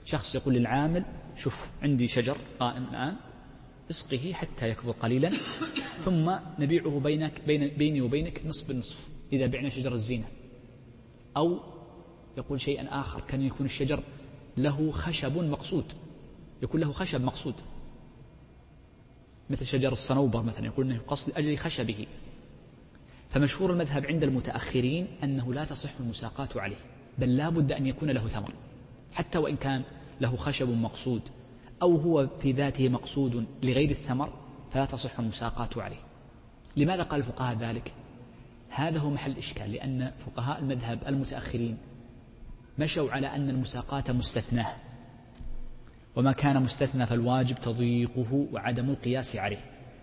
شخص 0.05 0.35
يقول 0.35 0.53
للعامل 0.53 1.05
شوف 1.35 1.71
عندي 1.83 2.07
شجر 2.07 2.37
قائم 2.59 2.83
الآن. 2.83 3.15
اسقه 3.89 4.33
حتى 4.33 4.69
يكبر 4.69 4.91
قليلا 4.91 5.29
ثم 6.05 6.35
نبيعه 6.59 6.99
بينك 6.99 7.41
بين 7.47 7.67
بيني 7.67 8.01
وبينك 8.01 8.45
نصف 8.45 8.67
بالنصف 8.67 9.07
إذا 9.33 9.45
بعنا 9.45 9.69
شجر 9.69 9.93
الزينة. 9.93 10.25
أو 11.37 11.59
يقول 12.37 12.61
شيئا 12.61 12.99
آخر 12.99 13.21
كان 13.21 13.41
يكون 13.41 13.65
الشجر 13.65 14.03
له 14.57 14.91
خشب 14.91 15.37
مقصود. 15.37 15.93
يكون 16.63 16.81
له 16.81 16.91
خشب 16.91 17.21
مقصود. 17.21 17.55
مثل 19.49 19.65
شجر 19.65 19.91
الصنوبر 19.91 20.43
مثلا 20.43 20.65
يقول 20.65 20.91
إنه 20.91 21.01
قصد 21.07 21.29
لأجل 21.29 21.57
خشبه. 21.57 22.07
فمشهور 23.29 23.71
المذهب 23.71 24.05
عند 24.05 24.23
المتأخرين 24.23 25.07
أنه 25.23 25.53
لا 25.53 25.65
تصح 25.65 25.91
المساقات 25.99 26.57
عليه 26.57 26.75
بل 27.17 27.37
لا 27.37 27.49
بد 27.49 27.71
أن 27.71 27.87
يكون 27.87 28.09
له 28.09 28.27
ثمر. 28.27 28.53
حتى 29.13 29.37
وإن 29.37 29.55
كان 29.55 29.83
له 30.21 30.35
خشب 30.35 30.69
مقصود 30.69 31.21
أو 31.81 31.95
هو 31.95 32.27
في 32.39 32.51
ذاته 32.51 32.89
مقصود 32.89 33.45
لغير 33.63 33.89
الثمر 33.89 34.33
فلا 34.71 34.85
تصح 34.85 35.19
المساقات 35.19 35.77
عليه. 35.77 35.99
لماذا 36.77 37.03
قال 37.03 37.19
الفقهاء 37.19 37.57
ذلك؟ 37.57 37.93
هذا 38.69 38.99
هو 38.99 39.09
محل 39.09 39.31
الإشكال 39.31 39.71
لأن 39.71 40.11
فقهاء 40.25 40.59
المذهب 40.59 40.99
المتأخرين 41.07 41.77
مشوا 42.79 43.11
على 43.11 43.27
أن 43.27 43.49
المساقات 43.49 44.11
مستثناة 44.11 44.73
وما 46.15 46.31
كان 46.31 46.61
مستثنى 46.61 47.05
فالواجب 47.05 47.55
تضييقه 47.55 48.47
وعدم 48.51 48.89
القياس 48.89 49.35
عليه. 49.35 49.57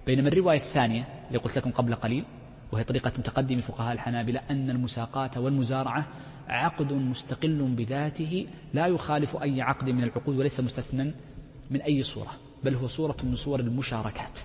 بينما 0.06 0.28
الرواية 0.28 0.56
الثانية 0.56 1.08
اللي 1.28 1.38
قلت 1.38 1.58
لكم 1.58 1.70
قبل 1.70 1.94
قليل 1.94 2.24
وهي 2.72 2.84
طريقة 2.84 3.12
متقدم 3.18 3.60
فقهاء 3.60 3.92
الحنابلة 3.92 4.40
أن 4.50 4.70
المساقات 4.70 5.38
والمزارعة 5.38 6.06
عقد 6.48 6.92
مستقل 6.92 7.62
بذاته 7.62 8.46
لا 8.74 8.86
يخالف 8.86 9.36
أي 9.36 9.62
عقد 9.62 9.90
من 9.90 10.02
العقود 10.02 10.36
وليس 10.36 10.60
مستثنى 10.60 11.14
من 11.70 11.82
أي 11.82 12.02
صورة 12.02 12.32
بل 12.64 12.74
هو 12.74 12.86
صورة 12.86 13.16
من 13.22 13.36
صور 13.36 13.60
المشاركات. 13.60 14.38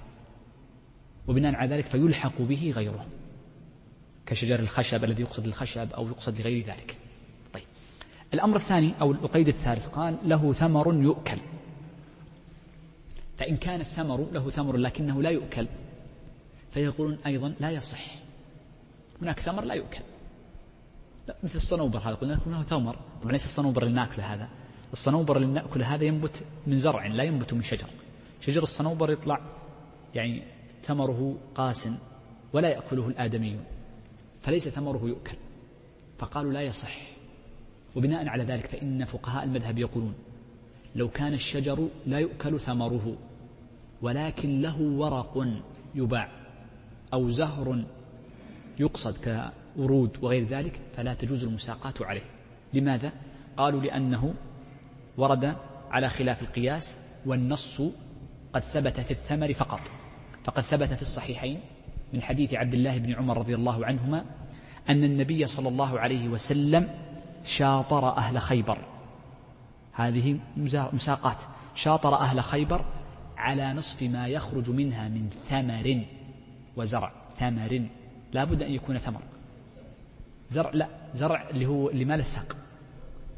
وبناء 1.28 1.56
على 1.56 1.76
ذلك 1.76 1.86
فيلحق 1.86 2.42
به 2.42 2.74
غيره 2.76 3.06
كشجر 4.26 4.60
الخشب 4.60 5.04
الذي 5.04 5.22
يقصد 5.22 5.48
الخشب 5.48 5.94
أو 5.94 6.08
يقصد 6.08 6.42
لغير 6.42 6.66
ذلك. 6.66 6.98
طيب. 7.54 7.64
الأمر 8.34 8.56
الثاني 8.56 8.94
أو 9.02 9.12
القيد 9.12 9.48
الثالث 9.48 9.88
قال 9.88 10.18
له 10.26 10.54
ثمر 10.54 10.94
يؤكل. 10.94 11.38
فإن 13.38 13.58
كان 13.58 13.80
الثمر 13.80 14.28
له 14.32 14.50
ثمر 14.50 14.78
لكنه 14.78 15.22
لا 15.22 15.30
يؤكل 15.30 15.68
فيقولون 16.72 17.18
أيضا 17.26 17.54
لا 17.60 17.70
يصح. 17.70 18.16
هناك 19.22 19.40
ثمر 19.40 19.64
لا 19.64 19.74
يؤكل. 19.74 20.02
لا 21.28 21.36
مثل 21.44 21.56
الصنوبر 21.56 22.00
هذا 22.00 22.14
قلنا 22.14 22.40
له 22.48 22.64
ثمر 22.64 22.96
طبعا 23.22 23.32
ليس 23.32 23.46
الصنوبر 23.46 23.84
اللي 23.84 23.94
ناكله 23.94 24.34
هذا. 24.34 24.50
الصنوبر 24.94 25.38
اللي 25.38 25.48
ناكله 25.48 25.96
هذا 25.96 26.04
ينبت 26.04 26.44
من 26.68 26.78
زرع 26.78 27.08
لا 27.08 27.24
ينبت 27.24 27.54
من 27.54 27.62
شجر. 27.62 27.88
شجر 28.42 28.64
الصنوبر 28.64 29.12
يطلع 29.12 29.42
يعني 30.16 30.44
ثمره 30.84 31.38
قاس 31.56 31.90
ولا 32.54 32.70
يأكله 32.70 33.08
الآدميون 33.08 33.64
فليس 34.42 34.70
ثمره 34.70 35.02
يؤكل. 35.04 35.38
فقالوا 36.18 36.54
لا 36.54 36.62
يصح. 36.62 37.18
وبناء 37.96 38.28
على 38.28 38.44
ذلك 38.44 38.66
فإن 38.68 39.06
فقهاء 39.06 39.44
المذهب 39.44 39.80
يقولون 39.80 40.14
لو 40.96 41.10
كان 41.10 41.34
الشجر 41.34 41.90
لا 42.06 42.20
يؤكل 42.20 42.60
ثمره 42.60 43.18
ولكن 44.02 44.62
له 44.62 44.82
ورق 44.82 45.48
يباع 45.96 46.30
أو 47.14 47.30
زهر 47.30 47.86
يقصد 48.80 49.18
كورود 49.78 50.18
وغير 50.22 50.44
ذلك 50.44 50.80
فلا 50.96 51.14
تجوز 51.14 51.44
المساقات 51.44 52.02
عليه. 52.02 52.26
لماذا؟ 52.74 53.12
قالوا 53.58 53.82
لأنه 53.82 54.34
ورد 55.18 55.56
على 55.92 56.10
خلاف 56.10 56.42
القياس 56.42 56.98
والنص 57.26 57.82
قد 58.54 58.62
ثبت 58.62 59.00
في 59.00 59.12
الثمر 59.12 59.54
فقط. 59.54 59.80
فقد 60.44 60.64
ثبت 60.64 60.94
في 60.94 61.02
الصحيحين 61.02 61.60
من 62.14 62.22
حديث 62.22 62.54
عبد 62.54 62.74
الله 62.74 62.98
بن 62.98 63.14
عمر 63.14 63.38
رضي 63.38 63.56
الله 63.56 63.86
عنهما 63.86 64.26
أن 64.90 65.04
النبي 65.04 65.46
صلى 65.46 65.70
الله 65.70 66.00
عليه 66.00 66.28
وسلم 66.28 66.90
شاطر 67.44 68.10
أهل 68.18 68.42
خيبر. 68.42 68.78
هذه 69.94 70.40
مساقات. 70.94 71.38
شاطر 71.76 72.16
أهل 72.16 72.44
خيبر 72.44 72.86
على 73.38 73.74
نصف 73.74 74.04
ما 74.04 74.28
يخرج 74.28 74.70
منها 74.70 75.10
من 75.10 75.30
ثمر 75.50 76.06
وزرع. 76.76 77.12
ثمر. 77.36 77.88
لا 78.34 78.44
بد 78.44 78.62
أن 78.62 78.72
يكون 78.72 78.98
ثمر. 78.98 79.22
زرع 80.50 80.72
لا 80.74 80.90
زرع 81.16 81.50
اللي 81.50 81.66
هو 81.66 81.90
اللي 81.90 82.06
ما 82.06 82.18
له 82.18 82.24
ساق. 82.24 82.58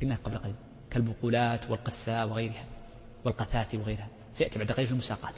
قلنا 0.02 0.16
قبل 0.16 0.38
قليل. 0.38 0.56
كالبقولات 0.90 1.70
والقثاء 1.72 2.28
وغيرها 2.28 2.66
والقثاث 3.26 3.76
وغيرها. 3.76 4.08
سيأتي 4.34 4.60
بعد 4.60 4.72
قليل 4.72 4.88
في 4.88 4.94
المساقات. 4.94 5.34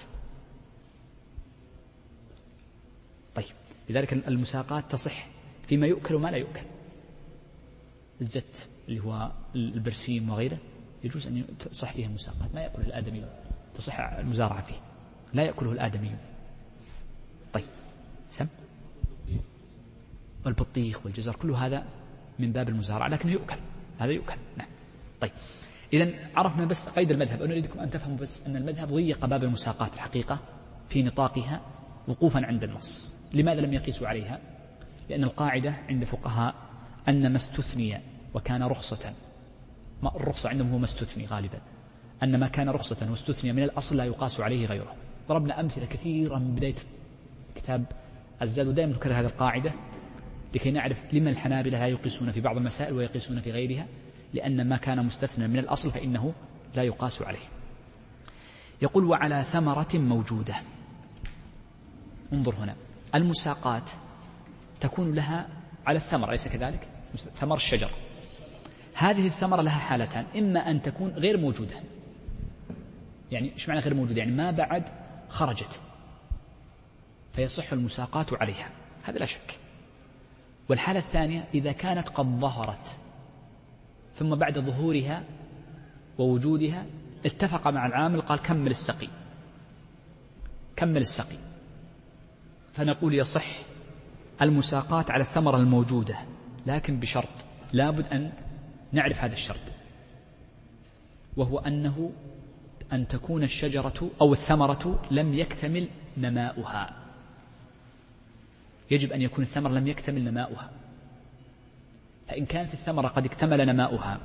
طيب 3.36 3.46
لذلك 3.90 4.14
المساقات 4.14 4.92
تصح 4.92 5.28
فيما 5.68 5.88
يؤكل 5.88 6.16
وما 6.16 6.30
لا 6.30 6.38
يؤكل. 6.38 6.64
الزت 8.22 8.68
اللي 8.88 9.00
هو 9.00 9.32
البرسيم 9.56 10.30
وغيره 10.30 10.58
يجوز 11.04 11.28
أن 11.28 11.46
تصح 11.60 11.94
فيه 11.94 12.06
المساقات. 12.06 12.56
ما 12.56 12.62
يأكله 12.62 12.86
الآدميون 12.86 13.30
تصح 13.76 14.00
المزارعة 14.00 14.62
فيه. 14.62 14.82
لا 15.34 15.44
يأكله 15.44 15.72
الآدميون 15.72 16.18
طيب 17.54 17.66
سم. 18.30 18.48
والبطيخ 20.46 21.06
والجزر 21.06 21.36
كل 21.36 21.52
هذا 21.52 21.86
من 22.40 22.52
باب 22.52 22.70
المزارعة 22.70 23.08
لكنه 23.08 23.32
يؤكل 23.32 23.58
هذا 24.00 24.12
يؤكل. 24.12 24.38
نعم. 24.58 24.68
طيب. 25.22 25.32
إذا 25.94 26.12
عرفنا 26.36 26.66
بس 26.66 26.90
قيد 26.90 27.12
المذهب. 27.12 27.42
أنا 27.42 27.52
أريدكم 27.52 27.80
أن 27.80 27.90
تفهموا 27.90 28.18
بس 28.18 28.46
أن 28.46 28.56
المذهب 28.56 28.88
ضيق 28.88 29.26
باب 29.26 29.44
المساقات 29.44 29.94
الحقيقة 29.94 30.40
في 30.90 31.04
نطاقها 31.04 31.62
وقوفا 32.08 32.46
عند 32.46 32.64
النص. 32.64 33.16
لماذا 33.34 33.62
لم 33.62 33.74
يقيسوا 33.74 34.08
عليها؟ 34.08 34.40
لأن 35.10 35.24
القاعدة 35.24 35.76
عند 35.90 36.04
فقهاء 36.04 36.56
أن 37.10 37.30
ما 37.30 37.36
استثني 37.36 38.02
وكان 38.34 38.64
رخصة. 38.64 39.14
ما 40.04 40.16
الرخصة 40.16 40.50
عندهم 40.50 40.72
هو 40.72 40.78
ما 40.78 40.86
استثني 40.86 41.26
غالبا. 41.26 41.62
أن 42.24 42.40
ما 42.40 42.48
كان 42.48 42.70
رخصة 42.70 43.10
واستثني 43.10 43.54
من 43.54 43.64
الأصل 43.64 43.98
لا 43.98 44.04
يقاس 44.04 44.40
عليه 44.40 44.66
غيره. 44.66 44.96
ضربنا 45.30 45.60
أمثلة 45.60 45.86
كثيرة 45.86 46.38
من 46.38 46.56
بداية 46.56 46.76
كتاب 47.56 47.86
الزاد 48.42 48.68
ودائما 48.68 48.94
نكرر 48.94 49.14
هذه 49.14 49.26
القاعدة. 49.26 49.72
لكي 50.54 50.72
نعرف 50.72 51.04
لما 51.14 51.30
الحنابلة 51.30 51.80
لا 51.80 51.88
يقيسون 51.88 52.32
في 52.32 52.42
بعض 52.42 52.58
المسائل 52.58 52.94
ويقيسون 52.94 53.42
في 53.42 53.52
غيرها 53.52 53.88
لأن 54.34 54.70
ما 54.70 54.78
كان 54.78 55.06
مستثنى 55.06 55.48
من 55.48 55.60
الأصل 55.60 55.92
فإنه 55.92 56.34
لا 56.76 56.84
يقاس 56.84 57.22
عليه. 57.22 57.48
يقول 58.82 59.04
وعلى 59.04 59.44
ثمرة 59.44 59.90
موجودة. 59.94 60.56
انظر 62.34 62.56
هنا. 62.56 62.76
المساقات 63.16 63.92
تكون 64.80 65.14
لها 65.14 65.50
على 65.86 65.98
الثمر 65.98 66.30
أليس 66.30 66.48
كذلك؟ 66.48 66.88
ثمر 67.16 67.56
الشجر. 67.56 67.92
هذه 68.94 69.26
الثمرة 69.28 69.62
لها 69.62 69.80
حالتان 69.80 70.26
إما 70.38 70.72
أن 70.72 70.82
تكون 70.82 71.12
غير 71.12 71.38
موجودة. 71.38 71.76
يعني 73.32 73.54
إيش 73.54 73.70
معنى 73.70 73.82
غير 73.82 73.94
موجودة؟ 73.94 74.20
يعني 74.20 74.32
ما 74.32 74.52
بعد 74.52 74.84
خرجت 75.30 75.80
فيصح 77.34 77.74
المساقات 77.74 78.34
عليها. 78.34 78.70
هذا 79.04 79.18
لا 79.18 79.26
شك. 79.26 79.60
والحالة 80.72 81.00
الثانية 81.00 81.48
إذا 81.54 81.72
كانت 81.72 82.10
قد 82.10 82.26
ظهرت 82.40 82.98
ثم 84.16 84.36
بعد 84.36 84.60
ظهورها 84.60 85.24
ووجودها 86.18 86.86
اتفق 87.26 87.68
مع 87.68 87.86
العامل 87.86 88.22
قال 88.22 88.40
كمل 88.40 88.72
السقي. 88.72 89.08
كمل 90.76 90.98
السقي. 90.98 91.38
فنقول 92.74 93.16
يصح 93.16 93.46
المساقات 94.42 95.12
على 95.12 95.22
الثمرة 95.22 95.58
الموجودة 95.58 96.16
لكن 96.66 97.00
بشرط 97.00 97.46
لابد 97.74 98.08
أن 98.08 98.32
نعرف 98.92 99.24
هذا 99.24 99.34
الشرط. 99.34 99.74
وهو 101.38 101.60
أنه 101.60 102.12
أن 102.94 103.08
تكون 103.08 103.44
الشجرة 103.44 104.10
أو 104.22 104.34
الثمرة 104.34 105.02
لم 105.12 105.34
يكتمل 105.34 105.90
نماؤها. 106.18 107.01
يجب 108.92 109.12
أن 109.12 109.22
يكون 109.22 109.44
الثمر 109.44 109.72
لم 109.72 109.88
يكتمل 109.88 110.24
نماؤها 110.24 110.70
فإن 112.28 112.46
كانت 112.46 112.74
الثمرة 112.74 113.08
قد 113.08 113.26
اكتمل 113.26 113.66
نماؤها. 113.66 114.20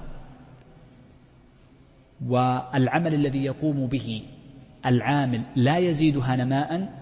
والعمل 2.26 3.14
الذي 3.14 3.44
يقوم 3.44 3.86
به 3.86 4.22
العامل 4.86 5.42
لا 5.56 5.78
يزيدها 5.78 6.36
نماء 6.36 6.92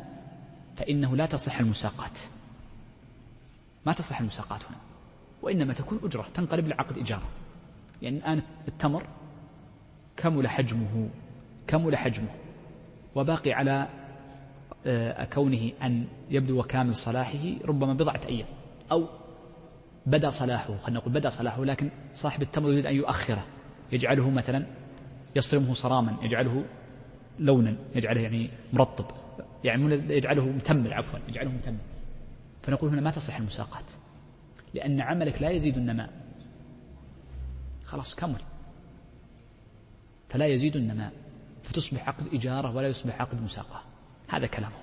فإنه 0.76 1.16
لا 1.16 1.26
تصح 1.26 1.60
المساقات. 1.60 2.18
ما 3.86 3.92
تصح 3.92 4.20
المساقات 4.20 4.64
هنا 4.64 4.76
وإنما 5.42 5.72
تكون 5.72 6.00
أجرة 6.04 6.26
تنقلب 6.34 6.68
لعقد 6.68 6.98
إجارة 6.98 7.28
يعني 8.02 8.18
الآن 8.18 8.42
التمر 8.68 9.06
كمل 10.16 10.48
حجمه 10.48 11.08
كمل 11.66 11.96
حجمه 11.96 12.28
وباقي 13.14 13.52
على 13.52 13.88
كونه 15.34 15.72
أن 15.82 16.06
يبدو 16.30 16.62
كامل 16.62 16.94
صلاحه 16.94 17.54
ربما 17.64 17.94
بضعة 17.94 18.20
أيام 18.28 18.46
أو 18.92 19.08
بدا 20.06 20.28
صلاحه 20.28 20.76
خلينا 20.76 21.00
نقول 21.00 21.12
بدا 21.12 21.28
صلاحه 21.28 21.64
لكن 21.64 21.90
صاحب 22.14 22.42
التمر 22.42 22.72
يريد 22.72 22.86
أن 22.86 22.94
يؤخره 22.94 23.44
يجعله 23.92 24.30
مثلا 24.30 24.66
يصرمه 25.36 25.72
صراما 25.72 26.16
يجعله 26.22 26.64
لونا 27.38 27.76
يجعله 27.94 28.20
يعني 28.20 28.50
مرطب 28.72 29.04
يعني 29.64 29.94
يجعله 30.14 30.46
متمر 30.46 30.94
عفوا 30.94 31.18
يجعله 31.28 31.50
متمر. 31.50 31.78
فنقول 32.62 32.90
هنا 32.90 33.00
ما 33.00 33.10
تصح 33.10 33.36
المساقات؟ 33.36 33.84
لأن 34.74 35.00
عملك 35.00 35.42
لا 35.42 35.50
يزيد 35.50 35.76
النماء. 35.76 36.10
خلاص 37.84 38.14
كمل. 38.14 38.40
فلا 40.28 40.46
يزيد 40.46 40.76
النماء 40.76 41.12
فتصبح 41.62 42.08
عقد 42.08 42.34
إجارة 42.34 42.76
ولا 42.76 42.88
يصبح 42.88 43.20
عقد 43.20 43.42
مساقة 43.42 43.82
هذا 44.28 44.46
كلامه. 44.46 44.76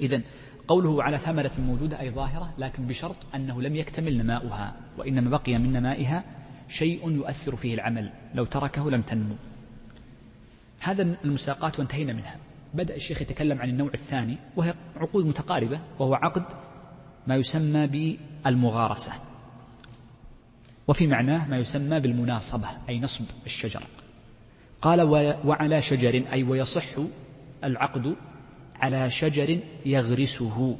إذا 0.00 0.22
قوله 0.68 1.02
على 1.02 1.18
ثمرة 1.18 1.52
موجودة 1.58 2.00
أي 2.00 2.10
ظاهرة 2.10 2.54
لكن 2.58 2.86
بشرط 2.86 3.16
أنه 3.34 3.62
لم 3.62 3.76
يكتمل 3.76 4.18
نماؤها 4.18 4.76
وإنما 4.98 5.30
بقي 5.30 5.58
من 5.58 5.72
نمائها 5.72 6.24
شيء 6.68 7.10
يؤثر 7.10 7.56
فيه 7.56 7.74
العمل. 7.74 8.12
لو 8.34 8.44
تركه 8.44 8.90
لم 8.90 9.02
تنمو. 9.02 9.34
هذا 10.80 11.16
المساقات 11.24 11.78
وانتهينا 11.78 12.12
منها. 12.12 12.36
بدأ 12.74 12.96
الشيخ 12.96 13.22
يتكلم 13.22 13.60
عن 13.60 13.68
النوع 13.68 13.90
الثاني 13.94 14.38
وهي 14.56 14.74
عقود 14.96 15.26
متقاربة 15.26 15.80
وهو 15.98 16.14
عقد 16.14 16.44
ما 17.26 17.36
يسمى 17.36 17.86
بالمغارسة. 17.86 19.12
وفي 20.88 21.06
معناه 21.06 21.48
ما 21.48 21.58
يسمى 21.58 22.00
بالمناصبة 22.00 22.68
أي 22.88 23.00
نصب 23.00 23.24
الشجر. 23.46 23.82
قال 24.82 25.00
وعلى 25.44 25.82
شجر 25.82 26.24
أي 26.32 26.42
ويصح 26.42 26.84
العقد 27.64 28.16
على 28.80 29.10
شجر 29.10 29.60
يغرسه. 29.86 30.76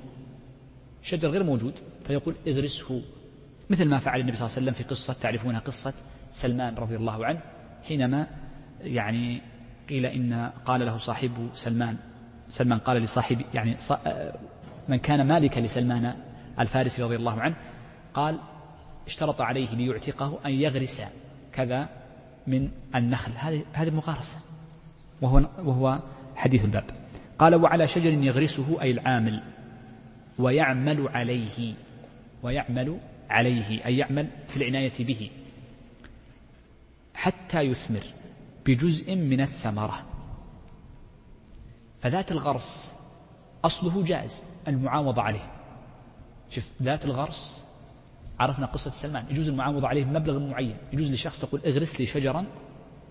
شجر 1.03 1.28
غير 1.28 1.42
موجود 1.42 1.78
فيقول 2.07 2.34
اغرسه. 2.48 3.03
مثل 3.70 3.88
ما 3.88 3.98
فعل 3.98 4.20
النبي 4.20 4.36
صلى 4.36 4.46
الله 4.46 4.57
عليه 4.57 4.66
وسلم 4.66 4.74
في 4.74 4.84
قصة 4.84 5.12
تعرفونها 5.12 5.61
قصة 5.61 5.94
سلمان 6.32 6.74
رضي 6.74 6.96
الله 6.96 7.26
عنه 7.26 7.40
حينما 7.84 8.26
يعني 8.80 9.42
قيل 9.88 10.07
إن 10.07 10.51
قال 10.64 10.86
له 10.86 10.96
صاحب 10.96 11.51
سلمان 11.53 11.96
سلمان 12.48 12.78
قال 12.78 13.03
لصاحب 13.03 13.42
يعني 13.55 13.76
من 14.88 14.96
كان 14.96 15.26
مالكا 15.26 15.61
لسلمان 15.61 16.14
الفارسي 16.59 17.03
رضي 17.03 17.16
الله 17.16 17.40
عنه 17.40 17.57
قال 18.14 18.38
اشترط 19.07 19.40
عليه 19.40 19.74
ليعتقه 19.74 20.38
أن 20.46 20.51
يغرس 20.51 21.03
كذا 21.53 21.88
من 22.46 22.70
النخل. 22.94 23.32
هذه 23.36 23.64
هذه 23.72 23.90
مغارسة 23.90 24.38
وهو 25.22 25.48
وهو 25.64 26.03
حديث 26.36 26.64
الباب. 26.64 26.84
قال 27.41 27.55
وعلى 27.55 27.86
شجر 27.86 28.12
يغرسه 28.12 28.82
أي 28.82 28.91
العامل. 28.91 29.43
ويعمل 30.38 31.09
عليه 31.09 31.74
ويعمل 32.43 32.99
عليه 33.30 33.86
أي 33.86 33.97
يعمل 33.97 34.28
في 34.49 34.57
العناية 34.57 34.93
به. 35.01 35.30
حتى 37.14 37.61
يثمر 37.61 38.05
بجزء 38.66 39.16
من 39.16 39.41
الثمرة. 39.41 40.07
فذات 42.01 42.32
الغرس 42.32 42.95
أصله 43.64 44.05
جائز 44.05 44.45
المعاوضة 44.68 45.22
عليه. 45.22 45.53
شوف 46.51 46.68
ذات 46.82 47.05
الغرس 47.05 47.64
عرفنا 48.41 48.66
قصة 48.66 48.91
سلمان. 48.91 49.26
يجوز 49.30 49.49
المعاوضة 49.49 49.88
عليه 49.88 50.05
بمبلغ 50.05 50.38
معين. 50.38 50.76
يجوز 50.93 51.12
لشخص 51.12 51.41
تقول 51.41 51.61
اغرس 51.66 52.01
لي 52.01 52.07
شجرا 52.07 52.47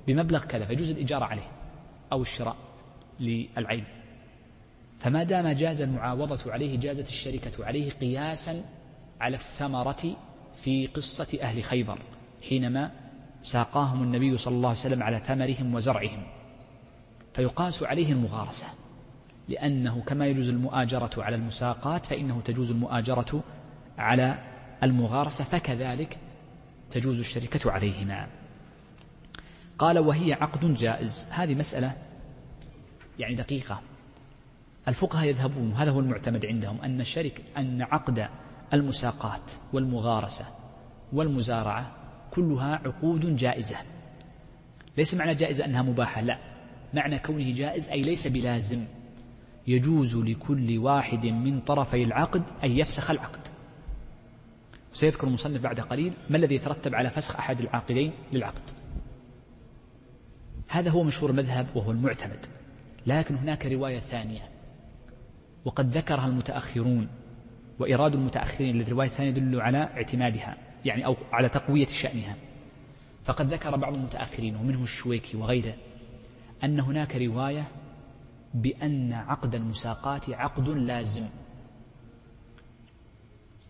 بمبلغ 0.07 0.45
كذا 0.45 0.65
فيجوز 0.65 0.89
الإجارة 0.89 1.25
عليه 1.25 1.51
أو 2.11 2.21
الشراء 2.21 2.55
للعين. 3.19 3.98
فما 4.99 5.23
دام 5.23 5.51
جاز 5.51 5.81
المعاوضة 5.81 6.51
عليه 6.51 6.77
جازت 6.77 7.09
الشركة 7.09 7.65
عليه 7.65 7.91
قياسا 7.91 8.63
على 9.21 9.35
الثمرة 9.35 10.17
في 10.55 10.87
قصة 10.87 11.39
أهل 11.41 11.63
خيبر 11.63 11.99
حينما 12.49 12.91
ساقاهم 13.41 14.03
النبي 14.03 14.37
صلى 14.37 14.55
الله 14.55 14.69
عليه 14.69 14.79
وسلم 14.79 15.03
على 15.03 15.19
ثمرهم 15.19 15.75
وزرعهم. 15.75 16.23
فيقاس 17.33 17.83
عليه 17.83 18.11
المغارسة 18.11 18.67
لأنه 19.47 20.01
كما 20.01 20.27
يجوز 20.27 20.49
المؤاجرة 20.49 21.23
على 21.23 21.35
المساقات 21.35 22.05
فإنه 22.05 22.41
تجوز 22.41 22.71
المؤاجرة 22.71 23.43
على 23.97 24.43
المغارسة 24.83 25.43
فكذلك 25.43 26.17
تجوز 26.91 27.19
الشركة 27.19 27.71
عليهما. 27.71 28.27
قال 29.77 29.99
وهي 29.99 30.33
عقد 30.33 30.73
جائز. 30.73 31.29
هذه 31.31 31.55
مسألة 31.55 31.93
يعني 33.19 33.35
دقيقة. 33.35 33.81
الفقهاء 34.89 35.27
يذهبون 35.27 35.71
وهذا 35.71 35.91
هو 35.91 35.99
المعتمد 35.99 36.45
عندهم 36.45 36.81
أن 36.81 37.01
الشرك 37.01 37.41
أن 37.57 37.81
عقد 37.81 38.27
المساقات 38.73 39.51
والمغارسة 39.73 40.45
والمزارعة 41.13 41.91
كلها 42.31 42.81
عقود 42.85 43.35
جائزة. 43.35 43.77
ليس 44.97 45.13
معنى 45.13 45.33
جائزة 45.33 45.65
أنها 45.65 45.81
مباحة 45.81 46.21
لا. 46.21 46.37
معنى 46.93 47.19
كونه 47.19 47.55
جائز 47.55 47.89
أي 47.89 48.01
ليس 48.01 48.27
بلازم. 48.27 48.85
يجوز 49.67 50.15
لكل 50.15 50.77
واحد 50.77 51.25
من 51.25 51.61
طرفي 51.61 52.03
العقد 52.03 52.43
أن 52.63 52.71
يفسخ 52.71 53.11
العقد. 53.11 53.47
سيذكر 54.91 55.27
المصنف 55.27 55.61
بعد 55.61 55.79
قليل 55.79 56.13
ما 56.29 56.37
الذي 56.37 56.55
يترتب 56.55 56.95
على 56.95 57.09
فسخ 57.09 57.35
أحد 57.35 57.59
العاقدين 57.59 58.11
للعقد. 58.33 58.61
هذا 60.67 60.89
هو 60.89 61.03
مشهور 61.03 61.29
المذهب 61.29 61.67
وهو 61.75 61.91
المعتمد. 61.91 62.45
لكن 63.07 63.35
هناك 63.35 63.65
رواية 63.65 63.99
ثانية. 63.99 64.58
وقد 65.69 65.89
ذكرها 65.89 66.27
المتأخرون 66.27 67.07
وإيراد 67.79 68.15
المتأخرين 68.15 68.75
للرواية 68.75 69.07
الثانية 69.07 69.29
يدل 69.29 69.61
على 69.61 69.77
اعتمادها 69.77 70.57
يعني 70.85 71.05
أو 71.05 71.15
على 71.31 71.49
تقوية 71.49 71.85
شأنها. 71.85 72.35
فقد 73.23 73.53
ذكر 73.53 73.77
بعض 73.77 73.93
المتأخرين 73.93 74.55
ومنه 74.55 74.83
الشويكي 74.83 75.37
وغيره 75.37 75.73
أن 76.63 76.79
هناك 76.79 77.15
رواية 77.15 77.67
بأن 78.53 79.13
عقد 79.13 79.55
المساقات 79.55 80.29
عقد 80.29 80.69
لازم. 80.69 81.25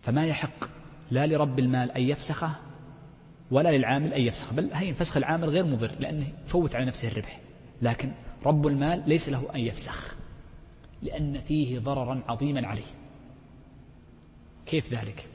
فما 0.01 0.25
يحق 0.25 0.69
لا 1.11 1.27
لرب 1.27 1.59
المال 1.59 1.91
أن 1.91 2.01
يفسخه 2.01 2.51
ولا 3.51 3.77
للعامل 3.77 4.13
أن 4.13 4.21
يفسخ 4.21 4.53
بل 4.53 4.73
هين 4.73 4.93
فسخ 4.93 5.17
العامل 5.17 5.49
غير 5.49 5.65
مضر 5.65 5.91
لأنه 5.99 6.27
فوت 6.45 6.75
على 6.75 6.85
نفسه 6.85 7.07
الربح. 7.07 7.39
لكن 7.81 8.11
رب 8.45 8.67
المال 8.67 9.03
ليس 9.07 9.29
له 9.29 9.55
أن 9.55 9.59
يفسخ. 9.59 10.18
لأن 11.01 11.39
فيه 11.39 11.79
ضررا 11.79 12.23
عظيما 12.27 12.67
عليه. 12.67 12.91
كيف 14.65 14.93
ذلك؟ 14.93 15.27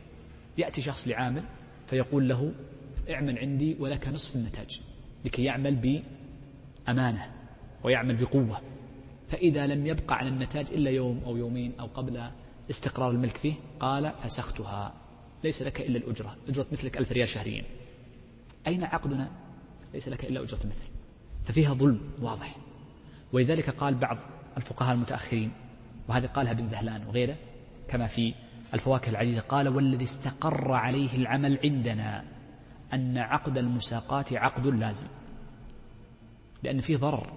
يأتي 0.59 0.83
شخص 0.83 1.09
لعامل 1.09 1.43
فيقول 1.87 2.29
له 2.29 2.53
اعمل 3.11 3.39
عندي 3.39 3.77
ولك 3.81 4.09
نصف 4.09 4.37
النتاج 4.37 4.81
لكي 5.25 5.45
يعمل 5.45 6.03
بأمانة 6.87 7.33
ويعمل 7.85 8.17
بقوة. 8.17 8.61
فإذا 9.29 9.67
لم 9.67 9.87
يبقى 9.87 10.15
على 10.15 10.29
النتاج 10.29 10.67
إلا 10.73 10.91
يوم 10.91 11.23
أو 11.27 11.37
يومين 11.37 11.73
أو 11.81 11.87
قبل 11.87 12.31
استقرار 12.71 13.11
الملك 13.11 13.37
فيه 13.37 13.55
قال 13.81 14.13
فسختها. 14.13 14.95
ليس 15.45 15.63
لك 15.63 15.81
إلا 15.81 15.99
الأجرة. 15.99 16.37
أجرة 16.49 16.67
مثلك 16.73 16.99
ألف 16.99 17.13
ريال 17.13 17.29
شهريا. 17.29 17.65
أين 18.67 18.85
عقدنا؟ 18.85 19.31
ليس 19.95 20.09
لك 20.09 20.25
إلا 20.25 20.43
أجرة 20.43 20.59
مثل. 20.67 20.85
ففيها 21.45 21.75
ظلم 21.75 22.01
واضح. 22.23 22.57
ولذلك 23.33 23.71
قال 23.71 23.95
بعض 23.95 24.19
الفقهاء 24.57 24.95
المتأخرين 24.95 25.53
وهذا 26.09 26.27
قالها 26.27 26.53
ابن 26.53 26.67
ذهلان 26.67 27.07
وغيره 27.07 27.37
كما 27.89 28.07
في 28.07 28.35
الفواكه 28.75 29.11
العديدة 29.11 29.41
قال 29.41 29.69
والذي 29.69 30.05
استقر 30.05 30.73
عليه 30.73 31.17
العمل 31.17 31.59
عندنا 31.65 32.25
أن 32.93 33.19
عقد 33.19 33.59
المساقات 33.59 34.33
عقد 34.33 34.67
لازم 34.67 35.09
لأن 36.63 36.81
فيه 36.81 36.97
ضرر 36.97 37.33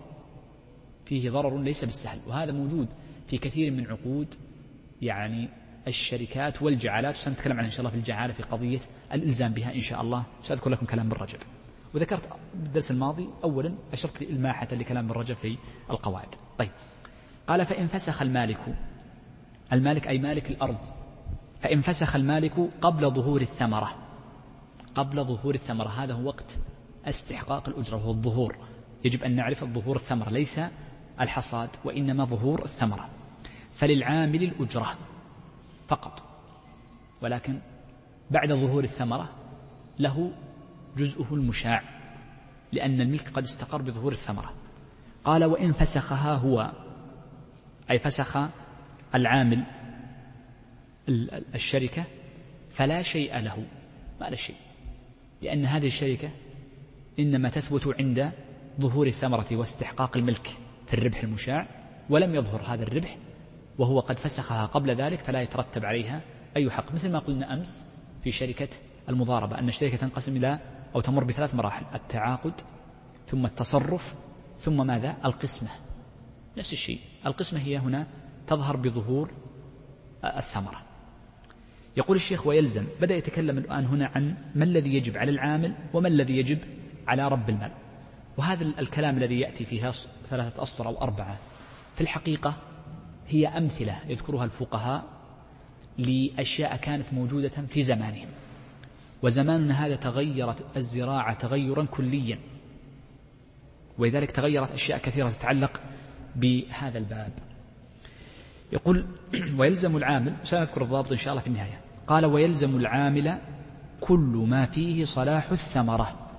فيه 1.06 1.30
ضرر 1.30 1.62
ليس 1.62 1.86
بالسهل 1.86 2.20
وهذا 2.28 2.52
موجود 2.52 2.88
في 3.28 3.38
كثير 3.38 3.72
من 3.72 3.88
عقود 3.88 4.36
يعني 5.02 5.50
الشركات 5.88 6.62
والجعالات 6.62 7.16
سنتكلم 7.16 7.54
عنها 7.54 7.66
إن 7.66 7.72
شاء 7.72 7.80
الله 7.80 7.90
في 7.90 7.98
الجعالة 7.98 8.34
في 8.34 8.44
قضية 8.44 8.80
الإلزام 9.14 9.54
بها 9.54 9.76
إن 9.76 9.82
شاء 9.82 10.02
الله 10.02 10.26
سأذكر 10.42 10.70
لكم 10.70 10.86
كلام 10.86 11.08
ابن 11.08 11.18
رجب. 11.18 11.40
وذكرت 11.94 12.30
بالدرس 12.54 12.92
الماضي 12.92 13.30
أولا 13.44 13.76
أشرت 13.94 14.24
لإلماحة 14.24 14.68
لكلام 14.72 15.06
ابن 15.06 15.20
رجب 15.20 15.36
في 15.36 15.58
القواعد. 15.90 16.36
طيب. 16.58 16.72
قال 17.48 17.66
فإن 17.66 17.88
فسخ 17.88 18.22
المالك 18.22 18.76
المالك 19.74 20.08
أي 20.08 20.18
مالك 20.18 20.52
الأرض 20.52 20.78
فإن 21.60 21.82
فسخ 21.82 22.16
المالك 22.16 22.70
قبل 22.82 23.12
ظهور 23.12 23.42
الثمرة 23.42 24.08
قبل 24.98 25.24
ظهور 25.24 25.56
الثمرة 25.56 25.88
هذا 25.88 26.14
هو 26.14 26.24
وقت 26.24 26.58
استحقاق 27.06 27.70
الأجرة 27.70 27.96
وهو 27.96 28.12
الظهور. 28.12 28.58
يجب 29.06 29.24
أن 29.24 29.36
نعرف 29.36 29.64
الظهور 29.64 29.96
الثمرة 29.96 30.30
ليس 30.30 30.60
الحصاد 31.22 31.70
وإنما 31.86 32.26
ظهور 32.26 32.66
الثمرة. 32.66 33.10
فللعامل 33.76 34.44
الأجرة 34.44 34.96
فقط. 35.88 36.24
ولكن 37.22 37.60
بعد 38.32 38.54
ظهور 38.54 38.84
الثمرة 38.84 39.30
له 40.00 40.32
جزءه 40.98 41.34
المشاع 41.34 41.84
لأن 42.72 43.02
الملك 43.02 43.30
قد 43.30 43.44
استقر 43.44 43.82
بظهور 43.82 44.12
الثمرة. 44.12 44.54
قال 45.26 45.46
وإن 45.46 45.72
فسخها 45.72 46.36
هو 46.36 46.72
أي 47.92 48.00
فسخ 48.00 48.38
العامل 49.16 49.64
الشركة 51.56 52.04
فلا 52.70 53.02
شيء 53.02 53.40
له 53.40 53.66
ما 54.22 54.30
لا 54.30 54.36
شيء. 54.36 54.56
لأن 55.42 55.66
هذه 55.66 55.88
الشركة 55.88 56.32
إنما 57.20 57.50
تثبت 57.50 57.96
عند 58.00 58.32
ظهور 58.82 59.08
الثمرة 59.08 59.48
واستحقاق 59.52 60.18
الملك 60.18 60.48
في 60.88 60.94
الربح 60.94 61.24
المشاع 61.24 61.68
ولم 62.10 62.36
يظهر 62.36 62.62
هذا 62.62 62.84
الربح 62.84 63.18
وهو 63.78 64.00
قد 64.00 64.20
فسخها 64.20 64.66
قبل 64.66 64.96
ذلك 64.96 65.20
فلا 65.20 65.42
يترتب 65.42 65.86
عليها 65.86 66.22
أي 66.58 66.72
حق. 66.72 66.94
مثل 66.94 67.12
ما 67.12 67.20
قلنا 67.20 67.54
أمس 67.54 67.86
في 68.24 68.32
شركة 68.32 68.70
المضاربة 69.10 69.60
أن 69.60 69.68
الشركة 69.68 69.98
تنقسم 69.98 70.38
إلى 70.38 70.60
أو 70.96 71.02
تمر 71.02 71.24
بثلاث 71.24 71.56
مراحل 71.56 71.86
التعاقد 71.94 72.54
ثم 73.28 73.46
التصرف 73.46 74.16
ثم 74.60 74.88
ماذا؟ 74.88 75.18
القسمة. 75.26 75.70
نفس 76.58 76.74
الشيء. 76.74 77.00
القسمة 77.28 77.60
هي 77.60 77.78
هنا 77.78 78.08
تظهر 78.48 78.76
بظهور 78.76 79.32
الثمرة. 80.24 80.82
يقول 81.98 82.18
الشيخ 82.18 82.48
ويلزم 82.48 82.86
بدأ 83.02 83.16
يتكلم 83.16 83.58
الآن 83.58 83.86
هنا 83.86 84.12
عن 84.16 84.36
ما 84.56 84.64
الذي 84.64 84.96
يجب 84.96 85.18
على 85.18 85.32
العامل 85.32 85.74
وما 85.94 86.08
الذي 86.08 86.38
يجب 86.38 86.60
على 87.08 87.28
رب 87.28 87.50
المال. 87.50 87.72
وهذا 88.38 88.64
الكلام 88.64 89.18
الذي 89.18 89.40
يأتي 89.40 89.66
فيها 89.66 89.92
ثلاثة 90.26 90.64
أسطر 90.64 90.88
أو 90.88 91.02
أربعة 91.02 91.38
في 91.96 92.02
الحقيقة 92.02 92.56
هي 93.28 93.48
أمثلة 93.48 94.00
يذكرها 94.08 94.46
الفقهاء 94.46 95.04
لأشياء 95.98 96.76
كانت 96.76 97.14
موجودة 97.14 97.50
في 97.50 97.84
زمانهم. 97.84 98.28
وزماننا 99.24 99.86
هذا 99.86 99.96
تغيرت 99.96 100.66
الزراعة 100.78 101.34
تغيرا 101.34 101.84
كليا. 101.84 102.40
ولذلك 103.98 104.32
تغيرت 104.32 104.72
أشياء 104.72 105.00
كثيرة 105.00 105.30
تتعلق 105.30 105.82
بهذا 106.38 106.98
الباب. 106.98 107.32
يقول 108.72 109.06
ويلزم 109.58 109.98
العامل 109.98 110.34
سنذكر 110.44 110.84
الضابط 110.84 111.12
إن 111.12 111.18
شاء 111.18 111.34
الله 111.34 111.42
في 111.42 111.48
النهاية. 111.48 111.82
قال 112.08 112.26
ويلزم 112.26 112.76
العامل 112.76 113.38
كل 114.02 114.46
ما 114.50 114.66
فيه 114.66 115.06
صلاح 115.06 115.52
الثمرة. 115.52 116.30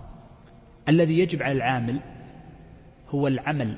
الذي 0.89 1.19
يجب 1.19 1.43
على 1.43 1.53
العامل 1.53 2.01
هو 3.09 3.29
العمل 3.29 3.77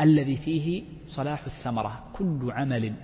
الذي 0.00 0.36
فيه 0.36 0.82
صلاح 1.04 1.44
الثمرة. 1.44 2.04
كل 2.12 2.50
عمل 2.52 2.94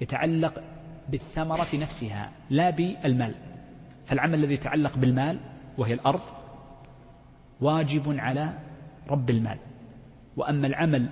يتعلق 0.00 0.62
بالثمرة 1.08 1.68
نفسها 1.74 2.32
لا 2.50 2.70
بالمال. 2.70 3.34
فالعمل 4.06 4.34
الذي 4.34 4.54
يتعلق 4.54 4.96
بالمال 4.98 5.40
وهي 5.78 5.94
الأرض 5.94 6.20
واجب 7.60 8.18
على 8.18 8.58
رب 9.08 9.30
المال. 9.30 9.58
وأما 10.40 10.66
العمل 10.66 11.08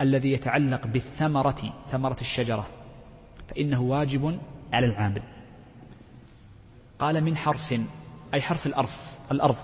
الذي 0.00 0.32
يتعلق 0.32 0.86
بالثمرة 0.86 1.82
ثمرة 1.86 2.16
الشجرة 2.20 2.66
فإنه 3.48 3.80
واجب 3.80 4.40
على 4.72 4.86
العامل. 4.86 5.22
قال 6.98 7.24
من 7.24 7.36
حرث 7.36 7.80
أي 8.34 8.42
حرث 8.42 8.66
الأرض 8.66 8.88
الأرض 9.30 9.56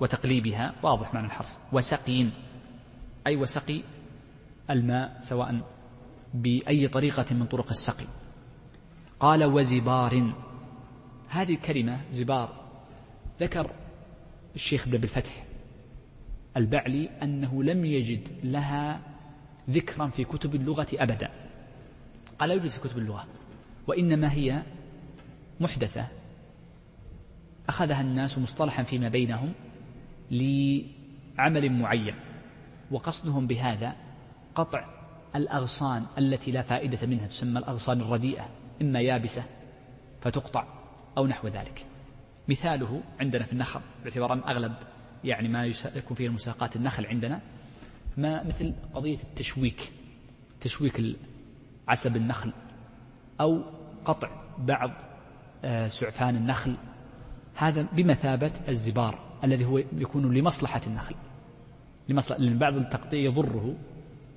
وتقليبها 0.00 0.74
واضح 0.82 1.14
معنى 1.14 1.26
الحرث 1.26 1.58
وسقي 1.72 2.28
أي 3.26 3.36
وسقي 3.36 3.82
الماء 4.70 5.18
سواء 5.20 5.60
بأي 6.34 6.88
طريقة 6.88 7.34
من 7.34 7.46
طرق 7.46 7.70
السقي. 7.70 8.06
قال 9.20 9.44
وزبار 9.44 10.32
هذه 11.28 11.54
الكلمة 11.54 12.00
زبار 12.10 12.48
ذكر 13.40 13.70
الشيخ 14.54 14.82
ابن 14.88 14.98
بالفتح 14.98 15.47
البعلي 16.58 17.10
أنه 17.22 17.62
لم 17.62 17.84
يجد 17.84 18.28
لها 18.44 19.00
ذكرا 19.70 20.08
في 20.08 20.24
كتب 20.24 20.54
اللغة 20.54 20.86
أبدا. 20.94 21.30
قال 22.38 22.48
لا 22.48 22.54
يوجد 22.54 22.68
في 22.68 22.80
كتب 22.80 22.98
اللغة 22.98 23.26
وإنما 23.86 24.32
هي 24.32 24.62
محدثة. 25.60 26.08
أخذها 27.68 28.00
الناس 28.00 28.38
مصطلحا 28.38 28.82
فيما 28.82 29.08
بينهم 29.08 29.52
لعمل 30.30 31.72
معين 31.72 32.14
وقصدهم 32.90 33.46
بهذا 33.46 33.96
قطع 34.54 34.84
الأغصان 35.36 36.06
التي 36.18 36.50
لا 36.52 36.62
فائدة 36.62 37.06
منها 37.06 37.26
تسمى 37.26 37.58
الأغصان 37.58 38.00
الرديئة 38.00 38.48
إما 38.82 39.00
يابسة 39.00 39.44
فتقطع 40.20 40.64
أو 41.18 41.26
نحو 41.26 41.48
ذلك. 41.48 41.86
مثاله 42.48 43.02
عندنا 43.20 43.44
في 43.44 43.52
النخل 43.52 43.80
باعتبار 44.04 44.32
أن 44.32 44.38
أغلب 44.38 44.74
يعني 45.24 45.48
ما 45.48 45.66
يكون 45.96 46.16
فيه 46.16 46.26
المساقات 46.26 46.76
النخل 46.76 47.06
عندنا 47.06 47.40
ما 48.16 48.42
مثل 48.42 48.74
قضية 48.94 49.18
التشويك 49.22 49.92
تشويك 50.60 51.16
عسب 51.88 52.16
النخل 52.16 52.52
أو 53.40 53.62
قطع 54.04 54.30
بعض 54.58 54.90
آه، 55.64 55.88
سعفان 55.88 56.36
النخل. 56.36 56.76
هذا 57.54 57.82
بمثابة 57.92 58.52
الزبار 58.68 59.18
الذي 59.44 59.64
هو 59.64 59.78
يكون 59.78 60.34
لمصلحة 60.34 60.80
النخل 60.86 61.14
لمصلحة 62.08 62.40
لأن 62.40 62.58
بعض 62.58 62.76
التقطيع 62.76 63.20
يضره 63.20 63.76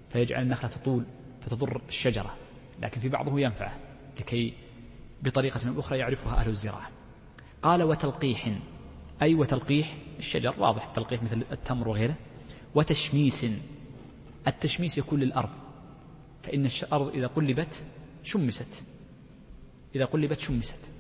فيجعل 0.10 0.44
النخلة 0.44 0.70
تطول 0.70 1.06
فتضر 1.42 1.82
الشجرة 1.88 2.36
لكن 2.82 3.02
في 3.02 3.10
بعضه 3.10 3.40
ينفعه 3.40 3.78
لكي 4.20 4.54
بطريقة 5.24 5.80
أخرى 5.80 5.98
يعرفها 5.98 6.38
أهل 6.38 6.50
الزراعة. 6.50 6.90
قال 7.62 7.84
وتلقيح 7.84 8.52
أي 9.22 9.36
وتلقيح 9.36 9.98
الشجر 10.20 10.56
واضح 10.58 10.86
التلقيح 10.86 11.24
مثل 11.24 11.44
التمر 11.52 11.88
وغيره 11.88 12.16
وتشميس. 12.76 13.46
التشميس 14.48 14.98
يكون 14.98 15.20
للأرض 15.20 15.50
فإن 16.44 16.66
الأرض 16.84 17.08
إذا 17.08 17.28
قلبت 17.28 17.84
شمست. 18.24 18.84
إذا 19.96 20.06
قلبت 20.06 20.40
شمست. 20.40 20.92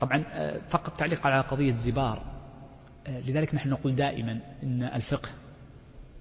طبعا 0.00 0.24
آه، 0.28 0.60
فقط 0.68 0.96
تعليق 0.98 1.26
على 1.26 1.40
قضية 1.40 1.72
زبار. 1.72 2.22
آه، 3.06 3.20
لذلك 3.20 3.54
نحن 3.54 3.68
نقول 3.68 3.96
دائما 3.96 4.40
أن 4.62 4.82
الفقه 4.82 5.28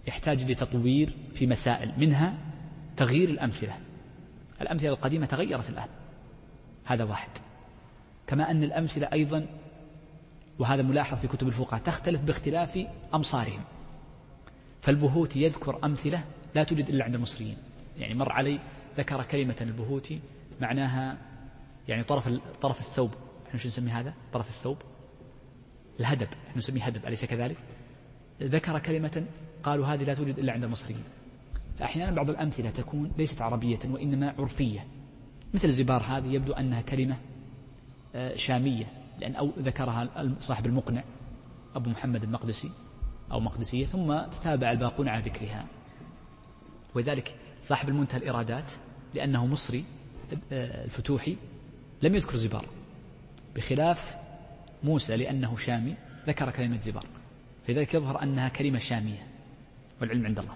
يحتاج 0.08 0.52
لتطوير 0.52 1.14
في 1.34 1.48
مسائل 1.48 1.94
منها 1.98 2.38
تغيير 2.98 3.30
الأمثلة. 3.30 3.78
الأمثلة 4.62 4.90
القديمة 4.90 5.26
تغيرت 5.26 5.70
الآن. 5.70 5.90
هذا 6.84 7.04
واحد. 7.04 7.30
كما 8.28 8.52
أن 8.52 8.64
الأمثلة 8.64 9.10
أيضا 9.14 9.48
وهذا 10.60 10.82
ملاحظ 10.82 11.18
في 11.18 11.28
كتب 11.28 11.47
الفقهاء 11.47 11.82
تختلف 11.82 12.22
باختلاف 12.22 12.80
أمصارهم. 13.14 13.62
فالبهوتي 14.82 15.41
يذكر 15.41 15.80
أمثلة 15.84 16.24
لا 16.56 16.64
توجد 16.64 16.89
إلا 16.89 17.06
عند 17.06 17.16
المصريين. 17.16 17.58
يعني 17.97 18.14
مر 18.14 18.32
علي 18.32 18.60
ذكر 18.97 19.24
كلمة 19.24 19.56
البهوتي 19.62 20.20
معناها 20.62 21.18
يعني 21.88 22.03
طرف 22.03 22.30
طرف 22.62 22.80
الثوب. 22.80 23.12
إحنا 23.47 23.60
شو 23.60 23.68
نسمي 23.68 23.91
هذا؟ 23.91 24.14
طرف 24.34 24.49
الثوب؟ 24.49 24.78
الهدب. 25.99 26.28
إحنا 26.47 26.58
نسميه 26.58 26.84
هدب. 26.84 27.06
أليس 27.06 27.26
كذلك؟ 27.26 27.58
ذكر 28.41 28.80
كلمة 28.80 29.26
قالوا 29.64 29.86
هذه 29.86 30.03
لا 30.03 30.14
توجد 30.14 30.39
إلا 30.39 30.53
عند 30.53 30.64
المصريين. 30.64 31.03
فأحيانا 31.80 32.12
بعض 32.12 32.30
الأمثلة 32.30 32.70
تكون 32.70 33.12
ليست 33.18 33.41
عربية 33.41 33.80
وإنما 33.89 34.36
عرفية. 34.39 34.88
مثل 35.53 35.68
الزبار 35.68 36.01
هذه 36.01 36.28
يبدو 36.28 36.53
أنها 36.53 36.82
كلمة 36.82 37.18
آه، 38.16 38.36
شامية. 38.36 38.86
لأن 39.20 39.36
أو 39.36 39.51
ذكرها 39.59 40.09
صاحب 40.39 40.66
المقنع 40.66 41.03
أبو 41.76 41.89
محمد 41.89 42.24
المقدسي 42.24 42.72
أو 43.32 43.39
مقدسية 43.39 43.86
ثم 43.86 44.22
تتابع 44.22 44.72
الباقون 44.72 45.07
على 45.07 45.24
ذكرها. 45.24 45.66
ولذلك 46.95 47.36
صاحب 47.61 47.89
المنتهى 47.89 48.18
الإرادات 48.18 48.72
لأنه 49.13 49.45
مصري 49.45 49.84
الفتوحي 50.51 51.38
لم 52.01 52.16
يذكر 52.16 52.38
زبار. 52.38 52.66
بخلاف 53.55 54.18
موسى 54.84 55.18
لأنه 55.18 55.57
شامي 55.57 55.95
ذكر 56.28 56.51
كلمة 56.51 56.80
زبار. 56.80 57.05
لذلك 57.70 57.93
يظهر 57.93 58.24
أنها 58.24 58.49
كلمة 58.49 58.80
شامية 58.80 59.28
والعلم 60.01 60.26
عند 60.26 60.39
الله. 60.39 60.55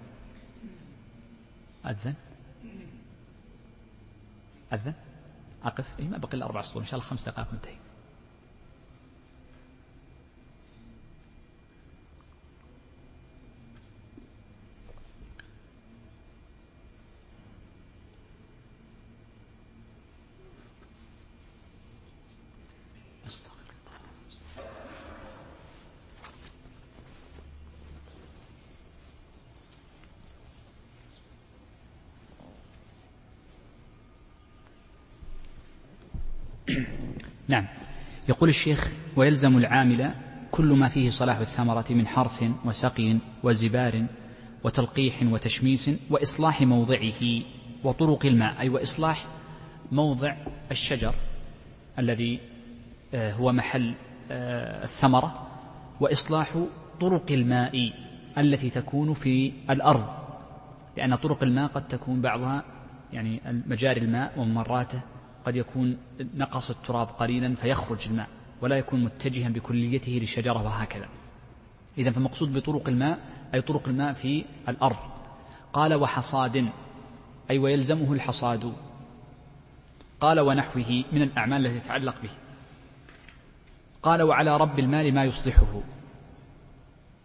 أذن؟ 1.86 2.14
أذن؟ 4.72 4.94
أقف 5.64 5.98
إيه 5.98 6.08
ما 6.08 6.18
بقي 6.18 6.34
إلا 6.34 6.46
أربع 6.46 6.60
سطور 6.60 6.82
إن 6.82 6.86
شاء 6.86 6.98
الله 6.98 7.10
خمس 7.10 7.28
دقائق 7.28 7.52
منتهي. 7.52 7.76
نعم. 37.50 37.66
يقول 38.28 38.48
الشيخ 38.48 38.92
ويلزم 39.16 39.56
العامل 39.56 40.14
كل 40.50 40.72
ما 40.72 40.88
فيه 40.88 41.10
صلاح 41.10 41.38
الثمرة 41.38 41.84
من 41.90 42.06
حرث 42.06 42.44
وسقي 42.64 43.16
وزبار 43.42 44.06
وتلقيح 44.64 45.22
وتشميس 45.22 45.90
وإصلاح 46.10 46.62
موضعه 46.62 47.42
وطرق 47.84 48.26
الماء 48.26 48.60
أي 48.60 48.68
وإصلاح 48.68 49.26
موضع 49.92 50.36
الشجر 50.70 51.14
الذي 51.98 52.40
آه، 53.14 53.32
هو 53.32 53.52
محل 53.52 53.94
آه، 54.30 54.84
الثمرة 54.84 55.46
وإصلاح 56.00 56.54
طرق 57.00 57.32
الماء 57.32 57.92
التي 58.38 58.70
تكون 58.70 59.12
في 59.12 59.52
الأرض. 59.70 60.06
لأن 60.96 61.14
طرق 61.14 61.42
الماء 61.42 61.68
قد 61.68 61.88
تكون 61.88 62.20
بعضها 62.20 62.64
يعني 63.12 63.40
مجاري 63.66 64.00
الماء 64.00 64.32
وممراته 64.38 65.00
قد 65.46 65.56
يكون 65.56 65.98
نقص 66.34 66.70
التراب 66.70 67.06
قليلا 67.06 67.54
فيخرج 67.54 68.08
الماء 68.08 68.28
ولا 68.60 68.78
يكون 68.78 69.04
متجها 69.04 69.48
بكليته 69.48 70.12
للشجرة 70.12 70.62
وهكذا. 70.62 71.08
إذا 71.98 72.10
فمقصود 72.10 72.52
بطرق 72.52 72.88
الماء 72.88 73.18
أي 73.54 73.60
طرق 73.60 73.88
الماء 73.88 74.12
في 74.12 74.44
الأرض. 74.68 74.96
قال 75.72 75.94
وحصاد 75.94 76.68
أي 77.50 77.58
ويلزمه 77.58 78.12
الحصاد. 78.12 78.72
قال 80.20 80.40
ونحوه 80.40 81.04
من 81.12 81.22
الأعمال 81.22 81.66
التي 81.66 81.80
تتعلق 81.80 82.22
به. 82.22 82.30
قال 84.02 84.22
وعلى 84.22 84.56
رب 84.56 84.78
المال 84.78 85.14
ما 85.14 85.24
يصلحه 85.24 85.82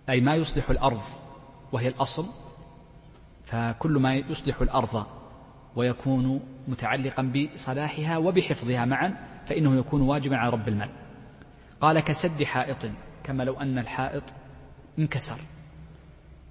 أي 0.10 0.22
ما 0.22 0.36
يصلح 0.36 0.70
الأرض 0.70 1.02
وهي 1.72 1.88
الأصل 1.88 2.26
فكل 3.46 3.92
ما 3.92 4.16
يصلح 4.16 4.62
الأرض 4.62 5.06
ويكون 5.76 6.40
متعلقا 6.68 7.32
بصلاحها 7.56 8.18
وبحفظها 8.18 8.86
معا 8.86 9.16
فإنه 9.46 9.76
يكون 9.76 10.02
واجبا 10.02 10.38
على 10.38 10.50
رب 10.50 10.68
المال 10.68 10.90
قال 11.82 12.00
كسد 12.00 12.44
حائط 12.44 12.86
كما 13.24 13.44
لو 13.44 13.54
أن 13.54 13.78
الحائط 13.80 14.24
انكسر. 15.00 15.40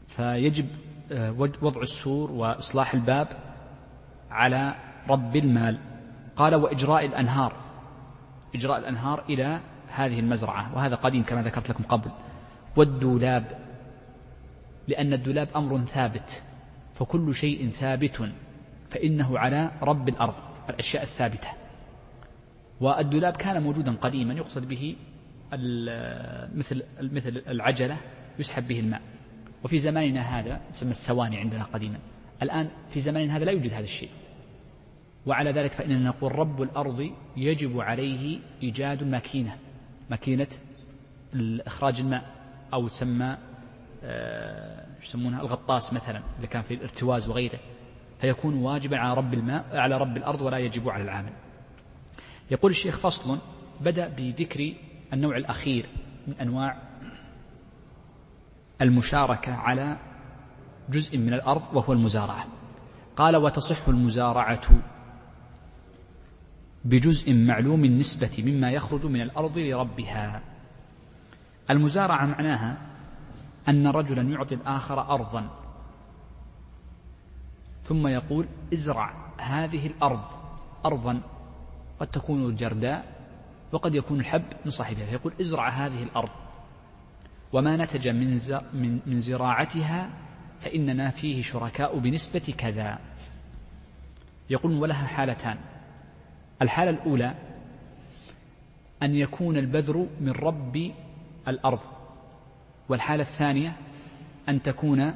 فيجب 0.08 0.66
آه، 1.12 1.30
وضع 1.62 1.80
السور 1.80 2.32
وإصلاح 2.32 2.94
الباب 2.94 3.28
على 4.30 4.74
رب 5.08 5.36
المال. 5.36 5.78
قال 6.36 6.54
وإجراء 6.54 7.06
الأنهار. 7.06 7.56
إجراء 8.54 8.78
الأنهار 8.78 9.24
إلى 9.28 9.60
هذه 9.88 10.20
المزرعة 10.20 10.74
وهذا 10.76 10.94
قديم 10.94 11.22
كما 11.22 11.42
ذكرت 11.42 11.70
لكم 11.70 11.84
قبل. 11.84 12.10
والدولاب 12.76 13.58
لأن 14.88 15.12
الدولاب 15.12 15.48
أمر 15.56 15.84
ثابت 15.84 16.42
فكل 16.94 17.34
شيء 17.34 17.70
ثابت. 17.70 18.30
فإنه 18.94 19.38
على 19.38 19.70
رب 19.82 20.08
الأرض 20.08 20.34
الأشياء 20.70 21.02
الثابتة. 21.02 21.48
والدولاب 22.80 23.36
كان 23.36 23.62
موجودا 23.62 23.92
قديما 23.92 24.34
يقصد 24.34 24.68
به 24.68 24.96
مثل 26.54 26.82
مثل 26.98 27.42
العجلة 27.48 27.96
يسحب 28.38 28.68
به 28.68 28.80
الماء. 28.80 29.00
وفي 29.64 29.78
زماننا 29.78 30.20
هذا 30.20 30.60
تسمى 30.72 30.90
الثواني 30.90 31.38
عندنا 31.38 31.64
قديما. 31.64 31.98
الآن 32.42 32.70
في 32.88 33.00
زماننا 33.00 33.36
هذا 33.36 33.44
لا 33.44 33.52
يوجد 33.52 33.72
هذا 33.72 33.84
الشيء. 33.84 34.10
وعلى 35.26 35.52
ذلك 35.52 35.72
فإننا 35.72 36.08
نقول 36.08 36.38
رب 36.38 36.62
الأرض 36.62 37.10
يجب 37.36 37.80
عليه 37.80 38.38
إيجاد 38.62 39.04
ماكينة 39.04 39.56
ماكينة 40.10 40.48
إخراج 41.66 42.00
الماء 42.00 42.24
أو 42.74 42.88
تسمى 42.88 43.36
آه، 44.04 44.86
يسمونها؟ 45.02 45.40
الغطاس 45.40 45.92
مثلا 45.92 46.22
اللي 46.36 46.46
كان 46.46 46.62
في 46.62 46.74
الارتواز 46.74 47.28
وغيره. 47.28 47.58
فيكون 48.24 48.54
واجبا 48.54 48.98
على 48.98 49.14
رب 49.14 49.34
الماء 49.34 49.76
على 49.76 49.98
رب 49.98 50.16
الأرض 50.16 50.40
ولا 50.40 50.58
يجب 50.58 50.88
على 50.88 51.04
العامل. 51.04 51.32
يقول 52.50 52.70
الشيخ 52.70 52.98
فصل 52.98 53.38
بدأ 53.80 54.08
بذكر 54.08 54.74
النوع 55.12 55.36
الأخير 55.36 55.86
من 56.26 56.34
أنواع 56.40 56.76
المشاركة 58.82 59.54
على 59.54 59.98
جزء 60.88 61.18
من 61.18 61.34
الأرض 61.34 61.62
وهو 61.76 61.92
المزارعة. 61.92 62.46
قال 63.16 63.36
وتصح 63.36 63.88
المزارعة 63.88 64.68
بجزء 66.84 67.34
معلوم 67.34 67.84
النسبة 67.84 68.44
مما 68.46 68.70
يخرج 68.70 69.06
من 69.06 69.20
الأرض 69.20 69.58
لربها. 69.58 70.42
المزارعة 71.70 72.26
معناها 72.26 72.76
أن 73.68 73.86
رجلا 73.86 74.22
يعطي 74.22 74.54
الآخر 74.54 75.00
أرضا. 75.00 75.63
ثم 77.84 78.06
يقول 78.06 78.46
ازرع 78.72 79.14
هذه 79.38 79.86
الأرض. 79.86 80.24
أرضا 80.86 81.20
قد 82.00 82.06
تكون 82.06 82.56
جرداء 82.56 83.04
وقد 83.72 83.94
يكون 83.94 84.20
الحب 84.20 84.44
من 84.64 84.70
صاحبها. 84.70 85.06
فيقول 85.06 85.32
ازرع 85.40 85.68
هذه 85.68 86.02
الأرض. 86.02 86.30
وما 87.52 87.76
نتج 87.76 88.08
من, 88.08 88.40
من, 88.72 89.00
من 89.06 89.20
زراعتها 89.20 90.10
فإننا 90.60 91.10
فيه 91.10 91.42
شركاء 91.42 91.98
بنسبة 91.98 92.54
كذا. 92.58 92.98
يقول 94.50 94.72
ولها 94.72 95.06
حالتان. 95.06 95.58
الحالة 96.62 96.90
الأولى 96.90 97.34
أن 99.02 99.14
يكون 99.14 99.56
البذر 99.56 100.06
من 100.20 100.30
رب 100.30 100.92
الأرض. 101.48 101.80
والحالة 102.88 103.22
الثانية 103.22 103.76
أن 104.48 104.62
تكون 104.62 105.14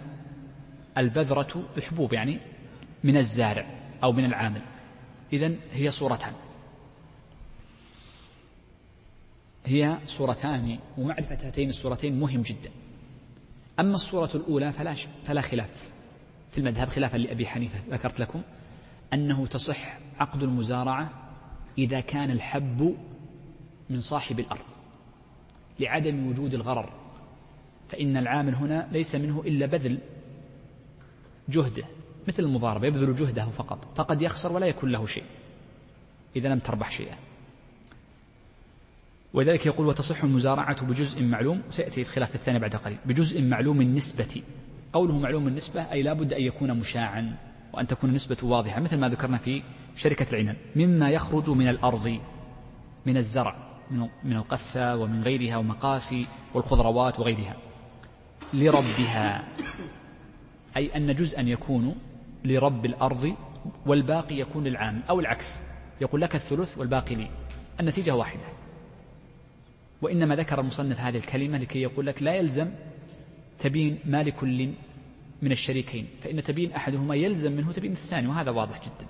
البذرة 0.99 1.65
الحبوب 1.77 2.13
يعني 2.13 2.41
من 3.05 3.17
الزارع 3.17 3.67
أو 4.03 4.13
من 4.13 4.25
العامل. 4.25 4.63
إذن 5.33 5.59
هي 5.73 5.91
صورتان. 5.91 6.33
هي 9.67 9.99
صورتان 10.07 10.79
ومعرفة 10.99 11.47
هاتين 11.47 11.69
الصورتين 11.69 12.21
مهم 12.21 12.43
جدا. 12.43 12.71
أما 13.81 13.95
الصورة 13.95 14.31
الأولى 14.35 14.73
فلا, 14.73 14.95
فلا 15.25 15.41
خلاف. 15.41 15.91
في 16.53 16.59
المذهب 16.59 16.89
خلافا 16.89 17.17
لأبي 17.17 17.47
حنيفة. 17.47 17.79
ذكرت 17.91 18.21
لكم 18.21 18.43
أنه 19.13 19.47
تصح 19.47 19.99
عقد 20.19 20.43
المزارعة 20.43 21.11
إذا 21.79 22.01
كان 22.01 22.31
الحب 22.31 22.97
من 23.91 24.01
صاحب 24.01 24.41
الأرض 24.41 24.65
لعدم 25.81 26.27
وجود 26.27 26.55
الغرر. 26.55 26.93
فإن 27.89 28.17
العامل 28.17 28.55
هنا 28.55 28.89
ليس 28.93 29.15
منه 29.15 29.43
إلا 29.47 29.67
بذل 29.67 29.99
جهده. 31.49 31.85
مثل 32.29 32.43
المضاربة 32.43 32.87
يبذل 32.87 33.15
جهده 33.15 33.45
فقط 33.45 33.89
فقد 33.95 34.23
يخسر 34.23 34.53
ولا 34.53 34.67
يكون 34.67 34.91
له 34.91 35.07
شيء 35.07 35.25
إذا 36.37 36.49
لم 36.49 36.59
تربح 36.59 36.91
شيئا. 36.91 37.17
ولذلك 39.35 39.67
يقول 39.67 39.87
وتصح 39.87 40.25
المزارعة 40.25 40.87
بجزء 40.87 41.23
معلوم 41.23 41.63
سيأتي 41.71 42.01
الخلاف 42.01 42.35
الثاني 42.35 42.59
بعد 42.59 42.77
قليل. 42.77 42.99
بجزء 43.07 43.43
معلوم 43.43 43.81
النسبة. 43.81 44.43
قوله 44.93 45.19
معلوم 45.19 45.49
النسبة 45.49 45.93
أي 45.93 46.03
لا 46.03 46.13
بد 46.13 46.33
أن 46.33 46.43
يكون 46.43 46.79
مشاعا 46.79 47.37
وأن 47.73 47.87
تكون 47.87 48.11
النسبة 48.11 48.37
واضحة 48.43 48.81
مثل 48.81 48.99
ما 48.99 49.09
ذكرنا 49.09 49.39
في 49.39 49.63
شركة 49.97 50.27
العنان. 50.33 50.57
مما 50.77 51.11
يخرج 51.11 51.51
من 51.51 51.69
الأرض 51.69 52.21
من 53.07 53.17
الزرع 53.17 53.57
من 54.25 54.37
القثة 54.37 54.97
ومن 54.97 55.23
غيرها 55.23 55.57
ومقاسي 55.57 56.27
والخضروات 56.55 57.21
وغيرها 57.21 57.57
لربها. 58.55 59.49
أي 60.77 60.97
أن 60.97 61.15
جزءا 61.15 61.43
يكون 61.43 61.95
لرب 62.49 62.87
الأرض 62.87 63.35
والباقي 63.87 64.37
يكون 64.37 64.65
للعامل 64.65 65.03
أو 65.11 65.21
العكس 65.21 65.61
يقول 66.01 66.21
لك 66.21 66.35
الثلث 66.35 66.79
والباقي 66.79 67.15
لي 67.15 67.31
النتيجة 67.81 68.15
واحدة. 68.15 68.45
وإنما 70.03 70.37
ذكر 70.37 70.61
المصنف 70.61 71.01
هذه 71.01 71.17
الكلمة 71.17 71.59
لكي 71.59 71.79
يقول 71.79 72.07
لك 72.07 72.23
لا 72.23 72.35
يلزم 72.35 72.71
تبين 73.59 73.99
ما 74.05 74.23
لكل 74.23 74.73
من 75.43 75.53
الشريكين 75.53 76.09
فإن 76.23 76.43
تبين 76.43 76.73
أحدهما 76.73 77.15
يلزم 77.15 77.53
منه 77.53 77.73
تبين 77.73 77.93
الثاني 77.93 78.27
وهذا 78.29 78.51
واضح 78.51 78.81
جدا. 78.81 79.07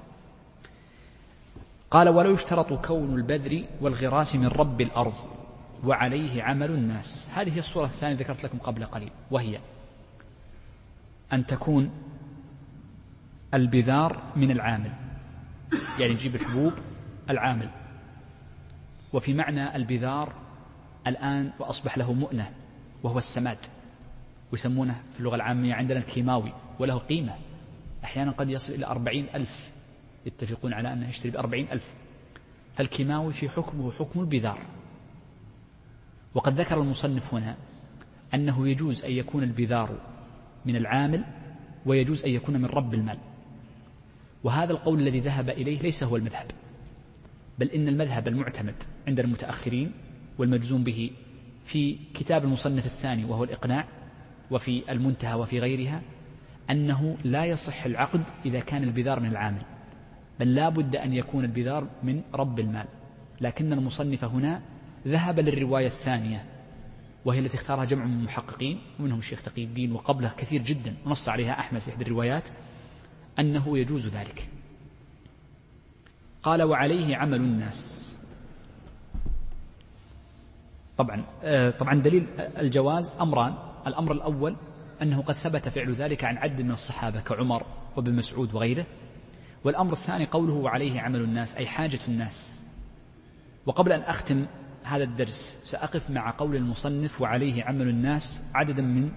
قال 1.91 2.09
ولو 2.09 2.35
يشترط 2.35 2.87
كون 2.87 3.15
البذر 3.15 3.65
والغراس 3.81 4.37
من 4.37 4.47
رب 4.49 4.81
الأرض 4.81 5.15
وعليه 5.85 6.43
عمل 6.43 6.71
الناس. 6.71 7.31
هذه 7.35 7.55
هي 7.55 7.59
الصورة 7.59 7.85
الثانية 7.85 8.17
ذكرت 8.17 8.45
لكم 8.45 8.59
قبل 8.59 8.85
قليل 8.85 9.11
وهي 9.31 9.59
أن 11.33 11.47
تكون 11.47 11.91
البذار 13.55 14.23
من 14.37 14.51
العامل. 14.51 14.93
يعني 16.01 16.13
نجيب 16.13 16.35
الحبوب 16.35 16.73
العامل. 17.31 17.71
وفي 19.13 19.35
معنى 19.35 19.77
البذار 19.77 20.33
الآن 21.07 21.53
وأصبح 21.59 21.99
له 21.99 22.13
مؤنة 22.13 22.51
وهو 23.03 23.19
السماد. 23.19 23.59
ويسمونه 24.53 25.03
في 25.13 25.21
اللغة 25.21 25.35
العامية 25.35 25.75
عندنا 25.75 25.99
الكيماوي 25.99 26.53
وله 26.79 26.99
قيمة. 26.99 27.35
أحيانا 28.05 28.31
قد 28.31 28.51
يصل 28.51 28.73
إلى 28.73 28.87
أربعين 28.87 29.27
ألف. 29.35 29.71
يتفقون 30.27 30.73
على 30.73 30.93
أنه 30.93 31.09
يشتري 31.09 31.33
بأربعين 31.33 31.69
ألف. 31.73 31.93
فالكيماوي 32.75 33.33
في 33.33 33.49
حكمه 33.49 33.93
حكم 33.93 34.21
البذار. 34.21 34.59
وقد 36.35 36.55
ذكر 36.61 36.81
المصنف 36.81 37.35
هنا 37.35 37.57
أنه 38.35 38.69
يجوز 38.69 39.05
أن 39.05 39.13
يكون 39.13 39.43
البذار 39.43 39.91
من 40.67 40.77
العامل 40.77 41.25
ويجوز 41.87 42.25
أن 42.25 42.31
يكون 42.31 42.57
من 42.57 42.67
رب 42.67 42.95
المال. 42.95 43.19
وهذا 44.45 44.73
القول 44.73 45.01
الذي 45.01 45.21
ذهب 45.21 45.51
إليه 45.51 45.79
ليس 45.79 46.05
هو 46.05 46.17
المذهب 46.17 46.47
بل 47.59 47.69
إن 47.71 47.89
المذهب 47.89 48.29
المعتمد 48.29 48.75
عند 49.09 49.21
المتأخرين 49.21 49.93
والمجزوم 50.39 50.85
به 50.85 51.11
في 51.65 51.99
كتاب 52.15 52.45
المصنف 52.45 52.87
الثاني 52.87 53.25
وهو 53.25 53.45
الإقناع 53.45 53.85
وفي 54.51 54.93
المنتهى 54.93 55.35
وفي 55.35 55.59
غيرها 55.59 56.03
أنه 56.71 57.17
لا 57.25 57.45
يصح 57.45 57.85
العقد 57.85 58.23
إذا 58.47 58.61
كان 58.61 58.85
البذار 58.85 59.21
من 59.21 59.29
العامل 59.29 59.63
بل 60.41 60.55
لا 60.55 60.69
بد 60.69 60.97
أن 60.97 61.13
يكون 61.13 61.45
البذار 61.45 61.87
من 62.03 62.23
رب 62.35 62.61
المال. 62.61 62.87
لكن 63.41 63.73
المصنف 63.73 64.25
هنا 64.25 64.63
ذهب 65.07 65.41
للرواية 65.41 65.87
الثانية 65.87 66.45
وهي 67.25 67.39
التي 67.39 67.57
اختارها 67.57 67.85
جمع 67.85 68.05
من 68.05 68.19
المحققين 68.19 68.81
ومنهم 69.01 69.19
الشيخ 69.19 69.43
تقي 69.43 69.65
الدين 69.65 69.93
وقبله 69.93 70.33
كثير 70.39 70.63
جدا 70.63 70.95
ونص 71.07 71.29
عليها 71.29 71.61
أحمد 71.61 71.81
في 71.81 71.91
إحدى 71.91 72.05
الروايات. 72.05 72.49
أنه 73.39 73.79
يجوز 73.79 74.09
ذلك. 74.09 74.49
قال 76.43 76.63
وعليه 76.63 77.17
عمل 77.17 77.41
الناس. 77.41 78.15
طبعا 80.97 81.25
آه، 81.43 81.71
طبعا 81.71 81.95
دليل 81.95 82.27
الجواز 82.59 83.17
أمران. 83.21 83.55
الأمر 83.87 84.13
الأول 84.13 84.57
أنه 85.03 85.23
قد 85.23 85.35
ثبت 85.35 85.69
فعل 85.69 85.93
ذلك 85.95 86.25
عن 86.25 86.37
عدد 86.37 86.63
من 86.63 86.71
الصحابة 86.71 87.21
كعمر 87.21 87.67
وابن 87.97 88.15
مسعود 88.15 88.55
وغيره. 88.55 88.87
والأمر 89.65 89.93
الثاني 89.93 90.27
قوله 90.27 90.53
وعليه 90.55 91.01
عمل 91.01 91.21
الناس 91.21 91.57
أي 91.57 91.67
حاجة 91.67 92.01
الناس. 92.09 92.67
وقبل 93.67 93.93
أن 93.93 94.01
أختم 94.01 94.47
هذا 94.85 95.05
الدرس 95.05 95.59
سأقف 95.63 96.11
مع 96.11 96.31
قول 96.39 96.57
المصنف 96.57 97.21
وعليه 97.21 97.65
عمل 97.65 97.89
الناس 97.89 98.43
عددا 98.55 98.83
من 98.83 99.11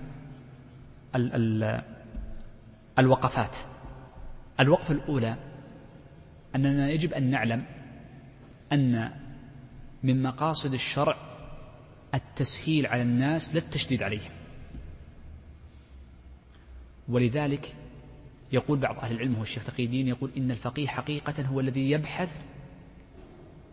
ال 1.16 1.34
ال 1.34 1.82
الوقفات. 3.00 3.58
الوقفة 4.60 4.94
الأولى 4.94 5.36
أننا 6.56 6.90
يجب 6.90 7.14
أن 7.14 7.30
نعلم 7.30 7.66
أن 8.72 9.12
من 10.04 10.24
مقاصد 10.24 10.74
الشرع 10.74 11.18
التسهيل 12.14 12.88
على 12.88 13.02
الناس 13.02 13.56
لا 13.56 13.62
التشديد 13.62 14.04
عليهم 14.04 14.32
ولذلك 17.10 17.76
يقول 18.52 18.80
بعض 18.80 19.00
أهل 19.00 19.16
العلم 19.16 19.36
هو 19.36 19.42
الشيخ 19.42 19.66
تقي 19.66 19.86
الدين 19.86 20.08
يقول 20.08 20.32
إن 20.38 20.52
الفقيه 20.52 20.88
حقيقة 20.88 21.46
هو 21.46 21.60
الذي 21.60 21.92
يبحث 21.92 22.46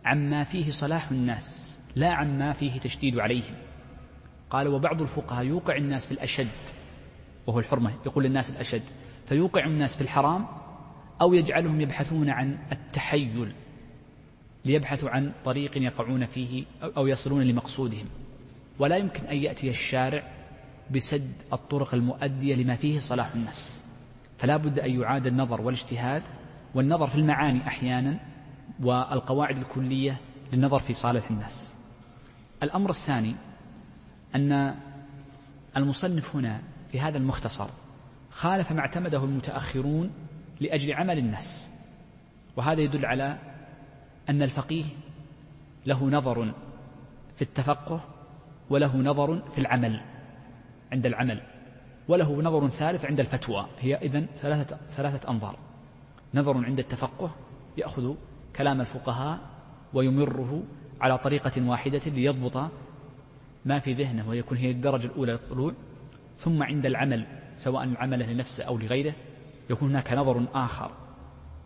عما 0.05 0.43
فيه 0.43 0.71
صلاح 0.71 1.11
الناس 1.11 1.79
لا 1.95 2.13
عما 2.13 2.53
فيه 2.53 2.79
تشديد 2.79 3.19
عليهم. 3.19 3.55
قال 4.49 4.67
وبعض 4.67 5.01
الفقهاء 5.01 5.45
يوقع 5.45 5.75
الناس 5.75 6.07
في 6.07 6.11
الأشد 6.11 6.47
وهو 7.47 7.59
الحرمة 7.59 7.93
يقول 8.05 8.23
للناس 8.23 8.49
الأشد 8.49 8.83
فيوقع 9.25 9.65
الناس 9.65 9.95
في 9.95 10.01
الحرام 10.01 10.45
أو 11.21 11.33
يجعلهم 11.33 11.81
يبحثون 11.81 12.29
عن 12.29 12.57
التحيل 12.71 13.53
ليبحثوا 14.65 15.09
عن 15.09 15.31
طريق 15.45 15.77
يقعون 15.77 16.25
فيه 16.25 16.65
أو 16.83 17.07
يصلون 17.07 17.43
لمقصودهم. 17.43 18.05
ولا 18.79 18.97
يمكن 18.97 19.25
أن 19.25 19.37
يأتي 19.37 19.69
الشارع 19.69 20.23
بسد 20.91 21.33
الطرق 21.53 21.93
المؤدية 21.93 22.55
لما 22.55 22.75
فيه 22.75 22.99
صلاح 22.99 23.33
الناس 23.33 23.81
فلا 24.37 24.57
بد 24.57 24.79
أن 24.79 25.01
يعاد 25.01 25.27
النظر 25.27 25.61
والاجتهاد 25.61 26.23
والنظر 26.75 27.07
في 27.07 27.15
المعاني 27.15 27.67
أحيانا 27.67 28.19
والقواعد 28.79 29.57
الكلية 29.57 30.17
للنظر 30.53 30.79
في 30.79 30.93
صالح 30.93 31.31
الناس 31.31 31.77
الأمر 32.63 32.89
الثاني 32.89 33.35
أن 34.35 34.75
المصنف 35.77 36.35
هنا 36.35 36.61
في 36.91 36.99
هذا 36.99 37.17
المختصر 37.17 37.67
خالف 38.31 38.71
ما 38.71 38.79
اعتمده 38.79 39.23
المتأخرون 39.23 40.11
لأجل 40.59 40.93
عمل 40.93 41.17
الناس. 41.17 41.71
وهذا 42.55 42.81
يدل 42.81 43.05
على 43.05 43.39
أن 44.29 44.41
الفقيه 44.41 44.83
له 45.85 46.05
نظر 46.05 46.53
في 47.35 47.41
التفقه 47.41 48.01
وله 48.69 48.97
نظر 48.97 49.41
في 49.49 49.57
العمل 49.57 50.01
عند 50.91 51.05
العمل 51.05 51.41
وله 52.07 52.41
نظر 52.41 52.69
ثالث 52.69 53.05
عند 53.05 53.19
الفتوى. 53.19 53.67
هي 53.79 53.95
إذن 53.95 54.27
ثلاثة, 54.35 54.77
ثلاثة 54.89 55.29
أنظار. 55.29 55.59
نظر 56.33 56.65
عند 56.65 56.79
التفقه 56.79 57.31
يأخذ 57.77 58.15
كلام 58.55 58.81
الفقهاء 58.81 59.39
ويمره 59.93 60.63
على 61.01 61.17
طريقة 61.17 61.69
واحدة 61.69 62.01
ليضبط 62.05 62.71
ما 63.65 63.79
في 63.79 63.93
ذهنه 63.93 64.29
ويكون 64.29 64.57
هي 64.57 64.71
الدرجة 64.71 65.05
الأولى 65.07 65.31
للطلوع. 65.31 65.73
ثم 66.35 66.63
عند 66.63 66.85
العمل 66.85 67.25
سواء 67.57 67.93
عمله 67.97 68.25
لنفسه 68.25 68.63
أو 68.63 68.77
لغيره 68.77 69.15
يكون 69.69 69.89
هناك 69.89 70.13
نظر 70.13 70.45
آخر 70.53 70.91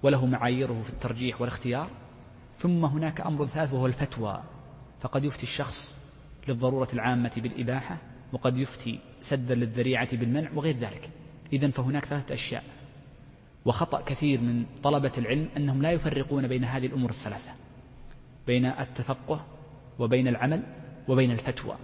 وله 0.04 0.26
معاييره 0.26 0.82
في 0.82 0.90
الترجيح 0.90 1.42
والاختيار. 1.42 1.90
ثم 2.56 2.86
هناك 2.86 3.22
أمر 3.22 3.46
ثالث 3.46 3.74
وهو 3.74 3.86
الفتوى. 3.86 4.44
فقد 5.00 5.24
يفتي 5.24 5.44
الشخص 5.44 6.02
للضرورة 6.48 6.88
العامة 6.94 7.32
بالإباحة 7.38 7.98
وقد 8.34 8.58
يفتي 8.58 9.00
سدا 9.22 9.56
للذريعة 9.56 10.18
بالمنع 10.18 10.52
وغير 10.56 10.78
ذلك. 10.78 11.10
إذا 11.54 11.70
فهناك 11.70 12.06
ثلاثة 12.06 12.34
أشياء. 12.34 12.64
وخطأ 13.66 14.02
كثير 14.02 14.42
من 14.42 14.66
طلبة 14.84 15.12
العلم 15.18 15.50
أنهم 15.58 15.82
لا 15.82 15.92
يفرقون 15.92 16.48
بين 16.48 16.64
هذه 16.64 16.86
الأمور 16.86 17.10
الثلاثة 17.10 17.52
بين 18.48 18.66
التفقه 18.66 19.46
وبين 20.00 20.28
العمل 20.28 20.64
وبين 21.08 21.32
الفتوى. 21.32 21.76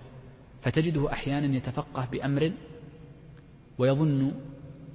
فتجده 0.61 1.11
أحيانا 1.11 1.55
يتفقه 1.55 2.07
بأمر 2.11 2.51
ويظن 3.77 4.31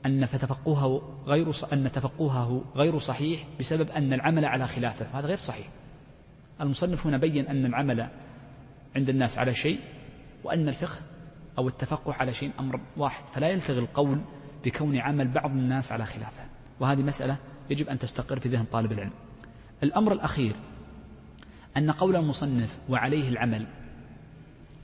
أن 0.07 0.27
فتفقهه 0.27 1.23
غير 1.27 1.51
أن 1.73 1.93
تفقهه 1.93 2.65
غير 2.77 2.99
صحيح 2.99 3.47
بسبب 3.61 3.91
أن 3.91 4.13
العمل 4.13 4.45
على 4.45 4.67
خلافه. 4.67 5.19
هذا 5.19 5.27
غير 5.27 5.37
صحيح. 5.37 5.69
المصنف 6.61 7.07
هنا 7.07 7.17
بين 7.17 7.47
أن 7.47 7.67
العمل 7.67 8.09
عند 8.97 9.09
الناس 9.09 9.39
على 9.39 9.55
شيء 9.55 9.81
وأن 10.45 10.69
الفقه 10.69 11.01
أو 11.59 11.69
التفقه 11.69 12.13
على 12.13 12.33
شيء 12.33 12.51
أمر 12.61 12.81
واحد. 12.97 13.27
فلا 13.27 13.49
يلفظ 13.49 13.79
القول 13.79 14.21
بكون 14.65 14.97
عمل 14.97 15.29
بعض 15.29 15.51
الناس 15.51 15.93
على 15.93 16.05
خلافه. 16.05 16.45
وهذه 16.81 17.03
مسألة 17.03 17.37
يجب 17.71 17.89
أن 17.89 17.99
تستقر 17.99 18.41
في 18.41 18.49
ذهن 18.49 18.65
طالب 18.65 18.93
العلم. 18.93 19.13
الأمر 19.83 20.13
الأخير 20.13 20.57
أن 21.77 21.91
قول 21.91 22.17
المصنف 22.17 22.79
وعليه 22.89 23.29
العمل 23.29 23.67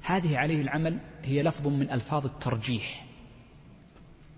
هذه 0.03 0.39
عليه 0.39 0.63
العمل 0.63 0.99
هي 1.23 1.43
لفظ 1.43 1.69
من 1.69 1.91
ألفاظ 1.91 2.27
الترجيح. 2.27 3.10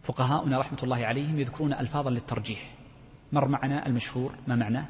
فقهاؤنا 0.03 0.59
رحمة 0.59 0.79
الله 0.83 1.07
عليهم 1.07 1.39
يذكرون 1.39 1.73
ألفاظا 1.73 2.11
للترجيح. 2.11 2.75
مر 3.33 3.49
معنا 3.49 3.87
المشهور 3.87 4.35
ما 4.47 4.57
معناه 4.57 4.87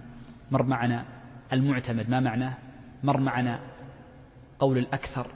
مر 0.50 0.62
معنا 0.62 1.04
المعتمد 1.52 2.10
ما 2.10 2.20
معناه 2.20 2.58
مر 3.02 3.20
معنا 3.20 3.60
قول 4.58 4.78
الأكثر 4.78 5.26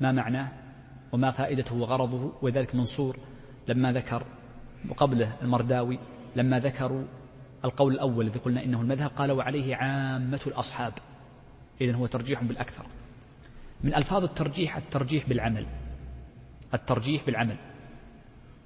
ما 0.00 0.12
معناه 0.12 0.52
وما 1.12 1.30
فائدته 1.30 1.74
وغرضه 1.74 2.32
وذلك 2.42 2.74
منصور. 2.74 3.18
لما 3.68 3.92
ذكر 3.92 4.22
وقبله 4.88 5.36
المرداوي 5.42 5.98
لما 6.36 6.58
ذكروا 6.58 7.04
القول 7.64 7.94
الأول 7.94 8.26
الذي 8.26 8.38
قلنا 8.38 8.64
إنه 8.64 8.80
المذهب 8.80 9.10
قال 9.10 9.32
وعليه 9.32 9.76
عامة 9.76 10.40
الأصحاب. 10.46 10.92
إذن 11.80 11.94
هو 11.94 12.06
ترجيح 12.06 12.44
بالأكثر. 12.44 12.86
من 13.84 13.94
ألفاظ 13.94 14.24
الترجيح 14.24 14.76
الترجيح 14.76 15.28
بالعمل. 15.28 15.66
الترجيح 16.74 17.26
بالعمل. 17.26 17.56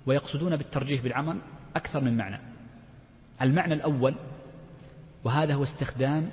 ويقصدون 0.07 0.57
بالترجيح 0.57 1.03
بالعمل 1.03 1.39
أكثر 1.77 2.01
من 2.01 2.17
معنى. 2.17 2.41
المعنى 3.43 3.75
الأول 3.75 4.15
وهذا 5.25 5.55
هو 5.55 5.63
استخدام 5.63 6.31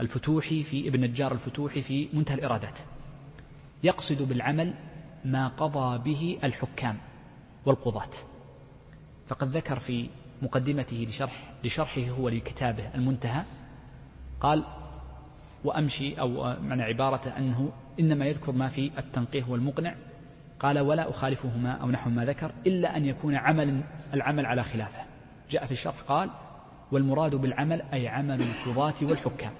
الفتوحي 0.00 0.62
في 0.62 0.88
ابن 0.88 1.04
الجار 1.04 1.32
الفتوحي 1.32 1.82
في 1.82 2.08
منتهى 2.12 2.34
الإرادات. 2.34 2.78
يقصد 3.84 4.22
بالعمل 4.22 4.74
ما 5.24 5.48
قضى 5.48 5.98
به 5.98 6.38
الحكام 6.44 6.98
والقضاة. 7.66 8.10
فقد 9.26 9.48
ذكر 9.48 9.78
في 9.78 10.08
مقدمته 10.42 10.96
لشرح 11.08 11.52
لشرحه 11.64 12.00
هو 12.00 12.28
لكتابه 12.28 12.94
المنتهى 12.94 13.44
قال 14.40 14.64
وأمشي 15.64 16.20
أو 16.20 16.56
معنى 16.60 16.82
عبارته 16.82 17.36
أنه 17.38 17.72
إنما 18.00 18.26
يذكر 18.26 18.52
ما 18.52 18.68
في 18.68 18.90
التنقيه 18.98 19.44
والمقنع 19.48 19.94
قال 20.60 20.78
ولا 20.78 21.10
أخالفهما 21.10 21.72
أو 21.72 21.90
نحو 21.90 22.10
ما 22.10 22.24
ذكر 22.24 22.52
إلا 22.66 22.96
أن 22.96 23.04
يكون 23.04 23.34
عمل 23.34 23.82
العمل 24.14 24.46
على 24.46 24.62
خلافه. 24.62 25.04
جاء 25.50 25.66
في 25.66 25.72
الشرح 25.72 26.00
قال 26.00 26.30
والمراد 26.92 27.34
بالعمل 27.34 27.82
أي 27.82 28.08
عمل 28.08 28.40
القضاة 28.40 28.94
والحكام. 29.02 29.52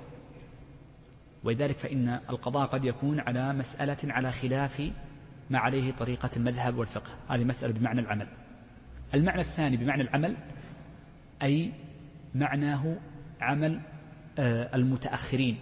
ولذلك 1.44 1.78
فإن 1.78 2.08
القضاء 2.08 2.66
قد 2.66 2.84
يكون 2.84 3.20
على 3.20 3.52
مسألة 3.52 3.96
على 4.04 4.30
خلاف 4.32 4.92
ما 5.50 5.58
عليه 5.58 5.92
طريقة 5.92 6.30
المذهب 6.36 6.78
والفقه. 6.78 7.10
هذه 7.28 7.44
مسألة 7.44 7.72
بمعنى 7.72 8.00
العمل. 8.00 8.26
المعنى 9.14 9.40
الثاني 9.40 9.76
بمعنى 9.76 10.02
العمل 10.02 10.36
أي 11.42 11.72
معناه 12.34 12.96
عمل 13.40 13.80
آه، 14.38 14.76
المتأخرين. 14.76 15.58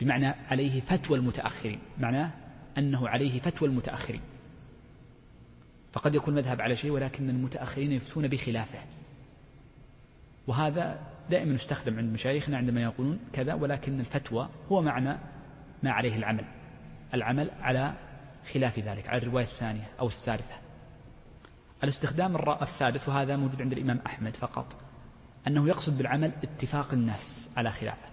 بمعنى 0.00 0.26
عليه 0.26 0.80
فتوى 0.80 1.18
المتأخرين. 1.18 1.78
معناه 1.98 2.30
أنه 2.78 3.08
عليه 3.08 3.40
فتوى 3.40 3.68
المتأخرين. 3.68 4.20
فقد 5.92 6.14
يكون 6.14 6.34
مذهب 6.34 6.60
على 6.60 6.76
شيء 6.76 6.90
ولكن 6.90 7.30
المتأخرين 7.30 7.92
يفتون 7.92 8.28
بخلافه. 8.28 8.78
وهذا 10.46 11.00
دائما 11.30 11.54
يستخدم 11.54 11.98
عند 11.98 12.12
مشايخنا 12.12 12.56
عندما 12.56 12.82
يقولون 12.82 13.18
كذا 13.32 13.54
ولكن 13.54 14.00
الفتوى 14.00 14.48
هو 14.72 14.82
معنى 14.82 15.18
ما 15.82 15.90
عليه 15.90 16.16
العمل. 16.16 16.44
العمل 17.14 17.50
على 17.60 17.94
خلاف 18.52 18.78
ذلك 18.78 19.08
على 19.08 19.22
الرواية 19.22 19.44
الثانية 19.44 19.88
أو 20.00 20.06
الثالثة. 20.06 20.54
الاستخدام 21.84 22.36
الثالث 22.62 23.08
وهذا 23.08 23.36
موجود 23.36 23.62
عند 23.62 23.72
الإمام 23.72 24.00
أحمد 24.06 24.36
فقط 24.36 24.76
أنه 25.46 25.68
يقصد 25.68 25.98
بالعمل 25.98 26.32
اتفاق 26.42 26.92
الناس 26.92 27.50
على 27.56 27.70
خلافه. 27.70 28.08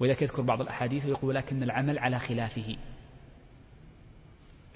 ولذلك 0.00 0.22
يذكر 0.22 0.42
بعض 0.42 0.60
الأحاديث 0.60 1.06
ويقول 1.06 1.34
لكن 1.34 1.62
العمل 1.62 1.98
على 1.98 2.18
خلافه. 2.18 2.76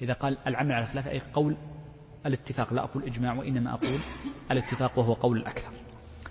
إذا 0.03 0.13
قال 0.13 0.39
العمل 0.47 0.73
على 0.73 0.87
خلافه 0.87 1.11
أي 1.11 1.23
قول 1.33 1.57
الاتفاق 2.27 2.73
لا 2.73 2.83
أقول 2.83 3.05
إجماع 3.05 3.35
وإنما 3.35 3.73
أقول 3.75 3.91
الاتفاق 4.51 4.99
وهو 4.99 5.13
قول 5.13 5.37
الأكثر. 5.37 5.73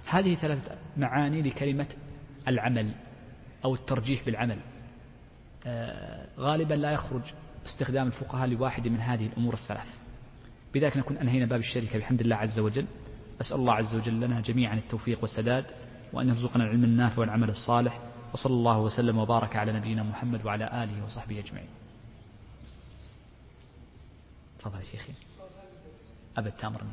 هذه 0.05 0.35
ثلاث 0.35 0.71
معاني 0.97 1.41
لكلمة 1.41 1.87
العمل 2.47 2.91
أو 3.65 3.73
الترجيح 3.73 4.23
بالعمل. 4.25 4.57
آه، 5.65 6.27
غالبا 6.39 6.73
لا 6.73 6.91
يخرج 6.91 7.21
استخدام 7.65 8.07
الفقهاء 8.07 8.47
لواحد 8.47 8.87
من 8.87 8.99
هذه 8.99 9.27
الأمور 9.27 9.53
الثلاث. 9.53 9.99
بذلك 10.73 10.97
نكون 10.97 11.17
أنهينا 11.17 11.45
باب 11.45 11.59
الشركة. 11.59 11.99
بحمد 11.99 12.21
الله 12.21 12.35
عز 12.35 12.59
وجل. 12.59 12.85
أسأل 13.41 13.59
الله 13.59 13.73
عز 13.73 13.95
وجل 13.95 14.19
لنا 14.19 14.41
جميعا 14.41 14.75
التوفيق 14.75 15.17
والسداد 15.21 15.65
وأن 16.13 16.29
يرزقنا 16.29 16.63
العلم 16.63 16.83
النافع 16.83 17.21
والعمل 17.21 17.49
الصالح. 17.49 17.99
وصلى 18.33 18.53
الله 18.53 18.79
وسلم 18.79 19.17
وبارك 19.17 19.55
على 19.55 19.73
نبينا 19.73 20.03
محمد 20.03 20.45
وعلى 20.45 20.83
آله 20.83 21.05
وصحبه 21.05 21.39
أجمعين. 21.39 21.67
تفضل 24.65 24.79
يا 24.79 24.85
شيخي. 24.85 25.13
أبد 26.37 26.51
تامرني 26.51 26.91